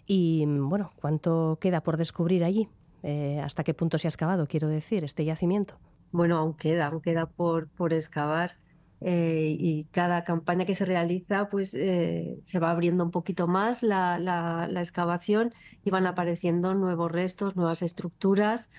Y 0.06 0.44
bueno, 0.46 0.92
¿cuánto 1.00 1.58
queda 1.60 1.82
por 1.82 1.96
descubrir 1.96 2.44
allí? 2.44 2.68
Eh, 3.02 3.40
¿Hasta 3.40 3.64
qué 3.64 3.74
punto 3.74 3.98
se 3.98 4.08
ha 4.08 4.10
excavado, 4.10 4.46
quiero 4.46 4.68
decir, 4.68 5.04
este 5.04 5.24
yacimiento? 5.24 5.78
Bueno, 6.10 6.36
aún 6.36 6.54
queda, 6.54 6.86
aún 6.86 7.00
queda 7.00 7.26
por, 7.26 7.68
por 7.68 7.92
excavar. 7.92 8.52
Eh, 9.00 9.56
y 9.58 9.84
cada 9.92 10.24
campaña 10.24 10.64
que 10.64 10.74
se 10.74 10.84
realiza 10.84 11.48
pues 11.50 11.72
eh, 11.74 12.40
se 12.42 12.58
va 12.58 12.70
abriendo 12.70 13.04
un 13.04 13.12
poquito 13.12 13.46
más 13.46 13.84
la, 13.84 14.18
la, 14.18 14.80
excavación 14.80 15.54
y 15.84 15.90
van 15.90 16.06
apareciendo 16.08 16.74
nuevos 16.74 17.12
restos, 17.12 17.54
nuevas 17.54 17.82
estructuras 17.82 18.70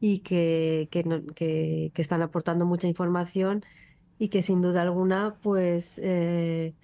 y 0.00 0.20
que, 0.20 0.88
que, 0.90 1.90
que, 1.92 2.02
están 2.02 2.22
aportando 2.22 2.64
mucha 2.64 2.86
información 2.88 3.64
y 4.18 4.28
que 4.28 4.40
sin 4.40 4.62
duda 4.62 4.80
alguna 4.80 5.36
pues, 5.42 6.00
eh, 6.02 6.74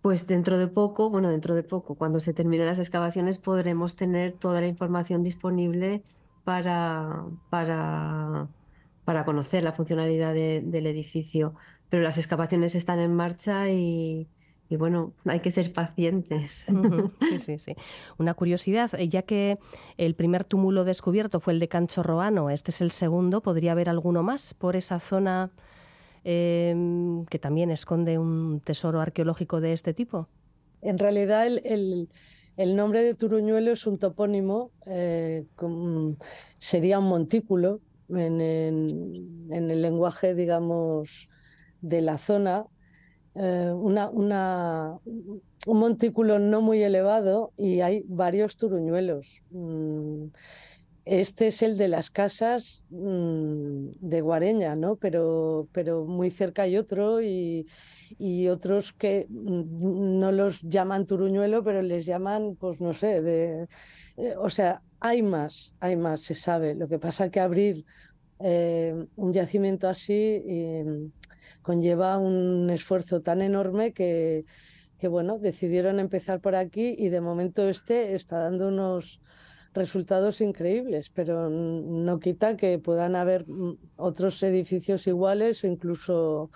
pues 0.00 0.28
dentro 0.28 0.58
de 0.58 0.68
poco, 0.68 1.10
bueno 1.10 1.28
dentro 1.28 1.56
de 1.56 1.64
poco, 1.64 1.96
cuando 1.96 2.20
se 2.20 2.34
terminen 2.34 2.66
las 2.66 2.78
excavaciones 2.78 3.38
podremos 3.38 3.96
tener 3.96 4.32
toda 4.32 4.60
la 4.60 4.68
información 4.68 5.24
disponible 5.24 6.04
para, 6.44 7.24
para, 7.50 8.48
para 9.04 9.24
conocer 9.24 9.64
la 9.64 9.72
funcionalidad 9.72 10.34
del 10.34 10.86
edificio 10.86 11.54
pero 11.92 12.04
las 12.04 12.16
excavaciones 12.16 12.74
están 12.74 13.00
en 13.00 13.12
marcha 13.12 13.70
y, 13.70 14.26
bueno, 14.70 15.12
hay 15.26 15.40
que 15.40 15.50
ser 15.50 15.74
pacientes. 15.74 16.64
Sí, 17.20 17.38
sí, 17.38 17.58
sí. 17.58 17.76
Una 18.16 18.32
curiosidad, 18.32 18.90
eh, 18.94 19.08
ya 19.08 19.20
que 19.24 19.58
el 19.98 20.14
primer 20.14 20.44
túmulo 20.44 20.84
descubierto 20.84 21.38
fue 21.38 21.52
el 21.52 21.60
de 21.60 21.68
Cancho 21.68 22.02
Roano, 22.02 22.48
este 22.48 22.70
es 22.70 22.80
el 22.80 22.92
segundo, 22.92 23.42
¿podría 23.42 23.72
haber 23.72 23.90
alguno 23.90 24.22
más 24.22 24.54
por 24.54 24.74
esa 24.74 25.00
zona 25.00 25.50
em, 26.24 27.26
que 27.26 27.38
también 27.38 27.70
esconde 27.70 28.16
un 28.16 28.60
tesoro 28.60 28.98
arqueológico 29.02 29.60
de 29.60 29.74
este 29.74 29.92
tipo? 29.92 30.28
En 30.80 30.96
realidad 30.96 31.46
el, 31.46 32.08
nombre 32.56 33.04
de 33.04 33.12
Turuñuelo 33.12 33.72
es 33.72 33.86
un 33.86 33.98
topónimo, 33.98 34.70
eh, 34.86 35.44
sería 36.58 37.00
un 37.00 37.08
montículo 37.10 37.80
en, 38.08 38.40
en 38.40 39.70
el 39.70 39.82
lenguaje, 39.82 40.34
digamos, 40.34 41.28
de 41.82 42.00
la 42.00 42.18
zona, 42.18 42.66
eh, 43.34 43.72
un 43.74 45.78
montículo 45.78 46.38
no 46.38 46.60
muy 46.60 46.82
elevado 46.82 47.52
y 47.56 47.80
hay 47.80 48.04
varios 48.06 48.56
turuñuelos. 48.56 49.26
Mm, 49.50 50.26
este 51.04 51.48
es 51.48 51.62
el 51.62 51.76
de 51.76 51.88
las 51.88 52.10
casas 52.10 52.84
mm, 52.90 53.90
de 54.00 54.20
Guareña, 54.20 54.76
¿no? 54.76 54.96
Pero, 54.96 55.68
muy 56.06 56.30
cerca 56.30 56.62
hay 56.62 56.76
otro 56.76 57.22
y, 57.22 57.66
otros 58.48 58.92
que 58.92 59.26
mm, 59.28 60.18
no 60.20 60.32
los 60.32 60.60
llaman 60.62 61.06
turuñuelo, 61.06 61.64
pero 61.64 61.82
les 61.82 62.06
llaman, 62.06 62.56
pues 62.56 62.80
no 62.80 62.92
sé, 62.92 63.66
eh, 64.16 64.34
o 64.38 64.50
sea, 64.50 64.82
hay 65.00 65.22
más, 65.22 65.74
hay 65.80 65.96
más, 65.96 66.20
se 66.20 66.34
sabe. 66.34 66.74
Lo 66.74 66.88
que 66.88 66.98
pasa 66.98 67.30
que 67.30 67.40
abrir 67.40 67.84
eh, 68.40 69.06
un 69.16 69.32
yacimiento 69.32 69.88
así 69.88 70.42
conlleva 71.60 72.18
un 72.18 72.70
esfuerzo 72.70 73.20
tan 73.20 73.42
enorme 73.42 73.92
que, 73.92 74.44
que, 74.98 75.08
bueno, 75.08 75.38
decidieron 75.38 76.00
empezar 76.00 76.40
por 76.40 76.54
aquí 76.54 76.94
y 76.96 77.08
de 77.08 77.20
momento 77.20 77.68
este 77.68 78.14
está 78.14 78.38
dando 78.38 78.68
unos 78.68 79.20
resultados 79.74 80.40
increíbles, 80.40 81.10
pero 81.10 81.48
no 81.48 82.20
quita 82.20 82.56
que 82.56 82.78
puedan 82.78 83.16
haber 83.16 83.48
mm, 83.48 83.78
otros 83.96 84.42
edificios 84.42 85.06
iguales 85.06 85.64
o 85.64 85.66
incluso 85.66 86.50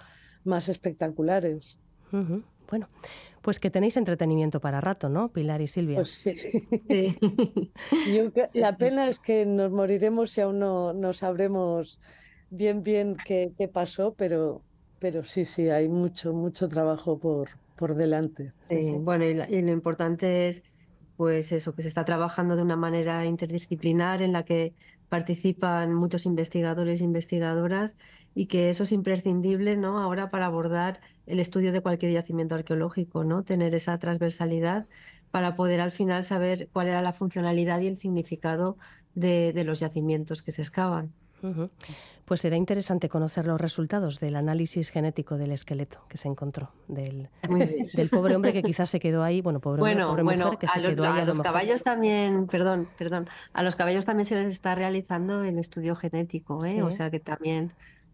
más 0.45 0.69
espectaculares. 0.69 1.79
Bueno, 2.71 2.89
pues 3.43 3.59
que 3.59 3.71
tenéis 3.71 3.97
entretenimiento 3.97 4.61
para 4.61 4.81
rato, 4.81 5.09
¿no, 5.09 5.29
Pilar 5.29 5.61
y 5.61 5.67
Silvia? 5.67 5.97
Pues 5.97 6.11
sí. 6.11 6.33
la 8.55 8.77
pena 8.77 9.09
es 9.09 9.21
que 9.21 9.45
nos 9.47 9.71
moriremos 9.71 10.37
y 10.37 10.41
aún 10.41 10.59
no, 10.59 10.93
no 10.93 11.13
sabremos 11.13 11.99
bien 12.51 12.83
bien 12.83 13.17
qué, 13.25 13.53
qué 13.57 13.69
pasó, 13.69 14.15
pero 14.15 14.63
pero 15.07 15.23
sí, 15.23 15.45
sí, 15.45 15.69
hay 15.69 15.89
mucho, 15.89 16.33
mucho 16.33 16.67
trabajo 16.67 17.17
por, 17.17 17.51
por 17.77 17.95
delante. 17.95 18.53
Bueno, 19.03 19.25
y, 19.25 19.63
lo 19.63 19.71
importante 19.71 20.49
es, 20.49 20.65
pues 21.17 21.53
eso, 21.53 21.77
que 21.77 21.83
se 21.83 21.87
está 21.87 22.05
trabajando 22.05 22.57
de 22.57 22.63
una 22.63 22.75
manera 22.75 23.25
interdisciplinar 23.25 24.21
en 24.21 24.33
la 24.33 24.45
que 24.45 24.75
participan 25.09 25.95
muchos 25.95 26.27
investigadores 26.27 27.01
e 27.01 27.05
investigadoras 27.05 27.95
y 28.35 28.47
que 28.47 28.69
eso 28.69 28.83
es 28.83 28.91
imprescindible, 28.91 29.77
¿no? 29.77 30.01
Ahora 30.01 30.29
para 30.29 30.47
abordar 30.47 31.01
el 31.27 31.39
estudio 31.39 31.71
de 31.71 31.83
cualquier 31.83 32.11
yacimiento 32.11 32.57
arqueológico, 32.57 33.23
¿no? 33.23 33.45
Tener 33.45 33.77
esa 33.77 33.97
transversalidad 34.01 34.89
para 35.31 35.55
poder 35.55 35.81
al 35.81 35.93
final 35.93 36.25
saber 36.25 36.69
cuál 36.73 36.89
era 36.89 37.01
la 37.01 37.13
funcionalidad 37.13 37.79
y 37.79 37.87
el 37.87 37.97
significado 37.97 38.77
de, 39.15 39.53
de 39.53 39.63
los 39.63 39.79
yacimientos 39.79 40.43
que 40.43 40.51
se 40.51 40.63
excavan. 40.63 41.13
Pues 42.25 42.41
será 42.41 42.57
interesante 42.57 43.09
conocer 43.09 43.47
los 43.47 43.61
resultados 43.61 44.19
del 44.19 44.35
análisis 44.35 44.91
genético 44.91 45.37
del 45.37 45.53
esqueleto 45.53 46.01
que 46.09 46.17
se 46.17 46.27
encontró, 46.27 46.73
del, 46.89 47.29
del 47.95 48.09
pobre 48.09 48.35
hombre 48.35 48.53
que 48.53 48.65
quizás 48.65 48.91
se 48.91 48.99
quedó 48.99 49.23
ahí, 49.23 49.41
bueno, 49.41 49.61
pobre, 49.61 49.81
bueno, 49.81 50.09
pobre 50.09 50.25
mujer 50.25 50.59
que 50.59 50.67
se 50.67 50.81
los, 50.81 50.91
quedó 50.91 51.05
ahí. 51.05 51.21
A, 51.21 51.25
los 51.25 51.41
caballos 51.41 51.85
también, 51.85 52.49
perdón, 52.49 52.89
perdón, 52.99 53.29
a 53.53 53.63
los 53.63 53.77
caballos 53.77 54.05
también 54.07 54.27
se 54.27 54.35
les 54.35 54.53
está 54.53 54.75
realizando 54.75 55.45
el 55.45 55.57
estudio 55.59 55.95
genético, 55.95 56.65
¿eh? 56.65 56.83
o 56.83 56.91
sea 56.91 57.13
que 57.13 57.21
también 57.21 57.73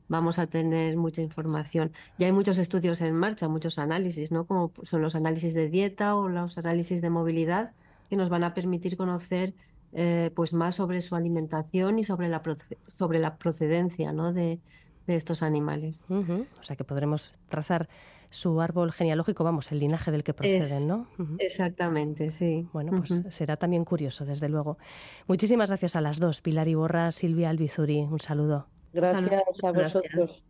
vamos 0.08 0.38
a 0.38 0.46
tener 0.46 0.96
mucha 0.98 1.22
información. 1.22 1.90
Ya 2.18 2.26
hay 2.26 2.32
muchos 2.32 2.58
estudios 2.58 3.00
en 3.00 3.14
marcha, 3.14 3.48
muchos 3.48 3.78
análisis, 3.78 4.30
¿no? 4.30 4.46
Como 4.46 4.72
son 4.82 5.00
los 5.00 5.14
análisis 5.14 5.54
de 5.54 5.70
dieta 5.70 6.16
o 6.16 6.28
los 6.28 6.58
análisis 6.58 7.00
de 7.00 7.08
movilidad 7.08 7.72
que 8.10 8.16
nos 8.16 8.28
van 8.28 8.44
a 8.44 8.52
permitir 8.52 8.98
conocer 8.98 9.54
eh, 9.92 10.30
pues 10.34 10.52
más 10.54 10.76
sobre 10.76 11.00
su 11.00 11.14
alimentación 11.14 11.98
y 11.98 12.04
sobre 12.04 12.28
la, 12.28 12.42
sobre 12.86 13.18
la 13.18 13.36
procedencia 13.36 14.12
¿no? 14.12 14.32
de, 14.32 14.60
de 15.06 15.16
estos 15.16 15.42
animales. 15.42 16.06
O 16.08 16.62
sea 16.62 16.76
que 16.76 16.84
podremos 16.84 17.32
trazar 17.48 17.88
su 18.30 18.60
árbol 18.62 18.92
genealógico, 18.92 19.44
vamos, 19.44 19.70
el 19.72 19.78
linaje 19.78 20.10
del 20.10 20.24
que 20.24 20.32
proceden, 20.32 20.86
¿no? 20.86 21.06
Exactamente, 21.38 22.30
sí. 22.30 22.66
Bueno, 22.72 22.92
pues 22.96 23.22
será 23.28 23.58
también 23.58 23.84
curioso, 23.84 24.24
desde 24.24 24.48
luego. 24.48 24.78
Muchísimas 25.26 25.68
gracias 25.68 25.96
a 25.96 26.00
las 26.00 26.18
dos, 26.18 26.40
Pilar 26.40 26.66
Iborra, 26.66 27.12
Silvia 27.12 27.50
Albizuri. 27.50 28.00
Un 28.00 28.20
saludo. 28.20 28.68
Gracias 28.92 29.64
a 29.64 29.72
vosotros. 29.72 30.44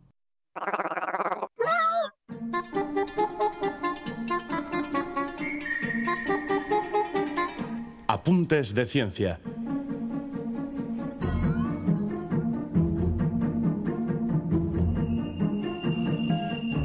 Apuntes 8.23 8.73
de 8.73 8.85
Ciencia. 8.85 9.37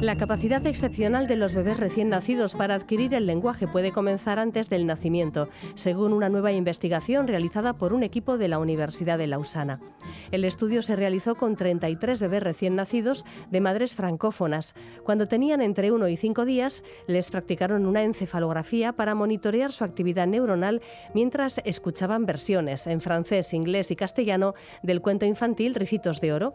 La 0.01 0.15
capacidad 0.15 0.65
excepcional 0.65 1.27
de 1.27 1.35
los 1.35 1.53
bebés 1.53 1.77
recién 1.77 2.07
nacidos 2.07 2.55
para 2.55 2.75
adquirir 2.75 3.13
el 3.13 3.25
lenguaje 3.25 3.67
puede 3.67 3.91
comenzar 3.91 4.39
antes 4.39 4.69
del 4.69 4.85
nacimiento, 4.85 5.49
según 5.75 6.13
una 6.13 6.29
nueva 6.29 6.53
investigación 6.53 7.27
realizada 7.27 7.73
por 7.73 7.91
un 7.91 8.03
equipo 8.03 8.37
de 8.37 8.47
la 8.47 8.59
Universidad 8.59 9.17
de 9.17 9.27
Lausana. 9.27 9.81
El 10.31 10.45
estudio 10.45 10.81
se 10.83 10.95
realizó 10.95 11.35
con 11.35 11.57
33 11.57 12.21
bebés 12.21 12.43
recién 12.43 12.75
nacidos 12.75 13.25
de 13.51 13.59
madres 13.59 13.93
francófonas. 13.93 14.73
Cuando 15.03 15.27
tenían 15.27 15.59
entre 15.59 15.91
1 15.91 16.07
y 16.07 16.15
5 16.15 16.45
días, 16.45 16.81
les 17.07 17.29
practicaron 17.29 17.85
una 17.85 18.03
encefalografía 18.03 18.93
para 18.93 19.15
monitorear 19.15 19.73
su 19.73 19.83
actividad 19.83 20.27
neuronal 20.27 20.81
mientras 21.13 21.59
escuchaban 21.65 22.25
versiones 22.25 22.87
en 22.87 23.01
francés, 23.01 23.53
inglés 23.53 23.91
y 23.91 23.97
castellano 23.97 24.53
del 24.81 25.01
cuento 25.01 25.25
infantil 25.25 25.75
Ricitos 25.75 26.21
de 26.21 26.31
Oro. 26.31 26.53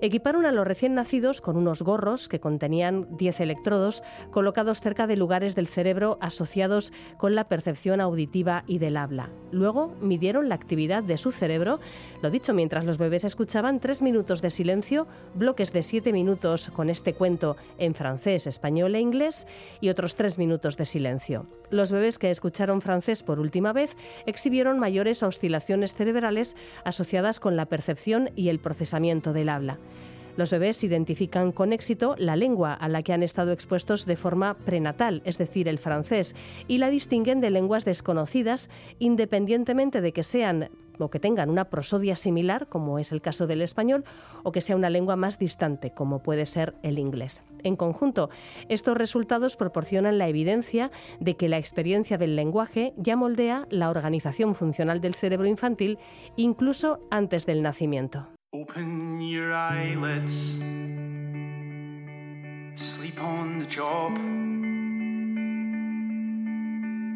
Equiparon 0.00 0.46
a 0.46 0.52
los 0.52 0.64
recién 0.64 0.94
nacidos 0.94 1.40
con 1.40 1.56
unos 1.56 1.82
gorros 1.82 2.28
que 2.28 2.38
contenían 2.38 2.83
10 2.92 3.40
electrodos 3.40 4.02
colocados 4.30 4.80
cerca 4.80 5.06
de 5.06 5.16
lugares 5.16 5.54
del 5.54 5.68
cerebro 5.68 6.18
asociados 6.20 6.92
con 7.18 7.34
la 7.34 7.44
percepción 7.44 8.00
auditiva 8.00 8.64
y 8.66 8.78
del 8.78 8.96
habla. 8.96 9.30
Luego 9.52 9.94
midieron 10.00 10.48
la 10.48 10.54
actividad 10.54 11.02
de 11.02 11.16
su 11.16 11.30
cerebro, 11.30 11.80
lo 12.22 12.30
dicho 12.30 12.54
mientras 12.54 12.84
los 12.84 12.98
bebés 12.98 13.24
escuchaban 13.24 13.80
tres 13.80 14.02
minutos 14.02 14.42
de 14.42 14.50
silencio, 14.50 15.06
bloques 15.34 15.72
de 15.72 15.82
siete 15.82 16.12
minutos 16.12 16.70
con 16.70 16.90
este 16.90 17.14
cuento 17.14 17.56
en 17.78 17.94
francés, 17.94 18.46
español 18.46 18.94
e 18.94 19.00
inglés 19.00 19.46
y 19.80 19.88
otros 19.88 20.16
tres 20.16 20.38
minutos 20.38 20.76
de 20.76 20.84
silencio. 20.84 21.46
Los 21.70 21.92
bebés 21.92 22.18
que 22.18 22.30
escucharon 22.30 22.80
francés 22.80 23.22
por 23.22 23.38
última 23.38 23.72
vez 23.72 23.96
exhibieron 24.26 24.78
mayores 24.78 25.22
oscilaciones 25.22 25.94
cerebrales 25.94 26.56
asociadas 26.84 27.40
con 27.40 27.56
la 27.56 27.66
percepción 27.66 28.30
y 28.36 28.48
el 28.48 28.58
procesamiento 28.58 29.32
del 29.32 29.48
habla. 29.48 29.78
Los 30.36 30.50
bebés 30.50 30.82
identifican 30.82 31.52
con 31.52 31.72
éxito 31.72 32.16
la 32.18 32.34
lengua 32.34 32.74
a 32.74 32.88
la 32.88 33.02
que 33.02 33.12
han 33.12 33.22
estado 33.22 33.52
expuestos 33.52 34.04
de 34.04 34.16
forma 34.16 34.54
prenatal, 34.54 35.22
es 35.24 35.38
decir, 35.38 35.68
el 35.68 35.78
francés, 35.78 36.34
y 36.66 36.78
la 36.78 36.90
distinguen 36.90 37.40
de 37.40 37.50
lenguas 37.50 37.84
desconocidas 37.84 38.68
independientemente 38.98 40.00
de 40.00 40.12
que 40.12 40.22
sean 40.24 40.70
o 40.98 41.10
que 41.10 41.20
tengan 41.20 41.50
una 41.50 41.64
prosodia 41.66 42.16
similar, 42.16 42.68
como 42.68 42.98
es 42.98 43.12
el 43.12 43.20
caso 43.20 43.46
del 43.46 43.62
español, 43.62 44.04
o 44.42 44.52
que 44.52 44.60
sea 44.60 44.76
una 44.76 44.90
lengua 44.90 45.16
más 45.16 45.38
distante, 45.38 45.90
como 45.90 46.20
puede 46.20 46.46
ser 46.46 46.74
el 46.82 46.98
inglés. 46.98 47.42
En 47.62 47.76
conjunto, 47.76 48.30
estos 48.68 48.96
resultados 48.96 49.56
proporcionan 49.56 50.18
la 50.18 50.28
evidencia 50.28 50.90
de 51.20 51.36
que 51.36 51.48
la 51.48 51.58
experiencia 51.58 52.18
del 52.18 52.36
lenguaje 52.36 52.92
ya 52.96 53.16
moldea 53.16 53.66
la 53.70 53.90
organización 53.90 54.54
funcional 54.54 55.00
del 55.00 55.14
cerebro 55.14 55.46
infantil 55.46 55.98
incluso 56.36 57.00
antes 57.10 57.46
del 57.46 57.62
nacimiento. 57.62 58.28
Open 58.54 59.20
your 59.20 59.52
eyelids. 59.52 60.58
Sleep 62.76 63.20
on 63.20 63.58
the 63.58 63.66
job. 63.66 64.16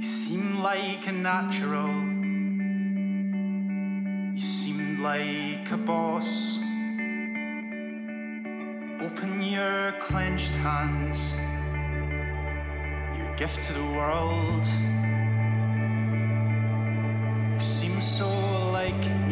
You 0.00 0.02
seem 0.02 0.60
like 0.60 1.06
a 1.06 1.12
natural. 1.12 1.94
You 4.34 4.40
seemed 4.40 4.98
like 4.98 5.70
a 5.70 5.76
boss. 5.76 6.58
Open 9.00 9.40
your 9.40 9.92
clenched 10.00 10.54
hands. 10.66 11.36
Your 13.16 13.32
gift 13.36 13.62
to 13.68 13.72
the 13.74 13.88
world. 13.96 14.66
You 17.54 17.60
seem 17.60 18.00
so 18.00 18.28
like 18.72 19.27